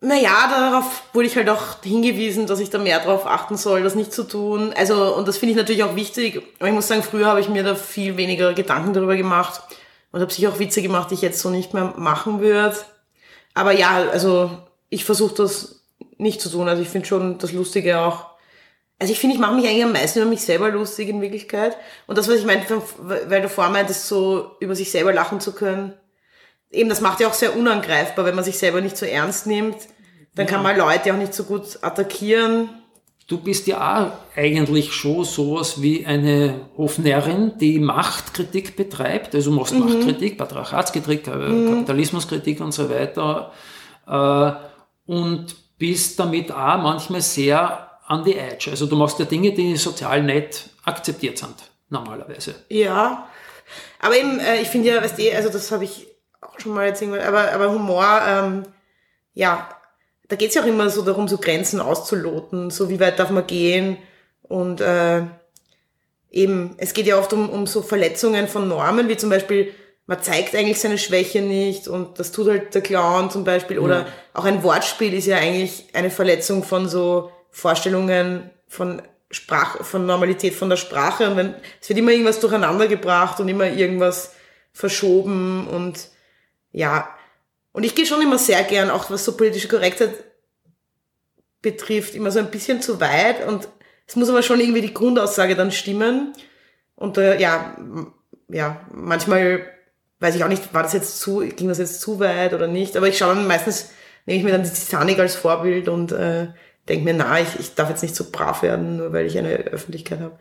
Naja, 0.00 0.48
darauf 0.50 1.04
wurde 1.14 1.26
ich 1.26 1.36
halt 1.36 1.48
auch 1.48 1.82
hingewiesen, 1.82 2.46
dass 2.46 2.60
ich 2.60 2.70
da 2.70 2.78
mehr 2.78 3.00
drauf 3.00 3.26
achten 3.26 3.56
soll, 3.56 3.82
das 3.82 3.94
nicht 3.94 4.12
zu 4.12 4.24
tun. 4.24 4.72
Also, 4.76 5.16
und 5.16 5.26
das 5.26 5.38
finde 5.38 5.52
ich 5.52 5.56
natürlich 5.56 5.84
auch 5.84 5.96
wichtig. 5.96 6.42
Aber 6.58 6.68
ich 6.68 6.74
muss 6.74 6.88
sagen, 6.88 7.02
früher 7.02 7.26
habe 7.26 7.40
ich 7.40 7.48
mir 7.48 7.62
da 7.62 7.74
viel 7.74 8.16
weniger 8.16 8.52
Gedanken 8.52 8.92
darüber 8.92 9.16
gemacht 9.16 9.62
und 10.12 10.20
habe 10.20 10.32
sich 10.32 10.46
auch 10.46 10.58
Witze 10.58 10.82
gemacht, 10.82 11.10
die 11.10 11.14
ich 11.14 11.22
jetzt 11.22 11.40
so 11.40 11.50
nicht 11.50 11.72
mehr 11.72 11.94
machen 11.96 12.40
würde. 12.40 12.76
Aber 13.54 13.72
ja, 13.72 14.08
also 14.10 14.50
ich 14.90 15.04
versuche 15.04 15.34
das 15.34 15.82
nicht 16.18 16.40
zu 16.40 16.50
tun. 16.50 16.68
Also 16.68 16.82
ich 16.82 16.88
finde 16.88 17.08
schon 17.08 17.38
das 17.38 17.52
Lustige 17.52 18.00
auch 18.00 18.36
also 18.98 19.12
ich 19.12 19.18
finde, 19.18 19.34
ich 19.34 19.40
mache 19.40 19.54
mich 19.54 19.66
eigentlich 19.66 19.84
am 19.84 19.92
meisten 19.92 20.20
über 20.20 20.28
mich 20.28 20.40
selber 20.40 20.70
lustig 20.70 21.08
in 21.08 21.20
Wirklichkeit. 21.20 21.76
Und 22.06 22.16
das, 22.16 22.28
was 22.28 22.36
ich 22.36 22.46
meinte, 22.46 22.80
weil 22.98 23.42
du 23.42 23.48
vorher 23.48 23.72
meintest, 23.72 24.08
so 24.08 24.52
über 24.60 24.74
sich 24.74 24.90
selber 24.90 25.12
lachen 25.12 25.40
zu 25.40 25.52
können, 25.52 25.92
eben 26.76 26.88
das 26.88 27.00
macht 27.00 27.20
ja 27.20 27.28
auch 27.28 27.34
sehr 27.34 27.56
unangreifbar, 27.56 28.24
wenn 28.24 28.34
man 28.34 28.44
sich 28.44 28.58
selber 28.58 28.80
nicht 28.80 28.96
so 28.96 29.06
ernst 29.06 29.46
nimmt. 29.46 29.76
Dann 30.34 30.46
ja. 30.46 30.52
kann 30.52 30.62
man 30.62 30.76
Leute 30.76 31.12
auch 31.12 31.18
nicht 31.18 31.34
so 31.34 31.44
gut 31.44 31.78
attackieren. 31.80 32.68
Du 33.26 33.38
bist 33.38 33.66
ja 33.66 33.78
auch 33.78 34.36
eigentlich 34.38 34.92
schon 34.92 35.24
sowas 35.24 35.82
wie 35.82 36.06
eine 36.06 36.68
Hofnärrin, 36.76 37.54
die 37.58 37.80
Machtkritik 37.80 38.76
betreibt. 38.76 39.34
Also 39.34 39.50
du 39.50 39.56
machst 39.56 39.74
mhm. 39.74 39.80
Machtkritik, 39.80 40.38
Patriarchatskritik, 40.38 41.26
äh, 41.26 41.36
mhm. 41.36 41.70
Kapitalismuskritik 41.70 42.60
und 42.60 42.72
so 42.72 42.88
weiter. 42.88 43.52
Äh, 44.06 44.52
und 45.10 45.56
bist 45.78 46.20
damit 46.20 46.52
auch 46.52 46.78
manchmal 46.78 47.20
sehr 47.20 47.90
an 48.06 48.24
the 48.24 48.36
edge. 48.36 48.70
Also 48.70 48.86
du 48.86 48.94
machst 48.94 49.18
ja 49.18 49.24
Dinge, 49.24 49.52
die 49.52 49.76
sozial 49.76 50.22
nicht 50.22 50.70
akzeptiert 50.84 51.38
sind, 51.38 51.54
normalerweise. 51.88 52.54
Ja, 52.68 53.28
aber 54.00 54.16
eben, 54.16 54.38
äh, 54.38 54.60
ich 54.62 54.68
finde 54.68 54.88
ja, 54.88 55.02
weißt 55.02 55.18
du, 55.18 55.34
also 55.34 55.48
das 55.48 55.72
habe 55.72 55.84
ich 55.84 56.06
auch 56.48 56.60
schon 56.60 56.74
mal 56.74 56.86
erzählt, 56.86 57.22
aber, 57.22 57.52
aber 57.52 57.70
Humor, 57.70 58.20
ähm, 58.26 58.62
ja, 59.34 59.68
da 60.28 60.36
geht 60.36 60.48
es 60.48 60.54
ja 60.54 60.62
auch 60.62 60.66
immer 60.66 60.90
so 60.90 61.02
darum, 61.02 61.28
so 61.28 61.38
Grenzen 61.38 61.80
auszuloten, 61.80 62.70
so 62.70 62.90
wie 62.90 63.00
weit 63.00 63.18
darf 63.18 63.30
man 63.30 63.46
gehen 63.46 63.98
und 64.42 64.80
äh, 64.80 65.22
eben, 66.30 66.74
es 66.78 66.94
geht 66.94 67.06
ja 67.06 67.18
oft 67.18 67.32
um, 67.32 67.48
um 67.48 67.66
so 67.66 67.82
Verletzungen 67.82 68.48
von 68.48 68.68
Normen, 68.68 69.08
wie 69.08 69.16
zum 69.16 69.30
Beispiel, 69.30 69.72
man 70.06 70.22
zeigt 70.22 70.54
eigentlich 70.54 70.80
seine 70.80 70.98
Schwäche 70.98 71.40
nicht 71.40 71.88
und 71.88 72.18
das 72.20 72.30
tut 72.30 72.48
halt 72.48 72.74
der 72.74 72.82
Clown 72.82 73.30
zum 73.30 73.42
Beispiel. 73.42 73.80
Oder 73.80 74.06
auch 74.34 74.44
ein 74.44 74.62
Wortspiel 74.62 75.12
ist 75.14 75.26
ja 75.26 75.36
eigentlich 75.36 75.86
eine 75.94 76.10
Verletzung 76.10 76.62
von 76.62 76.88
so 76.88 77.32
Vorstellungen 77.50 78.50
von 78.68 79.02
Sprach, 79.32 79.82
von 79.84 80.06
Normalität 80.06 80.54
von 80.54 80.70
der 80.70 80.76
Sprache 80.76 81.28
und 81.28 81.36
wenn, 81.36 81.54
es 81.80 81.88
wird 81.88 81.98
immer 81.98 82.12
irgendwas 82.12 82.38
durcheinander 82.38 82.86
gebracht 82.86 83.40
und 83.40 83.48
immer 83.48 83.66
irgendwas 83.66 84.32
verschoben 84.72 85.66
und 85.66 86.08
ja, 86.76 87.08
und 87.72 87.84
ich 87.84 87.94
gehe 87.94 88.04
schon 88.04 88.20
immer 88.20 88.38
sehr 88.38 88.62
gern, 88.62 88.90
auch 88.90 89.10
was 89.10 89.24
so 89.24 89.34
politische 89.34 89.66
Korrektheit 89.66 90.12
betrifft, 91.62 92.14
immer 92.14 92.30
so 92.30 92.38
ein 92.38 92.50
bisschen 92.50 92.82
zu 92.82 93.00
weit 93.00 93.46
und 93.46 93.66
es 94.06 94.14
muss 94.14 94.28
aber 94.28 94.42
schon 94.42 94.60
irgendwie 94.60 94.82
die 94.82 94.92
Grundaussage 94.92 95.56
dann 95.56 95.72
stimmen. 95.72 96.34
Und 96.94 97.16
äh, 97.16 97.40
ja, 97.40 97.76
ja, 98.48 98.80
manchmal 98.92 99.66
weiß 100.20 100.36
ich 100.36 100.44
auch 100.44 100.48
nicht, 100.48 100.74
war 100.74 100.82
das 100.82 100.92
jetzt 100.92 101.18
zu, 101.18 101.38
ging 101.40 101.68
das 101.68 101.78
jetzt 101.78 102.02
zu 102.02 102.20
weit 102.20 102.52
oder 102.52 102.66
nicht. 102.68 102.94
Aber 102.96 103.08
ich 103.08 103.16
schaue 103.16 103.34
dann 103.34 103.46
meistens, 103.46 103.90
nehme 104.26 104.38
ich 104.38 104.44
mir 104.44 104.52
dann 104.52 104.62
die 104.62 104.70
Titanic 104.70 105.18
als 105.18 105.34
Vorbild 105.34 105.88
und 105.88 106.12
äh, 106.12 106.48
denke 106.88 107.04
mir, 107.04 107.14
na, 107.14 107.40
ich, 107.40 107.58
ich 107.58 107.74
darf 107.74 107.88
jetzt 107.88 108.02
nicht 108.02 108.14
so 108.14 108.30
brav 108.30 108.62
werden, 108.62 108.98
nur 108.98 109.14
weil 109.14 109.26
ich 109.26 109.38
eine 109.38 109.54
Öffentlichkeit 109.54 110.20
habe. 110.20 110.38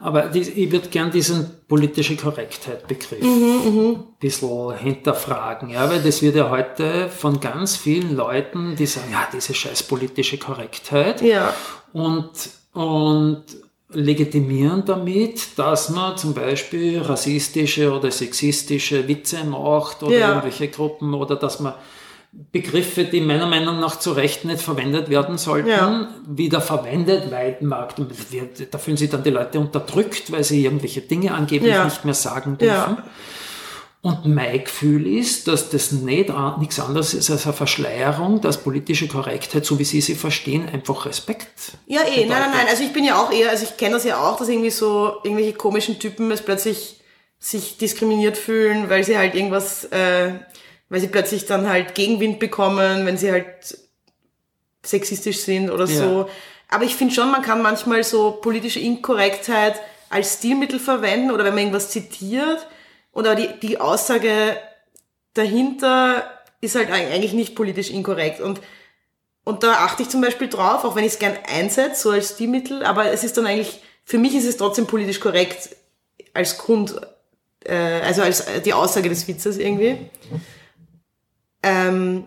Aber 0.00 0.34
ich 0.34 0.70
würde 0.70 0.88
gern 0.88 1.10
diesen 1.10 1.50
politische 1.68 2.16
Korrektheit 2.16 2.86
Begriff 2.86 3.22
mhm, 3.22 3.96
ein 3.96 4.04
bisschen 4.20 4.76
hinterfragen, 4.76 5.70
ja, 5.70 5.88
weil 5.88 6.02
das 6.02 6.22
wird 6.22 6.36
ja 6.36 6.50
heute 6.50 7.08
von 7.08 7.40
ganz 7.40 7.76
vielen 7.76 8.14
Leuten, 8.14 8.76
die 8.76 8.86
sagen, 8.86 9.10
ja, 9.10 9.26
diese 9.32 9.54
scheiß 9.54 9.84
politische 9.84 10.38
Korrektheit. 10.38 11.22
Ja. 11.22 11.54
Und, 11.92 12.30
und 12.74 13.44
legitimieren 13.90 14.84
damit, 14.84 15.58
dass 15.58 15.90
man 15.90 16.16
zum 16.16 16.34
Beispiel 16.34 17.00
rassistische 17.00 17.92
oder 17.92 18.10
sexistische 18.10 19.06
Witze 19.08 19.44
macht 19.44 20.02
oder 20.02 20.18
ja. 20.18 20.28
irgendwelche 20.28 20.68
Gruppen 20.68 21.14
oder 21.14 21.36
dass 21.36 21.60
man 21.60 21.74
Begriffe, 22.52 23.04
die 23.04 23.20
meiner 23.20 23.46
Meinung 23.46 23.80
nach 23.80 23.98
zu 23.98 24.12
Recht 24.12 24.44
nicht 24.44 24.60
verwendet 24.60 25.08
werden 25.08 25.38
sollten, 25.38 25.68
ja. 25.68 26.08
wieder 26.26 26.60
verwendet 26.60 27.30
werden 27.30 27.68
mag. 27.68 27.94
Da 28.70 28.78
fühlen 28.78 28.96
sich 28.96 29.10
dann 29.10 29.22
die 29.22 29.30
Leute 29.30 29.58
unterdrückt, 29.58 30.30
weil 30.32 30.44
sie 30.44 30.64
irgendwelche 30.64 31.00
Dinge 31.00 31.32
angeblich 31.32 31.72
ja. 31.72 31.84
nicht 31.84 32.04
mehr 32.04 32.14
sagen 32.14 32.58
dürfen. 32.58 32.96
Ja. 32.96 33.04
Und 34.02 34.24
mein 34.24 34.62
Gefühl 34.62 35.06
ist, 35.06 35.48
dass 35.48 35.70
das 35.70 35.90
nicht 35.90 36.30
nichts 36.58 36.78
anderes 36.78 37.12
ist 37.12 37.28
als 37.28 37.44
eine 37.44 37.54
Verschleierung, 37.54 38.40
dass 38.40 38.62
politische 38.62 39.08
Korrektheit, 39.08 39.64
so 39.64 39.80
wie 39.80 39.84
Sie 39.84 40.00
sie 40.00 40.14
verstehen, 40.14 40.68
einfach 40.68 41.06
Respekt. 41.06 41.72
Ja, 41.86 42.02
eh, 42.02 42.04
bedeutet. 42.04 42.28
nein, 42.28 42.40
nein, 42.40 42.50
nein. 42.52 42.66
Also 42.70 42.84
ich 42.84 42.92
bin 42.92 43.04
ja 43.04 43.20
auch 43.20 43.32
eher, 43.32 43.50
also 43.50 43.64
ich 43.64 43.76
kenne 43.76 43.94
das 43.94 44.04
ja 44.04 44.20
auch, 44.20 44.36
dass 44.38 44.48
irgendwie 44.48 44.70
so 44.70 45.16
irgendwelche 45.24 45.54
komischen 45.54 45.98
Typen 45.98 46.30
es 46.30 46.40
plötzlich 46.42 47.00
sich 47.40 47.78
diskriminiert 47.78 48.36
fühlen, 48.36 48.88
weil 48.88 49.02
sie 49.02 49.18
halt 49.18 49.34
irgendwas 49.34 49.84
äh, 49.86 50.34
weil 50.88 51.00
sie 51.00 51.08
plötzlich 51.08 51.46
dann 51.46 51.68
halt 51.68 51.94
Gegenwind 51.94 52.38
bekommen, 52.38 53.06
wenn 53.06 53.16
sie 53.16 53.30
halt 53.30 53.78
sexistisch 54.82 55.40
sind 55.40 55.70
oder 55.70 55.86
ja. 55.86 56.00
so. 56.00 56.30
Aber 56.68 56.84
ich 56.84 56.96
finde 56.96 57.14
schon, 57.14 57.30
man 57.30 57.42
kann 57.42 57.62
manchmal 57.62 58.04
so 58.04 58.32
politische 58.32 58.80
Inkorrektheit 58.80 59.80
als 60.08 60.34
Stilmittel 60.34 60.78
verwenden 60.78 61.30
oder 61.30 61.44
wenn 61.44 61.54
man 61.54 61.64
irgendwas 61.64 61.90
zitiert 61.90 62.66
oder 63.12 63.34
die, 63.34 63.48
die 63.60 63.80
Aussage 63.80 64.56
dahinter 65.34 66.30
ist 66.60 66.74
halt 66.74 66.90
eigentlich 66.90 67.32
nicht 67.32 67.54
politisch 67.54 67.90
inkorrekt. 67.90 68.40
Und, 68.40 68.60
und 69.44 69.62
da 69.62 69.72
achte 69.74 70.02
ich 70.02 70.08
zum 70.08 70.20
Beispiel 70.20 70.48
drauf, 70.48 70.84
auch 70.84 70.96
wenn 70.96 71.04
ich 71.04 71.14
es 71.14 71.18
gern 71.18 71.36
einsetze, 71.46 72.02
so 72.02 72.10
als 72.10 72.34
Stilmittel, 72.34 72.84
aber 72.84 73.12
es 73.12 73.24
ist 73.24 73.36
dann 73.36 73.46
eigentlich, 73.46 73.82
für 74.04 74.18
mich 74.18 74.34
ist 74.34 74.46
es 74.46 74.56
trotzdem 74.56 74.86
politisch 74.86 75.20
korrekt 75.20 75.76
als 76.34 76.58
Grund, 76.58 77.00
äh, 77.64 77.74
also 77.74 78.22
als 78.22 78.44
die 78.64 78.72
Aussage 78.72 79.08
des 79.08 79.26
Witzes 79.28 79.58
irgendwie. 79.58 79.98
Ähm, 81.66 82.24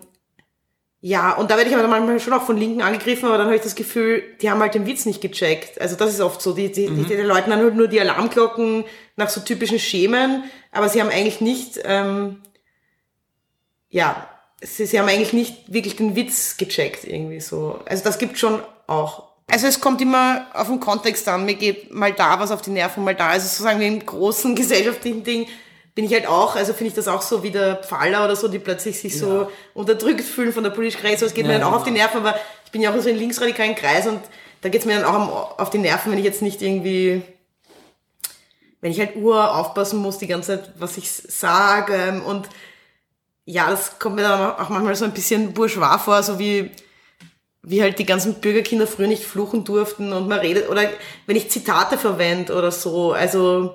ja, 1.02 1.32
und 1.32 1.50
da 1.50 1.56
werde 1.56 1.70
ich 1.70 1.76
aber 1.76 1.88
manchmal 1.88 2.20
schon 2.20 2.34
auch 2.34 2.42
von 2.42 2.58
Linken 2.58 2.82
angegriffen, 2.82 3.26
aber 3.26 3.38
dann 3.38 3.46
habe 3.46 3.56
ich 3.56 3.62
das 3.62 3.74
Gefühl, 3.74 4.22
die 4.42 4.50
haben 4.50 4.60
halt 4.60 4.74
den 4.74 4.86
Witz 4.86 5.06
nicht 5.06 5.22
gecheckt. 5.22 5.80
Also 5.80 5.96
das 5.96 6.12
ist 6.12 6.20
oft 6.20 6.42
so. 6.42 6.52
Die, 6.52 6.70
die, 6.70 6.88
mhm. 6.88 7.06
die, 7.06 7.16
die 7.16 7.22
läuten 7.22 7.50
dann 7.50 7.60
halt 7.60 7.74
nur 7.74 7.88
die 7.88 8.00
Alarmglocken 8.00 8.84
nach 9.16 9.30
so 9.30 9.40
typischen 9.40 9.78
Schemen, 9.78 10.44
aber 10.72 10.90
sie 10.90 11.00
haben 11.00 11.08
eigentlich 11.08 11.40
nicht, 11.40 11.80
ähm, 11.84 12.42
ja, 13.88 14.28
sie, 14.60 14.84
sie 14.84 15.00
haben 15.00 15.08
eigentlich 15.08 15.32
nicht 15.32 15.72
wirklich 15.72 15.96
den 15.96 16.16
Witz 16.16 16.58
gecheckt 16.58 17.04
irgendwie 17.04 17.40
so. 17.40 17.80
Also 17.86 18.04
das 18.04 18.18
gibt 18.18 18.38
schon 18.38 18.60
auch. 18.86 19.30
Also 19.50 19.66
es 19.66 19.80
kommt 19.80 20.02
immer 20.02 20.46
auf 20.52 20.68
den 20.68 20.80
Kontext 20.80 21.26
an. 21.28 21.46
Mir 21.46 21.54
geht 21.54 21.92
mal 21.92 22.12
da 22.12 22.38
was 22.38 22.50
auf 22.50 22.60
die 22.60 22.70
Nerven, 22.70 23.04
mal 23.04 23.14
da. 23.14 23.30
Also 23.30 23.48
sozusagen 23.48 23.80
im 23.80 24.04
großen 24.04 24.54
gesellschaftlichen 24.54 25.24
Ding 25.24 25.46
bin 26.00 26.08
ich 26.08 26.14
halt 26.14 26.26
auch, 26.26 26.56
also 26.56 26.72
finde 26.72 26.88
ich 26.88 26.94
das 26.94 27.08
auch 27.08 27.20
so 27.20 27.42
wie 27.42 27.50
der 27.50 27.76
Pfaller 27.76 28.24
oder 28.24 28.34
so, 28.34 28.48
die 28.48 28.58
plötzlich 28.58 28.98
sich 28.98 29.12
ja. 29.12 29.18
so 29.18 29.52
unterdrückt 29.74 30.24
fühlen 30.24 30.50
von 30.50 30.64
der 30.64 30.70
politischen. 30.70 31.14
So, 31.18 31.26
es 31.26 31.34
geht 31.34 31.44
ja, 31.44 31.52
mir 31.52 31.58
dann 31.58 31.64
auch 31.64 31.72
genau. 31.72 31.76
auf 31.76 31.84
die 31.84 31.90
Nerven, 31.90 32.20
aber 32.20 32.40
ich 32.64 32.70
bin 32.70 32.80
ja 32.80 32.90
auch 32.90 32.98
so 32.98 33.10
in 33.10 33.18
linksradikalen 33.18 33.74
Kreis 33.74 34.06
und 34.06 34.18
da 34.62 34.70
geht 34.70 34.80
es 34.80 34.86
mir 34.86 34.98
dann 34.98 35.04
auch 35.04 35.58
auf 35.58 35.68
die 35.68 35.76
Nerven, 35.76 36.10
wenn 36.10 36.18
ich 36.18 36.24
jetzt 36.24 36.40
nicht 36.40 36.62
irgendwie, 36.62 37.20
wenn 38.80 38.92
ich 38.92 38.98
halt 38.98 39.14
ur 39.16 39.54
aufpassen 39.54 40.00
muss 40.00 40.16
die 40.16 40.26
ganze 40.26 40.62
Zeit, 40.62 40.72
was 40.78 40.96
ich 40.96 41.12
sage 41.12 42.22
und 42.24 42.48
ja, 43.44 43.68
das 43.68 43.98
kommt 43.98 44.16
mir 44.16 44.22
dann 44.22 44.54
auch 44.54 44.70
manchmal 44.70 44.96
so 44.96 45.04
ein 45.04 45.12
bisschen 45.12 45.52
bourgeois 45.52 45.98
vor, 45.98 46.22
so 46.22 46.38
wie, 46.38 46.70
wie 47.62 47.82
halt 47.82 47.98
die 47.98 48.06
ganzen 48.06 48.40
Bürgerkinder 48.40 48.86
früher 48.86 49.06
nicht 49.06 49.24
fluchen 49.24 49.64
durften 49.64 50.14
und 50.14 50.28
man 50.28 50.38
redet, 50.38 50.70
oder 50.70 50.88
wenn 51.26 51.36
ich 51.36 51.50
Zitate 51.50 51.98
verwende 51.98 52.54
oder 52.54 52.70
so, 52.70 53.12
also, 53.12 53.74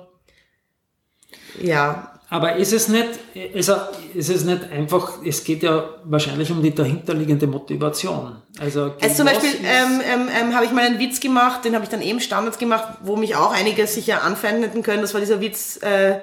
ja. 1.60 2.12
Aber 2.28 2.56
ist 2.56 2.72
es 2.72 2.88
nicht, 2.88 3.08
ist, 3.34 3.70
ist 4.14 4.30
es 4.30 4.44
nicht 4.44 4.70
einfach, 4.72 5.24
es 5.24 5.44
geht 5.44 5.62
ja 5.62 5.88
wahrscheinlich 6.04 6.50
um 6.50 6.60
die 6.60 6.74
dahinterliegende 6.74 7.46
Motivation. 7.46 8.42
Also, 8.58 8.94
also 9.00 9.14
zum 9.14 9.26
Beispiel 9.26 9.50
ähm, 9.64 10.00
ähm, 10.04 10.28
ähm, 10.40 10.54
habe 10.54 10.64
ich 10.64 10.72
mal 10.72 10.84
einen 10.84 10.98
Witz 10.98 11.20
gemacht, 11.20 11.64
den 11.64 11.74
habe 11.74 11.84
ich 11.84 11.90
dann 11.90 12.02
eben 12.02 12.18
Standards 12.18 12.58
gemacht, 12.58 12.98
wo 13.02 13.14
mich 13.14 13.36
auch 13.36 13.52
einige 13.52 13.86
sicher 13.86 14.24
anfeinden 14.24 14.82
können. 14.82 15.02
Das 15.02 15.14
war 15.14 15.20
dieser 15.20 15.40
Witz, 15.40 15.78
äh, 15.82 16.18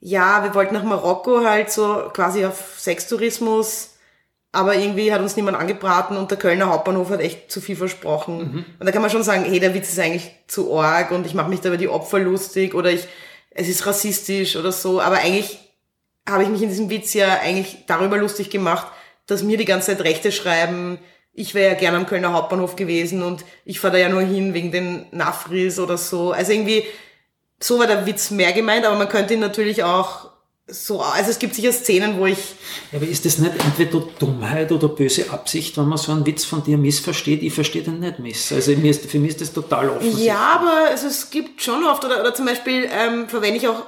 ja, 0.00 0.42
wir 0.42 0.54
wollten 0.54 0.72
nach 0.72 0.84
Marokko 0.84 1.44
halt 1.44 1.70
so 1.70 2.10
quasi 2.14 2.46
auf 2.46 2.76
Sextourismus, 2.78 3.90
aber 4.52 4.74
irgendwie 4.74 5.12
hat 5.12 5.20
uns 5.20 5.36
niemand 5.36 5.58
angebraten 5.58 6.16
und 6.16 6.30
der 6.30 6.38
Kölner 6.38 6.70
Hauptbahnhof 6.70 7.10
hat 7.10 7.20
echt 7.20 7.52
zu 7.52 7.60
viel 7.60 7.76
versprochen. 7.76 8.38
Mhm. 8.38 8.64
Und 8.78 8.86
da 8.86 8.90
kann 8.90 9.02
man 9.02 9.10
schon 9.10 9.22
sagen, 9.22 9.44
hey, 9.46 9.60
der 9.60 9.74
Witz 9.74 9.90
ist 9.90 9.98
eigentlich 9.98 10.30
zu 10.46 10.74
arg 10.80 11.10
und 11.10 11.26
ich 11.26 11.34
mache 11.34 11.50
mich 11.50 11.60
da 11.60 11.68
über 11.68 11.76
die 11.76 11.88
Opfer 11.88 12.20
lustig 12.20 12.74
oder 12.74 12.90
ich 12.90 13.06
es 13.50 13.68
ist 13.68 13.86
rassistisch 13.86 14.56
oder 14.56 14.72
so, 14.72 15.00
aber 15.00 15.18
eigentlich 15.18 15.58
habe 16.28 16.42
ich 16.42 16.48
mich 16.48 16.62
in 16.62 16.68
diesem 16.68 16.90
Witz 16.90 17.14
ja 17.14 17.40
eigentlich 17.40 17.84
darüber 17.86 18.16
lustig 18.16 18.50
gemacht, 18.50 18.88
dass 19.26 19.42
mir 19.42 19.56
die 19.56 19.64
ganze 19.64 19.88
Zeit 19.88 20.04
Rechte 20.04 20.32
schreiben, 20.32 20.98
ich 21.32 21.54
wäre 21.54 21.72
ja 21.72 21.78
gerne 21.78 21.96
am 21.96 22.06
Kölner 22.06 22.32
Hauptbahnhof 22.32 22.76
gewesen 22.76 23.22
und 23.22 23.44
ich 23.64 23.80
fahre 23.80 23.94
da 23.94 23.98
ja 23.98 24.08
nur 24.08 24.22
hin 24.22 24.52
wegen 24.54 24.72
den 24.72 25.06
Nafris 25.12 25.78
oder 25.78 25.96
so. 25.96 26.32
Also 26.32 26.52
irgendwie, 26.52 26.84
so 27.60 27.78
war 27.78 27.86
der 27.86 28.06
Witz 28.06 28.30
mehr 28.30 28.52
gemeint, 28.52 28.84
aber 28.84 28.96
man 28.96 29.08
könnte 29.08 29.34
ihn 29.34 29.40
natürlich 29.40 29.84
auch 29.84 30.29
so, 30.72 31.00
also 31.00 31.30
es 31.30 31.38
gibt 31.38 31.54
sicher 31.54 31.72
Szenen, 31.72 32.18
wo 32.18 32.26
ich. 32.26 32.38
Ja, 32.92 32.98
aber 32.98 33.06
ist 33.06 33.24
das 33.24 33.38
nicht 33.38 33.52
entweder 33.64 34.06
Dummheit 34.18 34.72
oder 34.72 34.88
böse 34.88 35.30
Absicht, 35.30 35.76
wenn 35.76 35.86
man 35.86 35.98
so 35.98 36.12
einen 36.12 36.26
Witz 36.26 36.44
von 36.44 36.62
dir 36.62 36.78
missversteht? 36.78 37.42
Ich 37.42 37.52
verstehe 37.52 37.82
den 37.82 38.00
nicht 38.00 38.18
miss. 38.18 38.52
Also 38.52 38.72
mir 38.72 38.90
ist, 38.90 39.06
für 39.06 39.18
mich 39.18 39.32
ist 39.32 39.40
das 39.40 39.52
total 39.52 39.90
offen. 39.90 40.18
Ja, 40.18 40.60
aber 40.60 40.90
also 40.90 41.06
es 41.06 41.30
gibt 41.30 41.62
schon 41.62 41.84
oft, 41.84 42.04
oder, 42.04 42.20
oder 42.20 42.34
zum 42.34 42.46
Beispiel 42.46 42.88
ähm, 42.92 43.28
verwende 43.28 43.58
ich 43.58 43.68
auch 43.68 43.82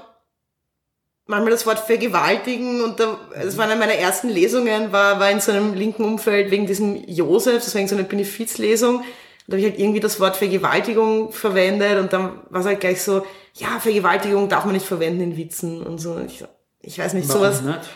manchmal 1.26 1.52
das 1.52 1.66
Wort 1.66 1.78
vergewaltigen 1.78 2.82
und 2.82 3.00
da, 3.00 3.18
das 3.34 3.56
war 3.56 3.64
eine 3.64 3.76
meiner 3.76 3.94
ersten 3.94 4.28
Lesungen, 4.28 4.92
war, 4.92 5.20
war 5.20 5.30
in 5.30 5.40
so 5.40 5.52
einem 5.52 5.74
linken 5.74 6.04
Umfeld 6.04 6.50
wegen 6.50 6.66
diesem 6.66 7.08
Josef, 7.08 7.64
das 7.64 7.74
war 7.74 7.80
in 7.80 7.88
so 7.88 7.94
eine 7.94 8.04
Benefizlesung. 8.04 9.02
Da 9.46 9.54
habe 9.54 9.60
ich 9.60 9.70
halt 9.70 9.78
irgendwie 9.78 10.00
das 10.00 10.20
Wort 10.20 10.36
Vergewaltigung 10.36 11.32
verwendet 11.32 11.98
und 11.98 12.12
dann 12.12 12.40
war 12.50 12.60
es 12.60 12.66
halt 12.66 12.80
gleich 12.80 13.02
so, 13.02 13.24
ja, 13.54 13.80
Vergewaltigung 13.80 14.48
darf 14.48 14.64
man 14.64 14.74
nicht 14.74 14.86
verwenden 14.86 15.20
in 15.20 15.36
Witzen 15.36 15.82
und 15.82 15.98
so. 15.98 16.12
Und 16.12 16.26
ich 16.26 16.38
so, 16.38 16.46
ich 16.82 16.98
weiß 16.98 17.14
nicht, 17.14 17.28
Warum 17.28 17.42
sowas. 17.42 17.62
Nicht? 17.62 17.90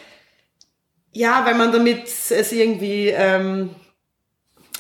Ja, 1.13 1.45
weil 1.45 1.55
man 1.55 1.73
damit 1.73 2.07
es 2.07 2.53
irgendwie 2.53 3.09
ähm, 3.09 3.75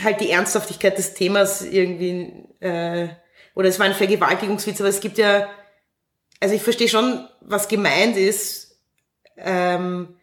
halt 0.03 0.21
die 0.21 0.31
Ernsthaftigkeit 0.31 0.97
des 0.97 1.14
Themas 1.14 1.62
irgendwie 1.62 2.47
äh, 2.61 3.09
oder 3.55 3.69
es 3.69 3.79
war 3.79 3.87
ein 3.87 3.95
Vergewaltigungswitz, 3.95 4.81
aber 4.81 4.90
es 4.90 5.01
gibt 5.01 5.19
ja, 5.19 5.49
also 6.40 6.55
ich 6.55 6.62
verstehe 6.62 6.88
schon, 6.88 7.27
was 7.40 7.69
gemeint 7.69 8.16
ist. 8.16 8.79
Ähm, 9.38 10.15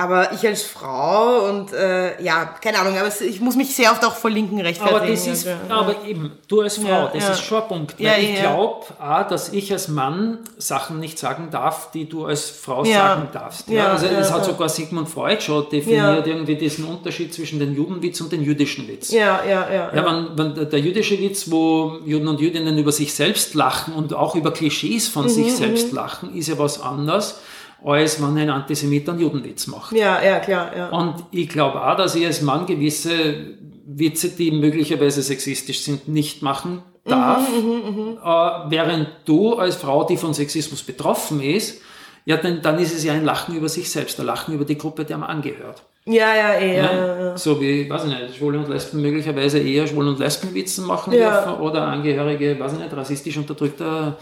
aber 0.00 0.32
ich 0.32 0.46
als 0.46 0.62
Frau 0.62 1.46
und 1.50 1.74
äh, 1.74 2.22
ja, 2.22 2.54
keine 2.62 2.78
Ahnung, 2.78 2.96
aber 2.96 3.10
ich 3.20 3.38
muss 3.40 3.54
mich 3.54 3.74
sehr 3.74 3.92
oft 3.92 4.02
auch 4.02 4.16
vor 4.16 4.30
Linken 4.30 4.58
rechtfertigen. 4.58 4.98
Aber, 4.98 5.10
das 5.10 5.26
ist, 5.26 5.44
ja. 5.44 5.58
aber 5.68 5.94
eben, 6.06 6.32
du 6.48 6.62
als 6.62 6.78
Frau, 6.78 6.88
ja, 6.88 7.10
das 7.12 7.22
ja. 7.22 7.32
ist 7.32 7.42
schon 7.42 7.62
ein 7.62 7.68
Punkt. 7.68 7.94
Weil 7.98 8.24
ich 8.24 8.40
glaube, 8.40 8.86
dass 9.28 9.52
ich 9.52 9.70
als 9.72 9.88
Mann 9.88 10.38
Sachen 10.56 11.00
nicht 11.00 11.18
sagen 11.18 11.48
darf, 11.50 11.90
die 11.90 12.08
du 12.08 12.24
als 12.24 12.48
Frau 12.48 12.82
sagen 12.82 13.28
darfst. 13.32 13.68
Ja, 13.68 13.92
also 13.92 14.06
es 14.06 14.32
hat 14.32 14.44
sogar 14.46 14.70
Sigmund 14.70 15.08
Freud 15.08 15.42
schon 15.42 15.68
definiert, 15.68 16.26
irgendwie 16.26 16.56
diesen 16.56 16.86
Unterschied 16.86 17.34
zwischen 17.34 17.58
dem 17.58 17.74
Judenwitz 17.74 18.22
und 18.22 18.32
dem 18.32 18.42
jüdischen 18.42 18.88
Witz. 18.88 19.10
Ja, 19.10 19.44
ja, 19.44 19.70
ja. 19.70 19.94
ja, 19.94 20.06
wenn, 20.36 20.54
wenn 20.56 20.70
der 20.70 20.80
jüdische 20.80 21.18
Witz, 21.18 21.50
wo 21.50 21.98
Juden 22.06 22.28
und 22.28 22.40
Jüdinnen 22.40 22.78
über 22.78 22.92
sich 22.92 23.12
selbst 23.12 23.54
lachen 23.54 23.92
und 23.92 24.14
auch 24.14 24.34
über 24.34 24.50
Klischees 24.50 25.08
von 25.08 25.24
mhm, 25.24 25.28
sich 25.28 25.54
selbst 25.54 25.90
mhm. 25.90 25.96
lachen, 25.96 26.34
ist 26.34 26.48
ja 26.48 26.58
was 26.58 26.80
anderes 26.80 27.38
als 27.84 28.22
wenn 28.22 28.36
ein 28.36 28.50
Antisemit 28.50 29.08
einen 29.08 29.20
Judenwitz 29.20 29.66
macht. 29.66 29.92
Ja, 29.92 30.22
ja, 30.22 30.38
klar. 30.38 30.76
Ja. 30.76 30.88
Und 30.90 31.24
ich 31.30 31.48
glaube 31.48 31.82
auch, 31.82 31.96
dass 31.96 32.14
ich 32.14 32.26
als 32.26 32.42
Mann 32.42 32.66
gewisse 32.66 33.56
Witze, 33.86 34.30
die 34.30 34.50
möglicherweise 34.50 35.22
sexistisch 35.22 35.80
sind, 35.82 36.08
nicht 36.08 36.42
machen 36.42 36.82
darf, 37.04 37.48
mhm, 37.50 37.68
mh, 37.68 37.90
mh. 38.22 38.66
Äh, 38.66 38.70
während 38.70 39.08
du 39.24 39.54
als 39.54 39.76
Frau, 39.76 40.04
die 40.04 40.16
von 40.16 40.34
Sexismus 40.34 40.82
betroffen 40.82 41.42
ist, 41.42 41.80
ja, 42.26 42.36
dann, 42.36 42.62
dann 42.62 42.78
ist 42.78 42.94
es 42.94 43.02
ja 43.02 43.14
ein 43.14 43.24
Lachen 43.24 43.56
über 43.56 43.68
sich 43.68 43.90
selbst, 43.90 44.20
ein 44.20 44.26
Lachen 44.26 44.54
über 44.54 44.64
die 44.64 44.76
Gruppe, 44.76 45.04
der 45.04 45.18
man 45.18 45.30
angehört. 45.30 45.82
Ja, 46.04 46.34
ja, 46.34 46.54
eher. 46.54 46.82
Ja, 46.82 47.20
ja. 47.20 47.36
So 47.36 47.60
wie, 47.60 47.88
weiß 47.88 48.04
ich 48.04 48.10
nicht, 48.10 48.36
Schwule 48.36 48.58
und 48.58 48.68
Lesben 48.68 49.00
möglicherweise 49.00 49.58
eher 49.58 49.86
Schwule 49.86 50.10
und 50.10 50.18
Lesbenwitzen 50.18 50.86
machen 50.86 51.12
ja. 51.12 51.44
dürfen 51.44 51.60
oder 51.60 51.82
Angehörige, 51.82 52.58
weiß 52.58 52.74
ich 52.74 52.78
nicht, 52.78 52.96
rassistisch 52.96 53.36
unterdrückter 53.36 54.16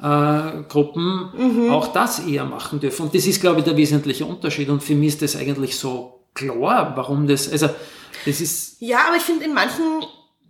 äh, 0.00 0.62
Gruppen 0.68 1.30
mhm. 1.36 1.70
auch 1.70 1.88
das 1.88 2.20
eher 2.20 2.44
machen 2.44 2.80
dürfen. 2.80 3.06
Und 3.06 3.14
das 3.14 3.26
ist, 3.26 3.40
glaube 3.40 3.60
ich, 3.60 3.64
der 3.64 3.76
wesentliche 3.76 4.26
Unterschied. 4.26 4.68
Und 4.68 4.82
für 4.82 4.94
mich 4.94 5.08
ist 5.08 5.22
das 5.22 5.36
eigentlich 5.36 5.76
so 5.76 6.24
klar, 6.34 6.92
warum 6.96 7.26
das, 7.26 7.50
also 7.50 7.68
das 8.24 8.40
ist. 8.40 8.76
Ja, 8.80 9.06
aber 9.08 9.16
ich 9.16 9.22
finde 9.22 9.44
in 9.44 9.54
manchen. 9.54 10.04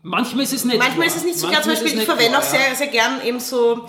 Manchmal 0.07 0.45
ist 0.45 0.53
es 0.53 0.67
nicht 0.67 0.79
Manchmal 0.79 1.07
klar. 1.07 1.07
ist 1.07 1.17
es 1.17 1.25
nicht 1.25 1.39
so 1.39 1.49
klar. 1.49 1.63
Zum 1.63 1.73
Beispiel, 1.73 1.99
ich 1.99 2.05
verwende 2.05 2.33
klar, 2.33 2.43
auch 2.43 2.47
sehr, 2.47 2.75
sehr 2.75 2.89
gern 2.89 3.23
eben 3.25 3.41
so 3.41 3.89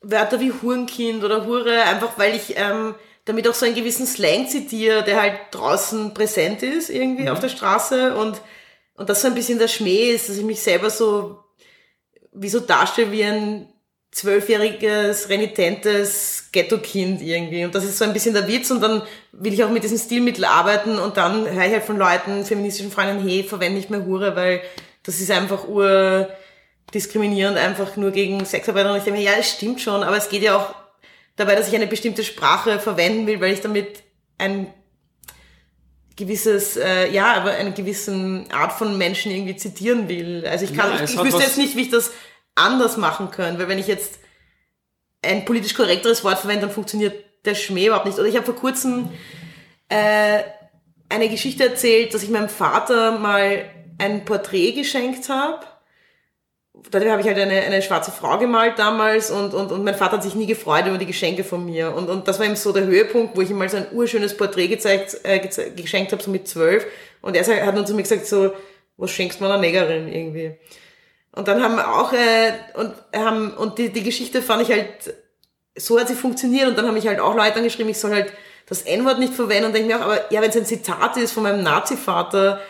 Wörter 0.00 0.40
wie 0.40 0.52
Hurenkind 0.52 1.22
oder 1.22 1.46
Hure, 1.46 1.82
einfach 1.82 2.16
weil 2.16 2.34
ich 2.34 2.54
ähm, 2.56 2.94
damit 3.26 3.46
auch 3.46 3.54
so 3.54 3.66
einen 3.66 3.74
gewissen 3.74 4.06
Slang 4.06 4.48
zitiere, 4.48 5.02
der 5.02 5.20
halt 5.20 5.38
draußen 5.50 6.14
präsent 6.14 6.62
ist, 6.62 6.88
irgendwie 6.88 7.24
mhm. 7.24 7.28
auf 7.28 7.40
der 7.40 7.50
Straße 7.50 8.16
und, 8.16 8.40
und 8.94 9.08
das 9.10 9.20
so 9.20 9.28
ein 9.28 9.34
bisschen 9.34 9.58
der 9.58 9.68
Schmäh 9.68 10.12
ist, 10.12 10.30
dass 10.30 10.38
ich 10.38 10.44
mich 10.44 10.62
selber 10.62 10.88
so, 10.88 11.44
wie 12.32 12.48
so 12.48 12.60
darstelle 12.60 13.12
wie 13.12 13.24
ein 13.24 13.72
zwölfjähriges, 14.10 15.28
renitentes 15.28 16.48
Ghetto-Kind 16.50 17.22
irgendwie. 17.22 17.64
Und 17.64 17.74
das 17.74 17.84
ist 17.84 17.98
so 17.98 18.04
ein 18.04 18.12
bisschen 18.12 18.34
der 18.34 18.48
Witz 18.48 18.70
und 18.70 18.80
dann 18.80 19.02
will 19.32 19.52
ich 19.52 19.62
auch 19.62 19.70
mit 19.70 19.84
diesem 19.84 19.98
Stilmittel 19.98 20.44
arbeiten 20.44 20.98
und 20.98 21.16
dann 21.16 21.48
höre 21.50 21.66
ich 21.66 21.72
halt 21.72 21.84
von 21.84 21.98
Leuten, 21.98 22.44
feministischen 22.44 22.90
Freunden, 22.90 23.26
hey, 23.26 23.44
verwende 23.44 23.76
nicht 23.76 23.90
mehr 23.90 24.04
Hure, 24.04 24.34
weil 24.34 24.62
das 25.02 25.20
ist 25.20 25.30
einfach 25.30 25.68
ur 25.68 26.28
diskriminierend 26.92 27.58
einfach 27.58 27.96
nur 27.96 28.10
gegen 28.10 28.44
Sexarbeiter. 28.44 28.92
Und 28.92 28.98
ich 28.98 29.04
denke 29.04 29.20
mir, 29.20 29.24
ja, 29.24 29.32
es 29.38 29.50
stimmt 29.50 29.80
schon, 29.80 30.02
aber 30.02 30.16
es 30.16 30.28
geht 30.28 30.42
ja 30.42 30.56
auch 30.56 30.74
dabei, 31.36 31.54
dass 31.54 31.68
ich 31.68 31.74
eine 31.74 31.86
bestimmte 31.86 32.24
Sprache 32.24 32.78
verwenden 32.78 33.26
will, 33.26 33.40
weil 33.40 33.52
ich 33.52 33.60
damit 33.60 34.02
ein 34.38 34.72
gewisses, 36.16 36.76
äh, 36.76 37.10
ja, 37.12 37.34
aber 37.34 37.52
eine 37.52 37.72
gewissen 37.72 38.50
Art 38.50 38.72
von 38.72 38.98
Menschen 38.98 39.30
irgendwie 39.30 39.56
zitieren 39.56 40.08
will. 40.08 40.44
Also 40.46 40.64
ich 40.64 40.74
kann, 40.74 40.90
ja, 40.90 41.04
ich, 41.04 41.14
ich 41.14 41.22
wüsste 41.22 41.42
jetzt 41.42 41.58
nicht, 41.58 41.76
wie 41.76 41.82
ich 41.82 41.90
das 41.90 42.10
anders 42.58 42.96
machen 42.96 43.30
können, 43.30 43.58
weil 43.58 43.68
wenn 43.68 43.78
ich 43.78 43.86
jetzt 43.86 44.18
ein 45.22 45.44
politisch 45.44 45.74
korrekteres 45.74 46.24
Wort 46.24 46.38
verwende, 46.38 46.62
dann 46.62 46.70
funktioniert 46.70 47.24
der 47.44 47.54
Schmäh 47.54 47.86
überhaupt 47.86 48.06
nicht. 48.06 48.18
Oder 48.18 48.28
ich 48.28 48.36
habe 48.36 48.46
vor 48.46 48.56
kurzem 48.56 49.10
äh, 49.88 50.42
eine 51.08 51.28
Geschichte 51.28 51.64
erzählt, 51.64 52.14
dass 52.14 52.22
ich 52.22 52.30
meinem 52.30 52.48
Vater 52.48 53.18
mal 53.18 53.64
ein 53.98 54.24
Porträt 54.24 54.72
geschenkt 54.72 55.28
habe. 55.28 55.64
Dadurch 56.90 57.10
habe 57.10 57.20
ich 57.20 57.26
halt 57.26 57.38
eine, 57.38 57.60
eine 57.60 57.82
schwarze 57.82 58.12
Frau 58.12 58.38
gemalt 58.38 58.78
damals 58.78 59.32
und, 59.32 59.52
und, 59.52 59.72
und 59.72 59.82
mein 59.82 59.96
Vater 59.96 60.12
hat 60.12 60.22
sich 60.22 60.36
nie 60.36 60.46
gefreut 60.46 60.86
über 60.86 60.98
die 60.98 61.06
Geschenke 61.06 61.42
von 61.42 61.64
mir. 61.64 61.92
Und, 61.92 62.08
und 62.08 62.28
das 62.28 62.38
war 62.38 62.46
eben 62.46 62.54
so 62.54 62.72
der 62.72 62.84
Höhepunkt, 62.86 63.36
wo 63.36 63.40
ich 63.40 63.50
ihm 63.50 63.58
mal 63.58 63.68
so 63.68 63.78
ein 63.78 63.86
urschönes 63.92 64.36
Porträt 64.36 64.68
gezeigt, 64.68 65.18
äh, 65.24 65.40
geschenkt 65.74 66.12
habe, 66.12 66.22
so 66.22 66.30
mit 66.30 66.46
zwölf. 66.46 66.86
Und 67.20 67.34
er 67.34 67.66
hat 67.66 67.76
dann 67.76 67.86
zu 67.86 67.94
mir 67.94 68.02
gesagt, 68.02 68.26
so, 68.26 68.52
was 68.96 69.10
schenkst 69.10 69.40
du 69.40 69.44
einer 69.44 69.58
Negerin 69.58 70.12
irgendwie? 70.12 70.56
Und 71.32 71.48
dann 71.48 71.62
haben 71.62 71.78
auch, 71.78 72.12
äh, 72.12 72.52
und 72.74 72.94
haben, 73.14 73.52
und 73.52 73.78
die, 73.78 73.90
die 73.90 74.02
Geschichte 74.02 74.42
fand 74.42 74.62
ich 74.62 74.70
halt, 74.70 75.14
so 75.76 75.98
hat 75.98 76.08
sie 76.08 76.14
funktioniert 76.14 76.68
und 76.68 76.76
dann 76.76 76.86
haben 76.86 76.94
mich 76.94 77.06
halt 77.06 77.20
auch 77.20 77.34
Leute 77.34 77.56
angeschrieben, 77.56 77.90
ich 77.90 77.98
soll 77.98 78.12
halt 78.12 78.32
das 78.66 78.82
N-Wort 78.82 79.18
nicht 79.18 79.34
verwenden 79.34 79.66
und 79.66 79.74
denke 79.74 79.88
mir 79.88 79.98
auch, 79.98 80.04
aber 80.04 80.32
ja, 80.32 80.42
wenn 80.42 80.50
es 80.50 80.56
ein 80.56 80.66
Zitat 80.66 81.16
ist 81.16 81.32
von 81.32 81.42
meinem 81.42 81.62
Nazi-Vater, 81.62 82.60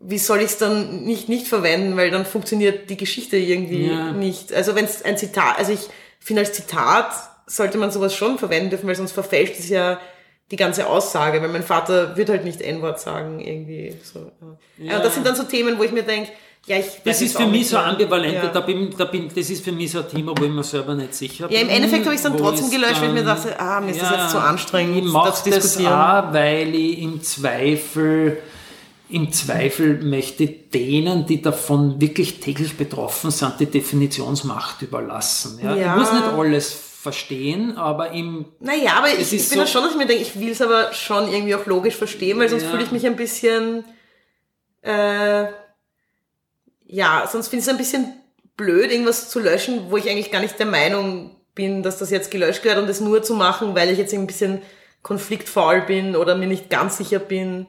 wie 0.00 0.18
soll 0.18 0.38
ich 0.38 0.46
es 0.46 0.58
dann 0.58 1.04
nicht 1.04 1.28
nicht 1.28 1.46
verwenden, 1.46 1.96
weil 1.96 2.10
dann 2.10 2.26
funktioniert 2.26 2.90
die 2.90 2.96
Geschichte 2.96 3.36
irgendwie 3.36 3.88
ja. 3.88 4.12
nicht. 4.12 4.52
Also 4.52 4.74
wenn 4.74 4.84
es 4.84 5.02
ein 5.02 5.16
Zitat, 5.16 5.58
also 5.58 5.72
ich 5.72 5.88
finde 6.18 6.40
als 6.42 6.52
Zitat 6.52 7.12
sollte 7.46 7.78
man 7.78 7.90
sowas 7.90 8.14
schon 8.14 8.38
verwenden 8.38 8.70
dürfen, 8.70 8.88
weil 8.88 8.96
sonst 8.96 9.12
verfälscht 9.12 9.58
es 9.58 9.68
ja 9.68 10.00
die 10.50 10.56
ganze 10.56 10.86
Aussage, 10.86 11.40
weil 11.42 11.48
mein 11.48 11.62
Vater 11.62 12.16
wird 12.16 12.28
halt 12.28 12.44
nicht 12.44 12.60
N-Wort 12.60 13.00
sagen 13.00 13.40
irgendwie. 13.40 13.96
So. 14.02 14.30
Ja. 14.78 14.84
ja. 14.84 14.96
Und 14.96 15.04
das 15.04 15.14
sind 15.14 15.26
dann 15.26 15.34
so 15.34 15.44
Themen, 15.44 15.78
wo 15.78 15.82
ich 15.82 15.92
mir 15.92 16.02
denke, 16.02 16.30
ja, 16.66 16.78
ich 16.78 16.86
das 17.04 17.22
ist 17.22 17.36
für 17.36 17.46
mich 17.46 17.68
so 17.68 17.78
ambivalent, 17.78 18.34
ja. 18.34 18.48
da 18.48 18.60
bin, 18.60 18.92
da 18.96 19.04
bin, 19.04 19.28
das 19.32 19.50
ist 19.50 19.64
für 19.64 19.70
mich 19.70 19.92
so 19.92 20.00
ein 20.00 20.08
Thema, 20.08 20.32
wo 20.36 20.44
ich 20.44 20.50
mir 20.50 20.64
selber 20.64 20.96
nicht 20.96 21.14
sicher 21.14 21.46
bin. 21.46 21.56
Ja, 21.56 21.62
im 21.62 21.68
Endeffekt 21.68 22.04
habe 22.04 22.14
ich 22.14 22.18
es 22.18 22.24
dann 22.24 22.36
trotzdem 22.36 22.70
gelöscht, 22.70 23.00
weil 23.00 23.08
ich 23.08 23.14
mir 23.14 23.24
dachte, 23.24 23.58
ah, 23.60 23.80
mir 23.80 23.92
ist 23.92 23.98
ja, 23.98 24.10
das 24.10 24.22
jetzt 24.22 24.30
zu 24.32 24.38
anstrengend, 24.38 24.96
ich 24.96 25.42
diskutieren. 25.52 25.62
Das 25.62 26.24
auch, 26.24 26.32
weil 26.32 26.74
ich 26.74 26.98
im 26.98 27.22
Zweifel, 27.22 28.38
im 29.08 29.30
Zweifel 29.30 30.02
möchte 30.02 30.48
denen, 30.48 31.24
die 31.24 31.40
davon 31.40 32.00
wirklich 32.00 32.40
täglich 32.40 32.76
betroffen 32.76 33.30
sind, 33.30 33.60
die 33.60 33.66
Definitionsmacht 33.66 34.82
überlassen. 34.82 35.60
Ja? 35.62 35.76
ja. 35.76 35.92
Ich 35.92 36.00
muss 36.00 36.12
nicht 36.12 36.24
alles 36.24 36.72
verstehen, 36.72 37.76
aber 37.76 38.10
im... 38.10 38.46
Naja, 38.58 38.94
aber 38.98 39.10
ich, 39.10 39.32
ich 39.32 39.48
bin 39.48 39.60
so, 39.60 39.66
schon, 39.66 39.82
dass 39.82 39.92
ich 39.92 39.98
mir 39.98 40.06
denke, 40.06 40.22
ich 40.24 40.40
will 40.40 40.50
es 40.50 40.60
aber 40.60 40.92
schon 40.92 41.32
irgendwie 41.32 41.54
auch 41.54 41.66
logisch 41.66 41.94
verstehen, 41.94 42.40
weil 42.40 42.48
sonst 42.48 42.64
ja. 42.64 42.70
fühle 42.70 42.82
ich 42.82 42.90
mich 42.90 43.06
ein 43.06 43.14
bisschen... 43.14 43.84
Äh, 44.82 45.44
ja, 46.86 47.28
sonst 47.30 47.48
finde 47.48 47.62
ich 47.62 47.66
es 47.66 47.72
ein 47.72 47.78
bisschen 47.78 48.14
blöd, 48.56 48.90
irgendwas 48.90 49.28
zu 49.28 49.40
löschen, 49.40 49.90
wo 49.90 49.96
ich 49.96 50.08
eigentlich 50.08 50.30
gar 50.30 50.40
nicht 50.40 50.58
der 50.58 50.66
Meinung 50.66 51.36
bin, 51.54 51.82
dass 51.82 51.98
das 51.98 52.10
jetzt 52.10 52.30
gelöscht 52.30 52.62
gehört 52.62 52.78
und 52.78 52.88
das 52.88 53.00
nur 53.00 53.22
zu 53.22 53.34
machen, 53.34 53.74
weil 53.74 53.90
ich 53.90 53.98
jetzt 53.98 54.14
ein 54.14 54.26
bisschen 54.26 54.62
konfliktfaul 55.02 55.82
bin 55.82 56.16
oder 56.16 56.34
mir 56.34 56.46
nicht 56.46 56.70
ganz 56.70 56.96
sicher 56.96 57.18
bin. 57.18 57.66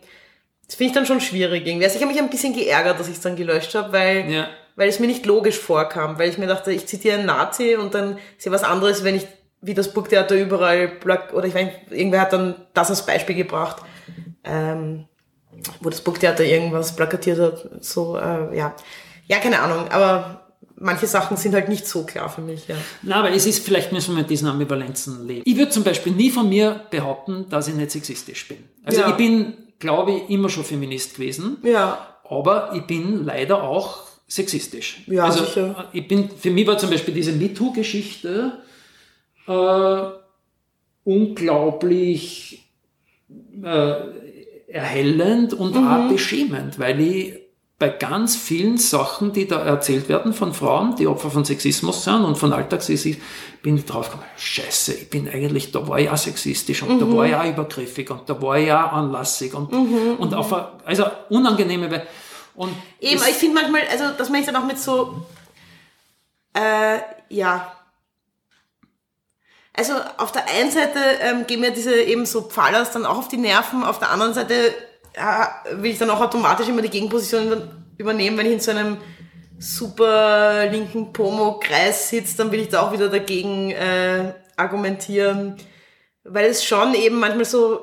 Das 0.65 0.75
finde 0.75 0.89
ich 0.89 0.95
dann 0.95 1.05
schon 1.05 1.21
schwierig 1.21 1.65
irgendwie. 1.65 1.85
Also 1.85 1.97
ich 1.97 2.01
habe 2.01 2.11
mich 2.11 2.21
ein 2.21 2.29
bisschen 2.29 2.53
geärgert, 2.53 2.99
dass 2.99 3.07
ich 3.07 3.15
es 3.15 3.21
dann 3.21 3.35
gelöscht 3.35 3.73
habe, 3.75 3.93
weil, 3.93 4.29
ja. 4.29 4.49
weil 4.75 4.89
es 4.89 4.99
mir 4.99 5.07
nicht 5.07 5.25
logisch 5.25 5.57
vorkam, 5.57 6.19
weil 6.19 6.29
ich 6.29 6.37
mir 6.37 6.47
dachte, 6.47 6.71
ich 6.71 6.87
zitiere 6.87 7.17
einen 7.17 7.25
Nazi 7.25 7.75
und 7.75 7.93
dann 7.93 8.17
ist 8.37 8.45
ja 8.45 8.51
was 8.51 8.63
anderes, 8.63 9.03
wenn 9.03 9.15
ich 9.15 9.27
wie 9.61 9.73
das 9.73 9.93
Burgtheater 9.93 10.35
überall, 10.35 10.91
oder 11.33 11.45
ich 11.45 11.53
weiß, 11.53 11.67
irgendwer 11.89 12.21
hat 12.21 12.33
dann 12.33 12.55
das 12.73 12.89
als 12.89 13.05
Beispiel 13.05 13.35
gebracht, 13.35 13.81
ähm, 14.43 15.05
wo 15.81 15.89
das 15.89 16.01
Burgtheater 16.01 16.43
irgendwas 16.43 16.95
plakatiert 16.95 17.39
hat, 17.39 17.69
so, 17.81 18.17
äh, 18.17 18.55
ja. 18.55 18.75
Ja, 19.27 19.39
keine 19.39 19.59
Ahnung, 19.59 19.87
aber 19.89 20.47
manche 20.75 21.07
Sachen 21.07 21.37
sind 21.37 21.53
halt 21.53 21.69
nicht 21.69 21.87
so 21.87 22.03
klar 22.03 22.29
für 22.29 22.41
mich. 22.41 22.67
Ja. 22.67 22.75
Na, 23.01 23.17
aber 23.17 23.31
es 23.31 23.45
ist, 23.45 23.65
vielleicht 23.65 23.91
müssen 23.91 24.15
wir 24.15 24.21
mit 24.21 24.29
diesen 24.29 24.47
Ambivalenzen 24.47 25.27
leben. 25.27 25.41
Ich 25.45 25.57
würde 25.57 25.71
zum 25.71 25.83
Beispiel 25.83 26.13
nie 26.13 26.29
von 26.29 26.47
mir 26.47 26.81
behaupten, 26.89 27.47
dass 27.49 27.67
ich 27.67 27.75
nicht 27.75 27.91
sexistisch 27.91 28.47
bin. 28.47 28.57
Also 28.83 29.01
ja. 29.01 29.09
ich 29.09 29.15
bin, 29.15 29.53
glaube 29.79 30.13
ich, 30.13 30.29
immer 30.29 30.49
schon 30.49 30.63
Feminist 30.63 31.15
gewesen. 31.15 31.57
Ja. 31.63 32.07
Aber 32.29 32.71
ich 32.73 32.83
bin 32.83 33.25
leider 33.25 33.63
auch 33.63 34.03
sexistisch. 34.27 35.03
Ja, 35.07 35.25
also, 35.25 35.45
sicher. 35.45 35.89
Ich 35.93 36.07
bin, 36.07 36.29
für 36.29 36.51
mich 36.51 36.67
war 36.67 36.77
zum 36.77 36.89
Beispiel 36.89 37.13
diese 37.13 37.31
MeToo-Geschichte 37.31 38.59
äh, 39.47 40.01
unglaublich 41.05 42.69
äh, 43.63 43.93
erhellend 44.67 45.53
und 45.53 45.75
mhm. 45.75 45.87
auch 45.87 46.09
beschämend, 46.09 46.77
weil 46.79 46.99
ich 46.99 47.46
bei 47.79 47.89
ganz 47.89 48.35
vielen 48.35 48.77
Sachen, 48.77 49.33
die 49.33 49.47
da 49.47 49.63
erzählt 49.63 50.09
werden 50.09 50.33
von 50.33 50.53
Frauen, 50.53 50.95
die 50.95 51.05
Opfer 51.05 51.29
von 51.29 51.45
Sexismus 51.45 52.03
sind 52.03 52.23
und 52.23 52.35
von 52.35 52.51
Alltagssexismus, 52.51 53.23
bin 53.61 53.77
ich 53.77 53.85
draufgekommen, 53.85 54.25
scheiße, 54.35 54.93
ich 54.93 55.09
bin 55.11 55.29
eigentlich, 55.29 55.71
da 55.71 55.87
war 55.87 55.99
ich 55.99 56.09
auch 56.09 56.17
sexistisch 56.17 56.81
und 56.81 56.95
mhm. 56.95 56.99
da 56.99 57.15
war 57.15 57.25
ich 57.27 57.35
auch 57.35 57.45
übergriffig 57.45 58.09
und 58.09 58.27
da 58.27 58.41
war 58.41 58.57
ich 58.57 58.71
auch 58.71 58.93
anlassig 58.93 59.53
und, 59.53 59.71
mhm. 59.71 60.15
und 60.17 60.33
auf 60.33 60.51
eine, 60.51 60.71
also 60.85 61.05
unangenehme 61.29 61.91
Weise. 61.91 62.07
Und 62.55 62.73
Eben, 62.99 63.21
ich 63.21 63.35
finde 63.35 63.61
manchmal, 63.61 63.81
also 63.91 64.05
das 64.17 64.29
meine 64.29 64.39
ich 64.39 64.47
dann 64.47 64.55
auch 64.55 64.65
mit 64.65 64.79
so, 64.79 65.23
äh, 66.53 66.97
ja, 67.29 67.71
also 69.73 69.93
auf 70.17 70.31
der 70.31 70.49
einen 70.49 70.71
Seite 70.71 70.99
ähm, 71.21 71.45
gehen 71.45 71.59
mir 71.59 71.69
diese 71.69 71.93
eben 72.01 72.25
so 72.25 72.41
Pfallers 72.41 72.89
dann 72.89 73.05
auch 73.05 73.19
auf 73.19 73.27
die 73.27 73.37
Nerven, 73.37 73.83
auf 73.83 73.99
der 73.99 74.09
anderen 74.09 74.33
Seite 74.33 74.73
will 75.71 75.91
ich 75.91 75.97
dann 75.97 76.09
auch 76.09 76.21
automatisch 76.21 76.67
immer 76.67 76.81
die 76.81 76.89
Gegenposition 76.89 77.69
übernehmen, 77.97 78.37
wenn 78.37 78.45
ich 78.45 78.53
in 78.53 78.59
so 78.59 78.71
einem 78.71 78.97
super 79.59 80.67
linken 80.67 81.11
Pomo-Kreis 81.11 82.09
sitze, 82.09 82.37
dann 82.37 82.51
will 82.51 82.59
ich 82.59 82.69
da 82.69 82.81
auch 82.81 82.91
wieder 82.91 83.09
dagegen 83.09 83.71
äh, 83.71 84.33
argumentieren, 84.55 85.55
weil 86.23 86.45
es 86.45 86.63
schon 86.63 86.93
eben 86.93 87.19
manchmal 87.19 87.45
so, 87.45 87.81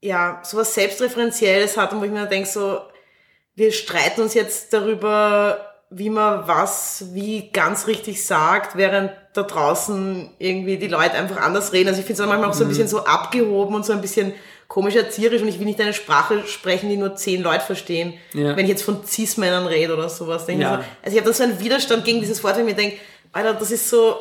ja, 0.00 0.40
so 0.44 0.56
was 0.56 0.74
Selbstreferenzielles 0.74 1.76
hat 1.76 1.92
und 1.92 2.00
wo 2.00 2.04
ich 2.04 2.10
mir 2.10 2.26
denke 2.26 2.48
so, 2.48 2.80
wir 3.54 3.72
streiten 3.72 4.22
uns 4.22 4.34
jetzt 4.34 4.72
darüber, 4.72 5.68
wie 5.90 6.10
man 6.10 6.46
was 6.46 7.06
wie 7.12 7.50
ganz 7.50 7.86
richtig 7.86 8.24
sagt, 8.24 8.76
während 8.76 9.12
da 9.34 9.42
draußen 9.42 10.30
irgendwie 10.38 10.78
die 10.78 10.88
Leute 10.88 11.14
einfach 11.14 11.38
anders 11.38 11.72
reden. 11.72 11.88
Also 11.88 12.00
ich 12.00 12.06
finde 12.06 12.22
es 12.22 12.28
manchmal 12.28 12.50
auch 12.50 12.54
so 12.54 12.64
ein 12.64 12.66
mhm. 12.66 12.70
bisschen 12.70 12.88
so 12.88 13.04
abgehoben 13.04 13.74
und 13.74 13.84
so 13.84 13.92
ein 13.92 14.00
bisschen 14.00 14.32
komisch 14.68 14.94
erzieherisch 14.96 15.40
und 15.40 15.48
ich 15.48 15.58
will 15.58 15.66
nicht 15.66 15.80
eine 15.80 15.94
Sprache 15.94 16.46
sprechen, 16.46 16.90
die 16.90 16.96
nur 16.96 17.16
zehn 17.16 17.42
Leute 17.42 17.64
verstehen, 17.64 18.14
ja. 18.34 18.54
wenn 18.54 18.64
ich 18.64 18.70
jetzt 18.70 18.82
von 18.82 19.04
Cis-Männern 19.04 19.66
rede 19.66 19.94
oder 19.94 20.10
sowas. 20.10 20.46
Ja. 20.46 20.54
Ich 20.54 20.60
so, 20.60 20.66
also 20.66 20.86
ich 21.06 21.16
habe 21.16 21.26
da 21.26 21.32
so 21.32 21.42
einen 21.42 21.58
Widerstand 21.58 22.04
gegen 22.04 22.20
dieses 22.20 22.44
Wort, 22.44 22.56
wenn 22.56 22.68
ich 22.68 22.76
mir 22.76 22.80
denke, 22.80 22.98
Alter, 23.32 23.54
das 23.54 23.70
ist 23.70 23.88
so 23.88 24.16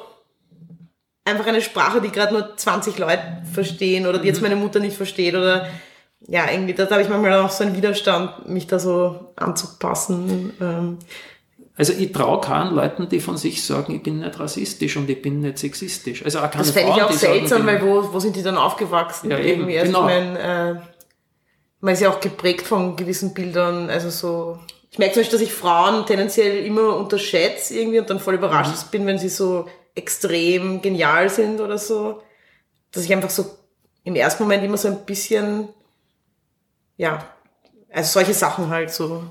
einfach 1.25 1.45
eine 1.45 1.61
Sprache, 1.61 1.99
die 1.99 2.09
gerade 2.09 2.33
nur 2.33 2.55
20 2.55 2.97
Leute 2.97 3.23
verstehen 3.53 4.07
oder 4.07 4.19
die 4.19 4.27
jetzt 4.27 4.37
mhm. 4.37 4.43
meine 4.43 4.55
Mutter 4.55 4.79
nicht 4.79 4.95
versteht 4.95 5.35
oder 5.35 5.67
ja, 6.21 6.49
irgendwie, 6.49 6.73
da, 6.73 6.85
da 6.85 6.91
habe 6.91 7.03
ich 7.03 7.09
manchmal 7.09 7.33
auch 7.33 7.51
so 7.51 7.63
einen 7.63 7.75
Widerstand, 7.75 8.49
mich 8.49 8.67
da 8.67 8.79
so 8.79 9.33
anzupassen. 9.35 10.53
Ähm, 10.59 10.97
also 11.77 11.93
ich 11.93 12.11
traue 12.11 12.41
keinen 12.41 12.73
Leuten, 12.73 13.07
die 13.07 13.19
von 13.19 13.37
sich 13.37 13.63
sagen, 13.63 13.93
ich 13.93 14.01
bin 14.01 14.19
nicht 14.19 14.39
rassistisch 14.39 14.97
und 14.97 15.07
ich 15.09 15.21
bin 15.21 15.41
nicht 15.41 15.59
sexistisch. 15.59 16.25
Also 16.25 16.39
auch 16.39 16.49
keine 16.49 16.63
das 16.63 16.71
fände 16.71 16.91
ich 16.95 17.03
auch 17.03 17.11
seltsam, 17.11 17.65
sagen, 17.65 17.67
weil 17.67 17.81
wo, 17.83 18.13
wo 18.13 18.19
sind 18.19 18.35
die 18.35 18.41
dann 18.41 18.57
aufgewachsen? 18.57 19.29
Ja, 19.29 19.37
eben, 19.37 19.69
irgendwie? 19.69 19.79
Also 19.79 19.93
genau. 19.93 20.07
ich 20.07 20.15
mein, 20.15 20.35
äh, 20.35 20.75
man 21.79 21.93
ist 21.93 22.01
ja 22.01 22.09
auch 22.09 22.19
geprägt 22.19 22.65
von 22.65 22.95
gewissen 22.95 23.35
Bildern, 23.35 23.91
also 23.91 24.09
so. 24.09 24.59
Ich 24.89 24.97
merke 24.97 25.13
zum 25.13 25.21
Beispiel, 25.21 25.37
dass 25.37 25.47
ich 25.47 25.53
Frauen 25.53 26.07
tendenziell 26.07 26.65
immer 26.65 26.95
unterschätze 26.95 27.77
irgendwie 27.77 27.99
und 27.99 28.09
dann 28.09 28.19
voll 28.19 28.33
überrascht 28.33 28.85
mhm. 28.85 28.89
bin, 28.89 29.05
wenn 29.05 29.19
sie 29.19 29.29
so 29.29 29.67
extrem 29.93 30.81
genial 30.81 31.29
sind 31.29 31.61
oder 31.61 31.77
so. 31.77 32.23
Dass 32.91 33.03
ich 33.03 33.13
einfach 33.13 33.29
so 33.29 33.45
im 34.03 34.15
ersten 34.15 34.41
Moment 34.41 34.63
immer 34.63 34.77
so 34.77 34.87
ein 34.87 35.05
bisschen, 35.05 35.67
ja, 36.95 37.23
also 37.91 38.13
solche 38.13 38.33
Sachen 38.33 38.69
halt 38.69 38.89
so. 38.89 39.23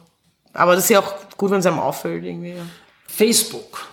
Aber 0.57 0.75
das 0.75 0.85
ist 0.85 0.91
ja 0.91 1.01
auch 1.01 1.15
gut, 1.37 1.51
wenn 1.51 1.61
es 1.61 1.67
einem 1.67 1.79
auffällt 1.79 2.25
irgendwie. 2.25 2.51
Ja. 2.51 2.63
Facebook. 3.07 3.87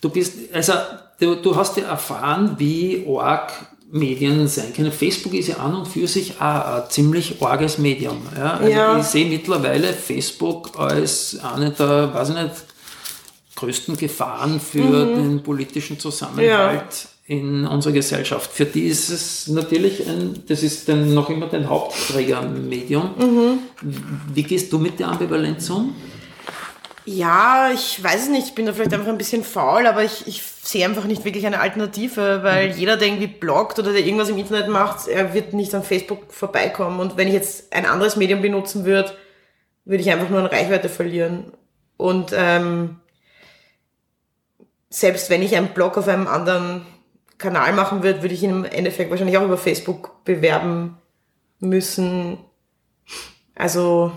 Du 0.00 0.08
bist, 0.08 0.34
also 0.52 0.72
du, 1.18 1.36
du 1.36 1.54
hast 1.54 1.76
ja 1.76 1.84
erfahren, 1.84 2.54
wie 2.58 3.06
arg 3.20 3.52
Medien 3.90 4.46
sein 4.46 4.72
können. 4.72 4.92
Facebook 4.92 5.34
ist 5.34 5.48
ja 5.48 5.56
an 5.56 5.74
und 5.74 5.88
für 5.88 6.06
sich 6.06 6.40
auch 6.40 6.82
ein 6.82 6.82
ziemlich 6.88 7.42
arges 7.42 7.78
Medium. 7.78 8.22
Ja? 8.36 8.54
Also 8.54 8.70
ja. 8.70 8.98
Ich 8.98 9.06
sehe 9.06 9.26
mittlerweile 9.26 9.92
Facebook 9.92 10.78
als 10.78 11.38
eine 11.42 11.70
der, 11.70 12.14
weiß 12.14 12.30
ich 12.30 12.34
nicht, 12.36 12.54
größten 13.56 13.96
Gefahren 13.96 14.60
für 14.60 15.06
mhm. 15.06 15.16
den 15.16 15.42
politischen 15.42 15.98
Zusammenhalt. 15.98 17.08
In 17.30 17.64
unserer 17.64 17.92
Gesellschaft. 17.92 18.50
Für 18.50 18.64
die 18.64 18.88
ist 18.88 19.08
es 19.08 19.46
natürlich 19.46 20.04
ein, 20.08 20.42
das 20.48 20.64
ist 20.64 20.88
dann 20.88 21.14
noch 21.14 21.30
immer 21.30 21.46
dein 21.46 21.70
Hauptträgermedium. 21.70 23.14
Mhm. 23.16 23.58
Wie 24.34 24.42
gehst 24.42 24.72
du 24.72 24.80
mit 24.80 24.98
der 24.98 25.10
Ambivalenz 25.10 25.70
um? 25.70 25.94
Ja, 27.04 27.70
ich 27.72 28.02
weiß 28.02 28.24
es 28.24 28.28
nicht, 28.30 28.48
ich 28.48 28.54
bin 28.56 28.66
da 28.66 28.72
vielleicht 28.72 28.92
einfach 28.92 29.06
ein 29.06 29.16
bisschen 29.16 29.44
faul, 29.44 29.86
aber 29.86 30.02
ich, 30.02 30.26
ich 30.26 30.42
sehe 30.42 30.84
einfach 30.84 31.04
nicht 31.04 31.24
wirklich 31.24 31.46
eine 31.46 31.60
Alternative, 31.60 32.42
weil 32.42 32.70
mhm. 32.72 32.76
jeder, 32.76 32.96
der 32.96 33.06
irgendwie 33.06 33.28
bloggt 33.28 33.78
oder 33.78 33.92
der 33.92 34.04
irgendwas 34.04 34.28
im 34.28 34.36
Internet 34.36 34.66
macht, 34.66 35.06
er 35.06 35.32
wird 35.32 35.52
nicht 35.52 35.72
an 35.72 35.84
Facebook 35.84 36.32
vorbeikommen. 36.32 36.98
Und 36.98 37.16
wenn 37.16 37.28
ich 37.28 37.34
jetzt 37.34 37.72
ein 37.72 37.86
anderes 37.86 38.16
Medium 38.16 38.42
benutzen 38.42 38.84
würde, 38.84 39.12
würde 39.84 40.02
ich 40.02 40.10
einfach 40.10 40.30
nur 40.30 40.40
an 40.40 40.46
Reichweite 40.46 40.88
verlieren. 40.88 41.52
Und 41.96 42.32
ähm, 42.34 42.96
selbst 44.88 45.30
wenn 45.30 45.42
ich 45.42 45.54
einen 45.54 45.68
Blog 45.68 45.96
auf 45.96 46.08
einem 46.08 46.26
anderen 46.26 46.84
Kanal 47.40 47.72
machen 47.72 48.02
würde, 48.02 48.22
würde 48.22 48.34
ich 48.34 48.42
ihn 48.42 48.50
im 48.50 48.64
Endeffekt 48.64 49.10
wahrscheinlich 49.10 49.36
auch 49.36 49.44
über 49.44 49.58
Facebook 49.58 50.24
bewerben 50.24 50.98
müssen. 51.58 52.38
Also 53.54 54.12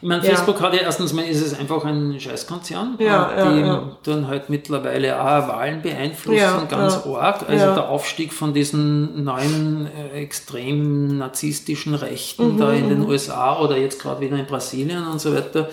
ich 0.00 0.06
meine, 0.06 0.24
ja. 0.24 0.34
Facebook 0.34 0.60
hat 0.60 0.74
ja 0.74 0.80
erstens 0.80 1.12
mal 1.12 1.24
ist 1.24 1.40
es 1.40 1.58
einfach 1.58 1.84
ein 1.84 2.20
Scheißkonzern, 2.20 2.96
ja, 2.98 3.50
die 3.50 3.60
ja, 3.60 3.96
dann 4.04 4.28
halt 4.28 4.48
mittlerweile 4.48 5.20
auch 5.20 5.48
Wahlen 5.48 5.82
beeinflussen, 5.82 6.68
ganz 6.68 7.04
arg. 7.04 7.48
Also 7.48 7.74
der 7.74 7.88
Aufstieg 7.88 8.32
von 8.32 8.54
diesen 8.54 9.24
neuen 9.24 9.88
äh, 9.88 10.20
extrem 10.20 11.18
narzisstischen 11.18 11.94
Rechten 11.94 12.54
mhm, 12.54 12.58
da 12.58 12.72
in 12.72 12.88
den 12.88 13.00
mhm. 13.00 13.08
USA 13.08 13.58
oder 13.58 13.76
jetzt 13.76 14.00
gerade 14.00 14.20
wieder 14.20 14.36
in 14.36 14.46
Brasilien 14.46 15.04
und 15.08 15.20
so 15.20 15.34
weiter, 15.34 15.68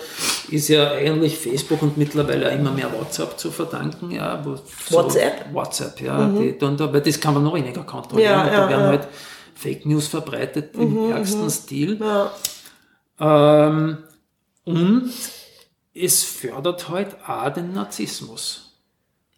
ist 0.50 0.68
ja 0.68 0.90
eigentlich 0.90 1.38
Facebook 1.38 1.82
und 1.82 1.96
mittlerweile 1.96 2.50
immer 2.50 2.72
mehr 2.72 2.92
WhatsApp 2.92 3.38
zu 3.38 3.52
verdanken. 3.52 4.10
Ja, 4.10 4.42
so 4.42 4.58
WhatsApp? 4.90 5.52
WhatsApp, 5.52 6.00
ja. 6.00 6.18
Mhm. 6.18 6.40
Die, 6.40 6.58
dann, 6.58 6.80
aber 6.80 7.00
das 7.00 7.20
kann 7.20 7.34
man 7.34 7.44
noch 7.44 7.54
weniger 7.54 7.84
kontrollieren. 7.84 8.48
da 8.52 8.68
werden 8.68 8.86
halt 8.86 9.08
Fake 9.54 9.86
News 9.86 10.08
verbreitet 10.08 10.74
im 10.74 11.06
mhm, 11.06 11.12
ärgsten 11.12 11.44
mhm. 11.44 11.50
Stil. 11.50 12.00
Ähm, 13.18 13.98
und 14.66 15.12
es 15.94 16.24
fördert 16.24 16.88
halt 16.88 17.16
auch 17.26 17.48
den 17.50 17.72
Narzissmus. 17.72 18.74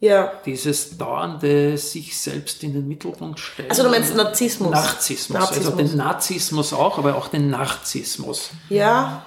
Ja. 0.01 0.33
Dieses 0.47 0.97
dauernde 0.97 1.77
sich 1.77 2.19
selbst 2.19 2.63
in 2.63 2.73
den 2.73 2.87
Mittelpunkt 2.87 3.39
stellen. 3.39 3.71
Also 3.71 3.83
du 3.83 3.91
meinst 3.91 4.15
Narzissmus? 4.15 4.71
Narzissmus. 4.71 5.39
Narzissmus. 5.39 5.67
Also 5.67 5.77
den 5.77 5.97
Narzissmus 5.97 6.73
auch, 6.73 6.99
aber 6.99 7.17
auch 7.17 7.29
den 7.29 7.51
Narzissmus. 7.51 8.51
Ja. 8.69 9.27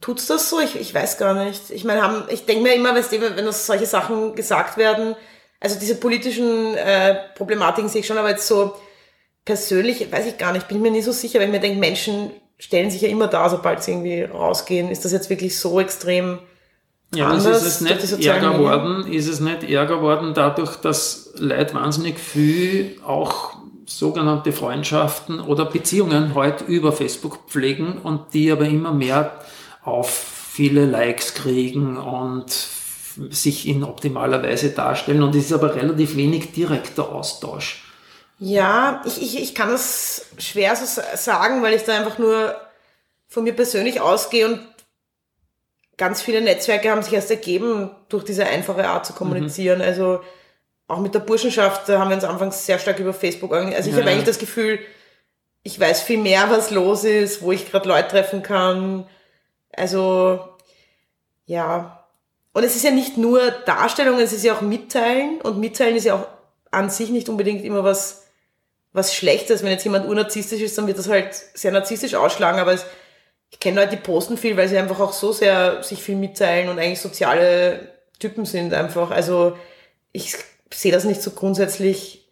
Tut's 0.00 0.26
das 0.26 0.50
so? 0.50 0.60
Ich, 0.60 0.76
ich 0.76 0.92
weiß 0.92 1.18
gar 1.18 1.34
nicht. 1.44 1.70
Ich 1.70 1.84
meine, 1.84 2.02
haben, 2.02 2.24
ich 2.30 2.46
denke 2.46 2.62
mir 2.62 2.74
immer, 2.74 2.94
wenn 2.94 3.44
das 3.44 3.66
solche 3.66 3.86
Sachen 3.86 4.34
gesagt 4.34 4.76
werden, 4.76 5.14
also 5.60 5.78
diese 5.78 5.94
politischen 5.94 6.74
äh, 6.74 7.16
Problematiken 7.36 7.88
sehe 7.88 8.00
ich 8.00 8.06
schon, 8.06 8.18
aber 8.18 8.30
jetzt 8.30 8.46
so 8.46 8.74
persönlich, 9.44 10.10
weiß 10.10 10.26
ich 10.26 10.38
gar 10.38 10.52
nicht, 10.52 10.68
bin 10.68 10.80
mir 10.80 10.90
nie 10.90 11.02
so 11.02 11.12
sicher, 11.12 11.38
wenn 11.38 11.48
ich 11.48 11.54
mir 11.54 11.60
denke, 11.60 11.78
Menschen 11.78 12.30
stellen 12.60 12.90
sich 12.90 13.02
ja 13.02 13.08
immer 13.08 13.26
da, 13.26 13.48
sobald 13.48 13.82
sie 13.82 13.92
irgendwie 13.92 14.22
rausgehen. 14.22 14.90
Ist 14.90 15.04
das 15.04 15.12
jetzt 15.12 15.30
wirklich 15.30 15.58
so 15.58 15.80
extrem 15.80 16.38
ja, 17.14 17.28
anders? 17.28 17.62
Ist 17.62 17.80
es 17.80 17.80
nicht 17.80 18.26
ärger 18.26 18.58
worden? 18.58 19.10
Ist 19.10 19.28
es 19.28 19.40
nicht 19.40 19.64
ärger 19.64 20.00
worden 20.02 20.34
dadurch, 20.34 20.76
dass 20.76 21.32
Leute 21.36 21.74
wahnsinnig 21.74 22.18
viel 22.18 23.00
auch 23.04 23.56
sogenannte 23.86 24.52
Freundschaften 24.52 25.40
oder 25.40 25.64
Beziehungen 25.64 26.34
heute 26.34 26.64
über 26.64 26.92
Facebook 26.92 27.48
pflegen 27.48 27.98
und 27.98 28.34
die 28.34 28.52
aber 28.52 28.66
immer 28.66 28.92
mehr 28.92 29.40
auf 29.82 30.08
viele 30.08 30.84
Likes 30.84 31.34
kriegen 31.34 31.96
und 31.96 32.52
sich 33.30 33.66
in 33.66 33.82
optimaler 33.82 34.42
Weise 34.42 34.70
darstellen 34.70 35.22
und 35.22 35.34
es 35.34 35.46
ist 35.46 35.52
aber 35.52 35.74
relativ 35.74 36.14
wenig 36.14 36.52
direkter 36.52 37.10
Austausch. 37.10 37.89
Ja, 38.42 39.02
ich, 39.04 39.20
ich, 39.20 39.40
ich 39.40 39.54
kann 39.54 39.68
das 39.68 40.26
schwer 40.38 40.74
so 40.74 41.02
sagen, 41.14 41.62
weil 41.62 41.74
ich 41.74 41.84
da 41.84 41.94
einfach 41.94 42.18
nur 42.18 42.58
von 43.28 43.44
mir 43.44 43.52
persönlich 43.52 44.00
ausgehe 44.00 44.46
und 44.46 44.66
ganz 45.98 46.22
viele 46.22 46.40
Netzwerke 46.40 46.90
haben 46.90 47.02
sich 47.02 47.12
erst 47.12 47.30
ergeben 47.30 47.90
durch 48.08 48.24
diese 48.24 48.46
einfache 48.46 48.88
Art 48.88 49.04
zu 49.04 49.12
kommunizieren. 49.12 49.80
Mhm. 49.80 49.84
Also 49.84 50.20
auch 50.88 51.00
mit 51.00 51.14
der 51.14 51.20
Burschenschaft, 51.20 51.86
da 51.86 51.98
haben 51.98 52.08
wir 52.08 52.14
uns 52.14 52.24
anfangs 52.24 52.64
sehr 52.64 52.78
stark 52.78 52.98
über 52.98 53.12
Facebook. 53.12 53.52
Also 53.52 53.90
ich 53.90 53.94
ja. 53.94 54.00
habe 54.00 54.10
eigentlich 54.10 54.24
das 54.24 54.38
Gefühl, 54.38 54.78
ich 55.62 55.78
weiß 55.78 56.00
viel 56.00 56.18
mehr, 56.18 56.48
was 56.48 56.70
los 56.70 57.04
ist, 57.04 57.42
wo 57.42 57.52
ich 57.52 57.70
gerade 57.70 57.86
Leute 57.86 58.08
treffen 58.08 58.42
kann. 58.42 59.06
Also 59.70 60.40
ja. 61.44 62.06
Und 62.54 62.64
es 62.64 62.74
ist 62.74 62.84
ja 62.84 62.90
nicht 62.90 63.18
nur 63.18 63.50
Darstellung, 63.50 64.18
es 64.18 64.32
ist 64.32 64.44
ja 64.44 64.54
auch 64.54 64.62
Mitteilen. 64.62 65.42
Und 65.42 65.60
Mitteilen 65.60 65.96
ist 65.96 66.04
ja 66.04 66.14
auch 66.14 66.26
an 66.70 66.88
sich 66.88 67.10
nicht 67.10 67.28
unbedingt 67.28 67.62
immer 67.64 67.84
was 67.84 68.19
was 68.92 69.14
Schlechtes. 69.14 69.62
Wenn 69.62 69.70
jetzt 69.70 69.84
jemand 69.84 70.06
urnarzisstisch 70.06 70.60
ist, 70.60 70.76
dann 70.76 70.86
wird 70.86 70.98
das 70.98 71.08
halt 71.08 71.34
sehr 71.34 71.72
narzisstisch 71.72 72.14
ausschlagen, 72.14 72.58
aber 72.58 72.72
es, 72.72 72.86
ich 73.50 73.60
kenne 73.60 73.80
Leute, 73.80 73.96
die 73.96 74.02
posten 74.02 74.36
viel, 74.36 74.56
weil 74.56 74.68
sie 74.68 74.78
einfach 74.78 75.00
auch 75.00 75.12
so 75.12 75.32
sehr 75.32 75.82
sich 75.82 76.02
viel 76.02 76.16
mitteilen 76.16 76.68
und 76.68 76.78
eigentlich 76.78 77.00
soziale 77.00 77.88
Typen 78.18 78.44
sind 78.44 78.74
einfach. 78.74 79.10
Also 79.10 79.56
ich 80.12 80.36
sehe 80.72 80.92
das 80.92 81.04
nicht 81.04 81.22
so 81.22 81.32
grundsätzlich 81.32 82.28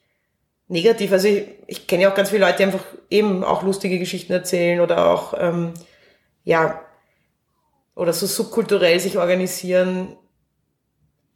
negativ. 0.68 1.12
Also 1.12 1.28
ich, 1.28 1.48
ich 1.66 1.86
kenne 1.86 2.04
ja 2.04 2.10
auch 2.10 2.14
ganz 2.14 2.30
viele 2.30 2.44
Leute, 2.44 2.58
die 2.58 2.64
einfach 2.64 2.84
eben 3.10 3.42
auch 3.42 3.62
lustige 3.62 3.98
Geschichten 3.98 4.32
erzählen 4.32 4.80
oder 4.80 5.06
auch, 5.06 5.34
ähm, 5.38 5.74
ja, 6.44 6.80
oder 7.94 8.12
so 8.12 8.26
subkulturell 8.26 9.00
sich 9.00 9.18
organisieren. 9.18 10.16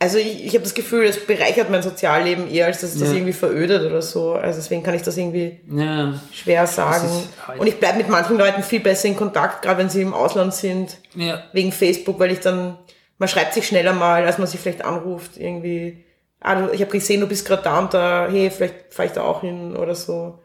Also 0.03 0.19
ich, 0.19 0.45
ich 0.45 0.55
habe 0.55 0.65
das 0.65 0.75
Gefühl, 0.75 1.05
es 1.05 1.25
bereichert 1.25 1.71
mein 1.71 1.81
Sozialleben 1.81 2.51
eher, 2.51 2.67
als 2.67 2.81
dass 2.81 2.93
es 2.93 3.01
ja. 3.01 3.07
das 3.07 3.15
irgendwie 3.15 3.33
verödet 3.33 3.89
oder 3.89 4.03
so. 4.03 4.33
Also 4.33 4.59
deswegen 4.59 4.83
kann 4.83 4.95
ich 4.95 5.03
das 5.03 5.17
irgendwie 5.17 5.61
ja. 5.71 6.21
schwer 6.33 6.67
sagen. 6.67 7.09
Und 7.57 7.69
ich 7.69 7.79
bleibe 7.79 7.99
mit 7.99 8.09
manchen 8.09 8.37
Leuten 8.37 8.65
viel 8.65 8.81
besser 8.81 9.07
in 9.07 9.15
Kontakt, 9.15 9.63
gerade 9.63 9.79
wenn 9.79 9.89
sie 9.89 10.03
im 10.03 10.13
Ausland 10.13 10.55
sind, 10.55 10.97
ja. 11.15 11.45
wegen 11.53 11.71
Facebook, 11.71 12.19
weil 12.19 12.33
ich 12.33 12.41
dann, 12.41 12.79
man 13.19 13.29
schreibt 13.29 13.55
sich 13.55 13.65
schneller 13.65 13.93
mal, 13.93 14.27
als 14.27 14.39
man 14.39 14.49
sich 14.49 14.59
vielleicht 14.59 14.85
anruft, 14.85 15.37
irgendwie, 15.37 16.05
ah, 16.41 16.69
ich 16.73 16.81
habe 16.81 16.91
gesehen, 16.91 17.21
du 17.21 17.29
bist 17.29 17.47
gerade 17.47 17.63
da 17.63 17.79
und 17.79 17.95
da, 17.95 18.27
hey, 18.29 18.51
vielleicht 18.51 18.93
fahre 18.93 19.07
ich 19.07 19.15
da 19.15 19.23
auch 19.23 19.43
hin 19.43 19.77
oder 19.77 19.95
so. 19.95 20.41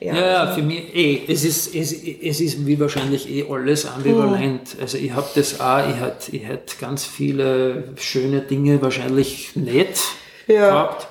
Ja, 0.00 0.14
ja 0.14 0.42
also. 0.42 0.54
für 0.56 0.62
mich 0.62 0.94
eh, 0.94 1.22
es 1.28 1.44
ist, 1.44 1.74
es, 1.74 1.92
es 1.92 2.40
ist 2.40 2.66
wie 2.66 2.78
wahrscheinlich 2.78 3.28
eh 3.30 3.44
alles 3.48 3.86
ambivalent. 3.86 4.74
Mhm. 4.74 4.80
Also 4.80 4.98
ich 4.98 5.12
habe 5.12 5.28
das 5.34 5.60
auch, 5.60 5.88
ich 5.88 5.96
hätte 5.96 6.36
ich 6.36 6.78
ganz 6.78 7.04
viele 7.04 7.94
schöne 7.96 8.40
Dinge 8.40 8.82
wahrscheinlich 8.82 9.54
nicht 9.56 10.00
ja. 10.46 10.70
gehabt. 10.70 11.08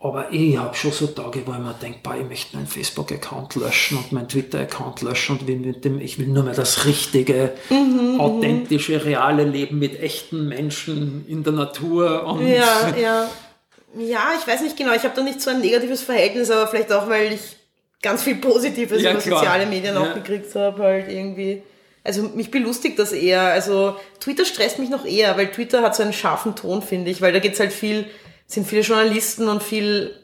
Aber 0.00 0.30
ich 0.30 0.56
habe 0.56 0.76
schon 0.76 0.92
so 0.92 1.08
Tage, 1.08 1.42
wo 1.44 1.52
ich 1.52 1.58
mir 1.58 1.74
denke, 1.82 1.98
ich 2.20 2.28
möchte 2.28 2.56
meinen 2.56 2.68
Facebook-Account 2.68 3.56
löschen 3.56 3.98
und 3.98 4.12
meinen 4.12 4.28
Twitter-Account 4.28 5.02
löschen 5.02 5.38
und 5.38 5.48
will 5.48 5.56
mit 5.56 5.84
dem, 5.84 6.00
ich 6.00 6.20
will 6.20 6.28
nur 6.28 6.44
mehr 6.44 6.54
das 6.54 6.84
richtige, 6.84 7.54
mhm, 7.68 8.14
mhm. 8.14 8.20
authentische, 8.20 9.04
reale 9.04 9.42
Leben 9.42 9.80
mit 9.80 10.00
echten 10.00 10.46
Menschen 10.46 11.24
in 11.26 11.42
der 11.42 11.52
Natur. 11.52 12.24
Und 12.26 12.46
ja, 12.46 12.94
ja. 13.00 13.28
Ja, 13.96 14.32
ich 14.38 14.46
weiß 14.46 14.60
nicht 14.62 14.76
genau, 14.76 14.92
ich 14.92 15.02
habe 15.02 15.16
da 15.16 15.22
nicht 15.22 15.40
so 15.40 15.50
ein 15.50 15.60
negatives 15.60 16.02
Verhältnis, 16.02 16.50
aber 16.50 16.68
vielleicht 16.68 16.92
auch, 16.92 17.08
weil 17.08 17.32
ich 17.32 17.56
ganz 18.02 18.22
viel 18.22 18.36
Positives 18.36 19.02
ja, 19.02 19.12
über 19.12 19.20
klar. 19.20 19.40
soziale 19.40 19.66
Medien 19.66 19.94
ja. 19.94 20.00
auch 20.00 20.14
gekriegt 20.14 20.54
habe, 20.54 20.82
halt 20.82 21.10
irgendwie. 21.10 21.62
Also 22.04 22.22
mich 22.22 22.50
belustigt 22.50 22.98
das 22.98 23.12
eher. 23.12 23.42
Also 23.42 23.96
Twitter 24.20 24.44
stresst 24.44 24.78
mich 24.78 24.88
noch 24.88 25.04
eher, 25.04 25.36
weil 25.36 25.50
Twitter 25.50 25.82
hat 25.82 25.94
so 25.94 26.02
einen 26.02 26.12
scharfen 26.12 26.56
Ton, 26.56 26.80
finde 26.80 27.10
ich, 27.10 27.20
weil 27.20 27.32
da 27.32 27.38
geht's 27.38 27.60
halt 27.60 27.72
viel, 27.72 28.06
sind 28.46 28.66
viele 28.66 28.82
Journalisten 28.82 29.48
und 29.48 29.62
viel, 29.62 30.14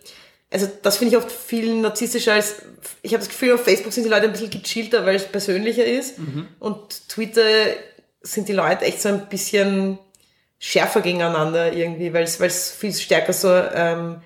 also 0.51 0.70
das 0.83 0.97
finde 0.97 1.14
ich 1.14 1.22
oft 1.22 1.31
viel 1.31 1.75
narzisstischer 1.81 2.35
als, 2.35 2.62
ich 3.03 3.12
habe 3.12 3.20
das 3.20 3.29
Gefühl, 3.29 3.55
auf 3.55 3.64
Facebook 3.64 3.93
sind 3.93 4.05
die 4.05 4.09
Leute 4.11 4.27
ein 4.27 4.33
bisschen 4.33 4.51
gechillter, 4.51 5.05
weil 5.05 5.16
es 5.16 5.25
persönlicher 5.25 5.85
ist. 5.85 6.18
Mhm. 6.18 6.49
Und 6.59 7.09
Twitter 7.09 7.43
sind 8.22 8.49
die 8.49 8.55
Leute 8.55 8.87
echt 8.87 9.03
so 9.03 9.11
ein 9.11 9.29
bisschen 9.29 9.99
schärfer 10.59 11.03
gegeneinander 11.03 11.75
irgendwie, 11.75 12.14
weil 12.14 12.25
es 12.25 12.72
viel 12.72 12.95
stärker 12.95 13.35
so 13.35 13.53
ähm, 13.53 14.22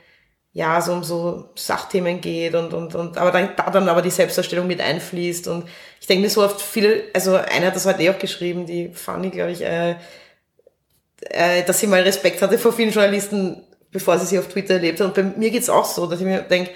ja, 0.53 0.81
so 0.81 0.93
um 0.93 1.05
so 1.05 1.51
Sachthemen 1.55 2.21
geht 2.21 2.55
und, 2.55 2.73
und, 2.73 2.95
und 2.95 3.19
aber 3.19 3.31
dann, 3.31 3.51
da 3.57 3.71
dann 3.71 3.89
aber 3.89 4.03
die 4.03 4.11
Selbstdarstellung 4.11 4.67
mit 4.67 4.81
einfließt. 4.81 5.47
Und 5.49 5.69
ich 6.01 6.07
denke 6.07 6.23
mir 6.23 6.31
so 6.31 6.43
oft 6.43 6.61
viele, 6.61 7.05
also 7.15 7.37
einer 7.37 7.67
hat 7.67 7.77
das 7.77 7.87
heute 7.87 8.03
eh 8.03 8.11
auch 8.11 8.19
geschrieben, 8.19 8.67
die 8.67 8.91
Fanny, 8.93 9.31
glaube 9.31 9.53
ich, 9.53 9.63
äh, 9.63 9.97
äh, 11.21 11.63
dass 11.65 11.81
sie 11.81 11.87
mal 11.87 12.03
Respekt 12.03 12.41
hatte 12.43 12.59
vor 12.59 12.73
vielen 12.73 12.91
Journalisten, 12.91 13.63
bevor 13.91 14.19
sie 14.19 14.27
sie 14.27 14.39
auf 14.39 14.49
Twitter 14.49 14.75
erlebt 14.75 15.01
hat. 15.01 15.07
Und 15.07 15.15
bei 15.15 15.23
mir 15.23 15.51
geht's 15.51 15.69
auch 15.69 15.85
so, 15.85 16.07
dass 16.07 16.21
ich 16.21 16.27
mir 16.27 16.43
denke, 16.43 16.71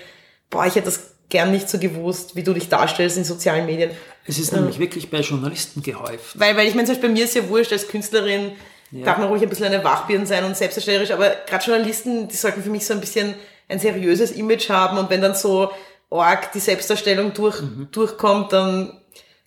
boah, 0.51 0.67
ich 0.67 0.75
hätte 0.75 0.87
das 0.87 1.13
gern 1.29 1.51
nicht 1.51 1.69
so 1.69 1.79
gewusst, 1.79 2.37
wie 2.37 2.43
du 2.43 2.53
dich 2.53 2.69
darstellst 2.69 3.17
in 3.17 3.25
sozialen 3.25 3.65
Medien. 3.67 3.91
Es 4.27 4.39
ist 4.39 4.53
nämlich 4.53 4.79
wirklich 4.79 5.11
bei 5.11 5.21
Journalisten 5.21 5.83
gehäuft. 5.83 6.39
Weil, 6.39 6.57
weil 6.57 6.69
ich 6.69 6.75
meine, 6.75 6.87
zum 6.87 6.95
Beispiel 6.95 7.09
bei 7.09 7.15
mir 7.15 7.25
ist 7.25 7.35
ja 7.35 7.49
wurscht, 7.49 7.73
als 7.73 7.89
Künstlerin 7.89 8.53
ja. 8.91 9.05
darf 9.05 9.19
man 9.19 9.29
ruhig 9.29 9.43
ein 9.43 9.49
bisschen 9.49 9.65
eine 9.65 9.83
Wachbirn 9.83 10.27
sein 10.27 10.45
und 10.45 10.57
selbsterstellerisch, 10.57 11.11
aber 11.11 11.31
gerade 11.47 11.65
Journalisten, 11.65 12.29
die 12.29 12.37
sollten 12.37 12.63
für 12.63 12.71
mich 12.71 12.87
so 12.87 12.93
ein 12.93 13.01
bisschen 13.01 13.35
ein 13.73 13.79
seriöses 13.79 14.33
Image 14.33 14.69
haben 14.69 14.99
und 14.99 15.11
wenn 15.11 15.21
dann 15.21 15.35
so 15.35 15.71
arg 16.11 16.53
die 16.53 16.61
Selbstdarstellung 16.61 17.33
durch, 17.33 17.61
mhm. 17.61 17.89
durchkommt, 17.91 18.53
dann 18.53 18.99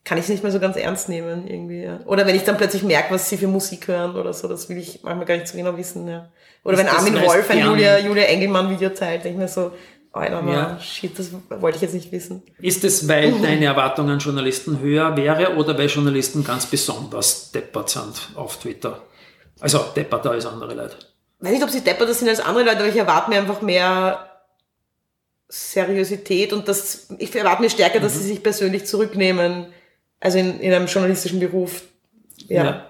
kann 0.03 0.17
ich 0.17 0.25
es 0.25 0.29
nicht 0.29 0.43
mehr 0.43 0.51
so 0.51 0.59
ganz 0.59 0.77
ernst 0.77 1.09
nehmen 1.09 1.47
irgendwie. 1.47 1.83
Ja. 1.83 1.99
Oder 2.05 2.27
wenn 2.27 2.35
ich 2.35 2.43
dann 2.43 2.57
plötzlich 2.57 2.83
merke, 2.83 3.13
was 3.13 3.27
sie 3.29 3.37
für 3.37 3.47
Musik 3.47 3.87
hören 3.87 4.15
oder 4.15 4.33
so, 4.33 4.47
das 4.47 4.69
will 4.69 4.77
ich 4.77 5.01
manchmal 5.03 5.25
gar 5.25 5.35
nicht 5.35 5.47
so 5.47 5.57
genau 5.57 5.75
wissen. 5.77 6.07
Ja. 6.07 6.29
Oder 6.63 6.73
ist 6.73 6.79
wenn 6.79 6.87
Armin 6.87 7.15
Wolf 7.15 7.49
ein 7.49 7.59
Julia, 7.59 7.99
Julia 7.99 8.23
Engelmann 8.23 8.69
Video 8.69 8.89
teilt, 8.89 9.23
denke 9.23 9.37
ich 9.37 9.41
mir 9.41 9.47
so, 9.47 9.71
Alter, 10.11 10.41
Mann, 10.41 10.53
ja. 10.53 10.79
shit, 10.79 11.17
das 11.19 11.31
wollte 11.49 11.75
ich 11.75 11.81
jetzt 11.81 11.93
nicht 11.93 12.11
wissen. 12.11 12.41
Ist 12.59 12.85
es, 12.85 13.07
weil 13.09 13.31
deine 13.41 13.65
Erwartung 13.65 14.09
an 14.09 14.19
Journalisten 14.19 14.79
höher 14.79 15.17
wäre 15.17 15.55
oder 15.55 15.77
weil 15.77 15.87
Journalisten 15.87 16.43
ganz 16.43 16.65
besonders 16.67 17.51
deppert 17.51 17.89
sind 17.89 18.29
auf 18.35 18.57
Twitter? 18.57 19.01
Also 19.59 19.79
depperter 19.95 20.31
als 20.31 20.45
andere 20.45 20.73
Leute. 20.73 20.95
Ich 21.39 21.45
weiß 21.45 21.53
nicht, 21.53 21.63
ob 21.63 21.69
sie 21.69 21.81
depperter 21.81 22.13
sind 22.13 22.29
als 22.29 22.39
andere 22.39 22.65
Leute, 22.65 22.79
aber 22.79 22.87
ich 22.87 22.95
erwarte 22.95 23.29
mir 23.29 23.39
einfach 23.39 23.61
mehr 23.61 24.29
Seriosität 25.47 26.53
und 26.53 26.67
das, 26.67 27.07
ich 27.17 27.35
erwarte 27.35 27.61
mir 27.61 27.69
stärker, 27.69 27.99
dass 27.99 28.15
mhm. 28.15 28.19
sie 28.19 28.27
sich 28.27 28.43
persönlich 28.43 28.85
zurücknehmen, 28.85 29.67
also 30.19 30.37
in, 30.37 30.59
in 30.59 30.73
einem 30.73 30.87
journalistischen 30.87 31.39
Beruf. 31.39 31.83
Ja. 32.47 32.63
ja. 32.63 32.89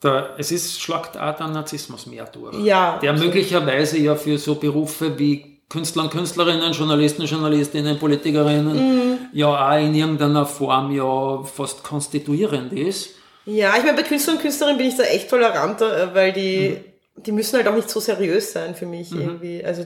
Da, 0.00 0.36
es 0.38 0.52
ist 0.52 0.80
Schlagart 0.80 1.40
an 1.40 1.52
Narzissmus 1.52 2.06
mehr 2.06 2.26
durch. 2.26 2.56
Ja. 2.64 2.98
Der 3.02 3.14
möglicherweise 3.14 3.98
ja 3.98 4.14
für 4.14 4.38
so 4.38 4.54
Berufe 4.54 5.18
wie 5.18 5.58
Künstler 5.68 6.04
und 6.04 6.10
Künstlerinnen, 6.10 6.72
Journalisten, 6.72 7.24
Journalistinnen, 7.24 7.98
Politikerinnen 7.98 8.76
mhm. 8.76 9.18
ja 9.32 9.48
auch 9.48 9.78
in 9.78 9.94
irgendeiner 9.94 10.46
Form 10.46 10.92
ja 10.92 11.42
fast 11.42 11.82
konstituierend 11.82 12.72
ist. 12.72 13.10
Ja, 13.44 13.74
ich 13.76 13.82
meine, 13.82 13.96
bei 13.96 14.02
Künstlern 14.02 14.36
und 14.36 14.42
Künstlerinnen 14.42 14.78
bin 14.78 14.88
ich 14.88 14.96
da 14.96 15.04
echt 15.04 15.30
toleranter, 15.30 16.10
äh, 16.10 16.14
weil 16.14 16.32
die, 16.32 16.68
mhm. 16.70 16.87
Die 17.26 17.32
müssen 17.32 17.56
halt 17.56 17.68
auch 17.68 17.74
nicht 17.74 17.90
so 17.90 18.00
seriös 18.00 18.52
sein 18.52 18.74
für 18.74 18.86
mich 18.86 19.10
mhm. 19.10 19.20
irgendwie. 19.20 19.64
Also 19.64 19.84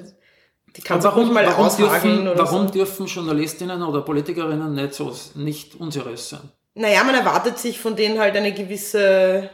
die 0.76 0.82
kann 0.82 1.04
auch 1.04 1.16
mal 1.16 1.46
warum 1.46 1.76
dürfen, 1.76 2.28
oder 2.28 2.38
Warum 2.38 2.66
so. 2.68 2.74
dürfen 2.74 3.06
Journalistinnen 3.06 3.82
oder 3.82 4.02
Politikerinnen 4.02 4.74
nicht 4.74 4.94
so 4.94 5.14
nicht 5.34 5.74
unseriös 5.74 6.30
sein? 6.30 6.50
Naja, 6.74 7.04
man 7.04 7.14
erwartet 7.14 7.58
sich 7.58 7.78
von 7.78 7.96
denen 7.96 8.18
halt 8.18 8.34
eine 8.36 8.52
gewisse 8.52 9.50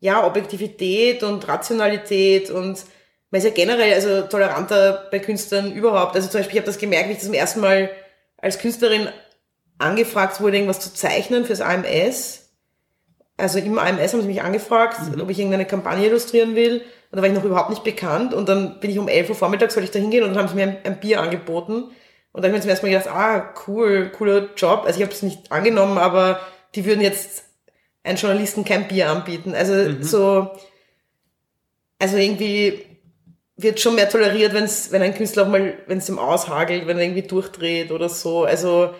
ja, 0.00 0.26
Objektivität 0.26 1.22
und 1.22 1.46
Rationalität 1.46 2.50
und 2.50 2.82
man 3.30 3.38
ist 3.38 3.44
ja 3.44 3.50
generell 3.50 3.92
also 3.92 4.22
toleranter 4.22 5.08
bei 5.10 5.18
Künstlern 5.18 5.72
überhaupt. 5.72 6.16
Also 6.16 6.28
zum 6.28 6.40
Beispiel, 6.40 6.54
ich 6.54 6.62
habe 6.62 6.72
das 6.72 6.78
gemerkt, 6.78 7.10
wie 7.10 7.12
ich 7.12 7.20
zum 7.20 7.34
ersten 7.34 7.60
Mal 7.60 7.90
als 8.38 8.58
Künstlerin 8.58 9.08
angefragt 9.78 10.40
wurde, 10.40 10.56
irgendwas 10.56 10.80
zu 10.80 10.92
zeichnen 10.94 11.44
fürs 11.44 11.60
AMS. 11.60 12.49
Also 13.40 13.58
im 13.58 13.78
AMS 13.78 14.12
haben 14.12 14.22
sie 14.22 14.28
mich 14.28 14.42
angefragt, 14.42 14.98
mhm. 15.14 15.20
ob 15.20 15.30
ich 15.30 15.38
irgendeine 15.38 15.66
Kampagne 15.66 16.06
illustrieren 16.06 16.54
will. 16.54 16.82
Und 17.10 17.16
da 17.16 17.22
war 17.22 17.28
ich 17.28 17.34
noch 17.34 17.44
überhaupt 17.44 17.70
nicht 17.70 17.84
bekannt. 17.84 18.34
Und 18.34 18.48
dann 18.48 18.78
bin 18.80 18.90
ich 18.90 18.98
um 18.98 19.08
11 19.08 19.30
Uhr 19.30 19.34
vormittags, 19.34 19.74
soll 19.74 19.84
ich 19.84 19.90
da 19.90 19.98
hingehen 19.98 20.22
und 20.22 20.30
dann 20.30 20.38
haben 20.38 20.48
sie 20.48 20.54
mir 20.54 20.62
ein, 20.64 20.76
ein 20.84 21.00
Bier 21.00 21.20
angeboten. 21.20 21.90
Und 22.32 22.42
dann 22.42 22.52
habe 22.52 22.58
ich 22.58 22.58
mir 22.58 22.60
zum 22.60 22.70
ersten 22.70 22.86
Mal 22.86 22.92
gedacht, 22.92 23.14
ah, 23.14 23.54
cool, 23.66 24.10
cooler 24.16 24.50
Job. 24.54 24.84
Also 24.86 24.98
ich 25.00 25.04
habe 25.04 25.12
es 25.12 25.22
nicht 25.22 25.50
angenommen, 25.50 25.98
aber 25.98 26.40
die 26.74 26.84
würden 26.84 27.00
jetzt 27.00 27.44
einen 28.04 28.18
Journalisten 28.18 28.64
kein 28.64 28.86
Bier 28.86 29.10
anbieten. 29.10 29.54
Also 29.54 29.74
mhm. 29.74 30.02
so, 30.02 30.50
also 31.98 32.16
irgendwie 32.16 32.84
wird 33.56 33.80
schon 33.80 33.94
mehr 33.94 34.08
toleriert, 34.08 34.54
wenn's, 34.54 34.92
wenn 34.92 35.02
ein 35.02 35.14
Künstler 35.14 35.44
auch 35.44 35.48
mal, 35.48 35.74
wenn 35.86 35.98
es 35.98 36.08
ihm 36.08 36.18
aushagelt, 36.18 36.86
wenn 36.86 36.98
er 36.98 37.04
irgendwie 37.04 37.26
durchdreht 37.26 37.90
oder 37.90 38.08
so. 38.08 38.44
Also 38.44 38.94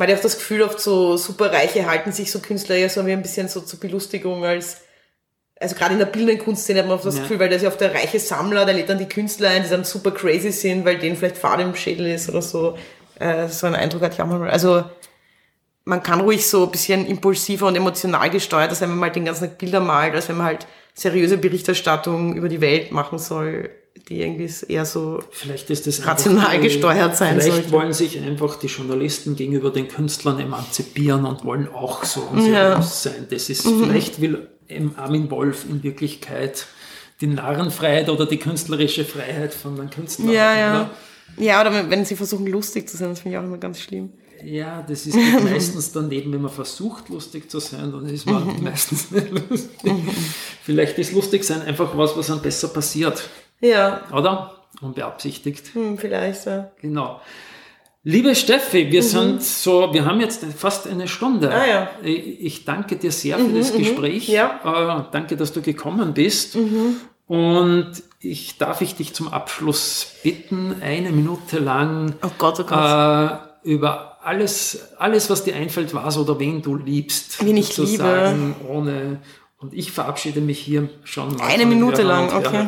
man 0.00 0.08
hat 0.08 0.14
ja 0.14 0.16
auch 0.16 0.22
das 0.22 0.38
Gefühl, 0.38 0.62
oft 0.62 0.80
so 0.80 1.18
superreiche 1.18 1.84
halten 1.84 2.10
sich 2.10 2.32
so 2.32 2.38
Künstler 2.38 2.76
ja 2.76 2.88
so 2.88 3.04
wie 3.04 3.12
ein 3.12 3.20
bisschen 3.20 3.48
so 3.48 3.60
zur 3.60 3.78
Belustigung 3.80 4.46
als, 4.46 4.80
also 5.60 5.74
gerade 5.74 5.92
in 5.92 5.98
der 5.98 6.06
bildenden 6.06 6.38
Kunstszene 6.38 6.78
hat 6.78 6.86
man 6.86 6.96
oft 6.96 7.04
das 7.04 7.16
ja. 7.16 7.20
Gefühl, 7.20 7.38
weil 7.38 7.50
der 7.50 7.58
ist 7.58 7.64
ja 7.64 7.68
oft 7.68 7.82
der 7.82 7.94
reiche 7.94 8.18
Sammler, 8.18 8.64
der 8.64 8.72
lädt 8.72 8.88
dann 8.88 8.96
die 8.96 9.10
Künstler 9.10 9.50
ein, 9.50 9.62
die 9.62 9.68
dann 9.68 9.84
super 9.84 10.10
crazy 10.10 10.52
sind, 10.52 10.86
weil 10.86 10.98
denen 10.98 11.16
vielleicht 11.16 11.36
Fahrt 11.36 11.60
im 11.60 11.74
Schädel 11.74 12.06
ist 12.06 12.30
oder 12.30 12.40
so. 12.40 12.78
Äh, 13.18 13.48
so 13.48 13.66
einen 13.66 13.76
Eindruck 13.76 14.00
hatte 14.00 14.14
ich 14.14 14.22
auch 14.22 14.26
mal. 14.26 14.48
Also 14.48 14.84
man 15.84 16.02
kann 16.02 16.22
ruhig 16.22 16.48
so 16.48 16.64
ein 16.64 16.70
bisschen 16.70 17.06
impulsiver 17.06 17.66
und 17.66 17.76
emotional 17.76 18.30
gesteuert, 18.30 18.70
als 18.70 18.80
wenn 18.80 18.88
man 18.88 18.98
mal 18.98 19.10
den 19.10 19.26
ganzen 19.26 19.50
Tag 19.50 19.58
Bilder 19.58 19.80
malt, 19.80 20.14
als 20.14 20.30
wenn 20.30 20.38
man 20.38 20.46
halt 20.46 20.66
seriöse 20.94 21.36
Berichterstattung 21.36 22.36
über 22.36 22.48
die 22.48 22.62
Welt 22.62 22.90
machen 22.90 23.18
soll 23.18 23.68
die 24.08 24.22
irgendwie 24.22 24.50
eher 24.68 24.84
so 24.84 25.22
vielleicht 25.30 25.70
ist 25.70 25.86
das 25.86 26.06
rational 26.06 26.46
einfach, 26.46 26.62
gesteuert 26.62 27.16
sein 27.16 27.40
Vielleicht 27.40 27.54
sollte. 27.54 27.72
wollen 27.72 27.92
sich 27.92 28.20
einfach 28.20 28.58
die 28.58 28.66
Journalisten 28.66 29.36
gegenüber 29.36 29.70
den 29.70 29.88
Künstlern 29.88 30.40
emanzipieren 30.40 31.24
und 31.24 31.44
wollen 31.44 31.68
auch 31.68 32.04
so 32.04 32.28
ja. 32.36 32.80
sein. 32.82 33.26
Das 33.30 33.48
ist, 33.50 33.66
mhm. 33.66 33.84
vielleicht 33.84 34.20
will 34.20 34.48
Armin 34.96 35.30
Wolf 35.30 35.64
in 35.68 35.82
Wirklichkeit 35.82 36.66
die 37.20 37.26
Narrenfreiheit 37.26 38.08
oder 38.08 38.26
die 38.26 38.38
künstlerische 38.38 39.04
Freiheit 39.04 39.52
von 39.52 39.76
den 39.76 39.90
Künstlern. 39.90 40.30
Ja, 40.30 40.56
ja. 40.56 40.90
Ja, 41.36 41.60
oder 41.60 41.90
wenn 41.90 42.04
sie 42.04 42.16
versuchen 42.16 42.46
lustig 42.46 42.88
zu 42.88 42.96
sein, 42.96 43.10
das 43.10 43.20
finde 43.20 43.36
ich 43.36 43.40
auch 43.40 43.46
immer 43.46 43.58
ganz 43.58 43.80
schlimm. 43.80 44.10
Ja, 44.44 44.82
das 44.82 45.06
ist 45.06 45.16
meistens 45.44 45.92
daneben, 45.92 46.32
wenn 46.32 46.42
man 46.42 46.50
versucht, 46.50 47.08
lustig 47.08 47.50
zu 47.50 47.60
sein, 47.60 47.92
dann 47.92 48.06
ist 48.06 48.26
man 48.26 48.62
meistens 48.62 49.10
nicht 49.10 49.30
lustig. 49.30 49.92
Vielleicht 50.64 50.98
ist 50.98 51.12
lustig 51.12 51.44
sein 51.44 51.62
einfach 51.62 51.96
was, 51.96 52.16
was 52.16 52.30
einem 52.30 52.40
besser 52.40 52.68
passiert. 52.68 53.28
Ja. 53.60 54.02
Oder? 54.12 54.54
Unbeabsichtigt. 54.80 55.74
Hm, 55.74 55.98
vielleicht, 55.98 56.46
ja. 56.46 56.70
Genau. 56.80 57.20
Liebe 58.02 58.34
Steffi, 58.34 58.90
wir 58.90 59.02
mhm. 59.02 59.06
sind 59.06 59.42
so, 59.42 59.92
wir 59.92 60.06
haben 60.06 60.20
jetzt 60.20 60.42
fast 60.56 60.86
eine 60.86 61.06
Stunde. 61.06 61.52
Ah, 61.52 61.66
ja. 61.66 61.90
Ich 62.02 62.64
danke 62.64 62.96
dir 62.96 63.12
sehr 63.12 63.36
für 63.36 63.44
mhm, 63.44 63.58
das 63.58 63.74
mhm. 63.74 63.78
Gespräch. 63.78 64.28
Ja. 64.28 64.60
Äh, 64.64 65.12
danke, 65.12 65.36
dass 65.36 65.52
du 65.52 65.60
gekommen 65.60 66.14
bist. 66.14 66.56
Mhm. 66.56 66.96
Und 67.26 68.02
ich 68.18 68.56
darf 68.56 68.80
ich 68.80 68.96
dich 68.96 69.14
zum 69.14 69.28
Abschluss 69.28 70.14
bitten, 70.22 70.76
eine 70.80 71.12
Minute 71.12 71.58
lang 71.58 72.14
oh 72.22 72.30
Gott, 72.38 72.58
oh 72.60 72.64
Gott. 72.64 73.40
Äh, 73.64 73.70
über 73.70 74.18
alles, 74.22 74.94
alles, 74.98 75.28
was 75.28 75.44
dir 75.44 75.54
einfällt, 75.54 75.94
was 75.94 76.16
oder 76.16 76.38
wen 76.38 76.62
du 76.62 76.76
liebst. 76.76 77.44
Wen 77.44 77.56
ich 77.58 77.76
liebe. 77.76 78.54
Ohne, 78.66 79.20
und 79.58 79.74
ich 79.74 79.92
verabschiede 79.92 80.40
mich 80.40 80.58
hier 80.58 80.88
schon 81.04 81.36
mal. 81.36 81.46
Eine 81.46 81.66
Minute 81.66 82.02
lang, 82.02 82.32
okay. 82.34 82.66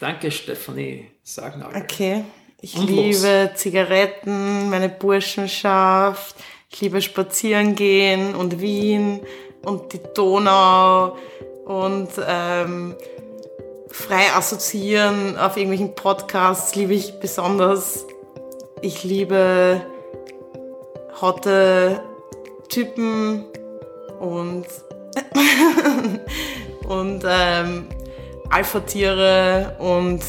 Danke, 0.00 0.30
Stefanie 0.30 1.10
Sagnagel. 1.22 1.82
Okay. 1.82 2.24
Ich 2.62 2.76
Und 2.76 2.88
liebe 2.88 3.50
los. 3.50 3.60
Zigaretten, 3.60 4.70
meine 4.70 4.88
Burschenschaft. 4.88 6.36
Ich 6.70 6.80
liebe 6.80 7.02
Spazieren 7.02 7.74
gehen 7.74 8.34
und 8.34 8.60
Wien 8.60 9.20
und 9.62 9.92
die 9.92 10.00
Donau 10.14 11.16
und 11.66 12.08
ähm, 12.26 12.94
frei 13.90 14.32
assoziieren 14.34 15.36
auf 15.36 15.56
irgendwelchen 15.56 15.94
Podcasts 15.94 16.74
liebe 16.74 16.94
ich 16.94 17.20
besonders. 17.20 18.06
Ich 18.80 19.04
liebe 19.04 19.82
hotte 21.20 22.02
Typen 22.70 23.44
und 24.18 24.66
und 26.88 27.22
ähm, 27.28 27.88
Alpha-Tiere 28.50 29.76
und 29.78 30.22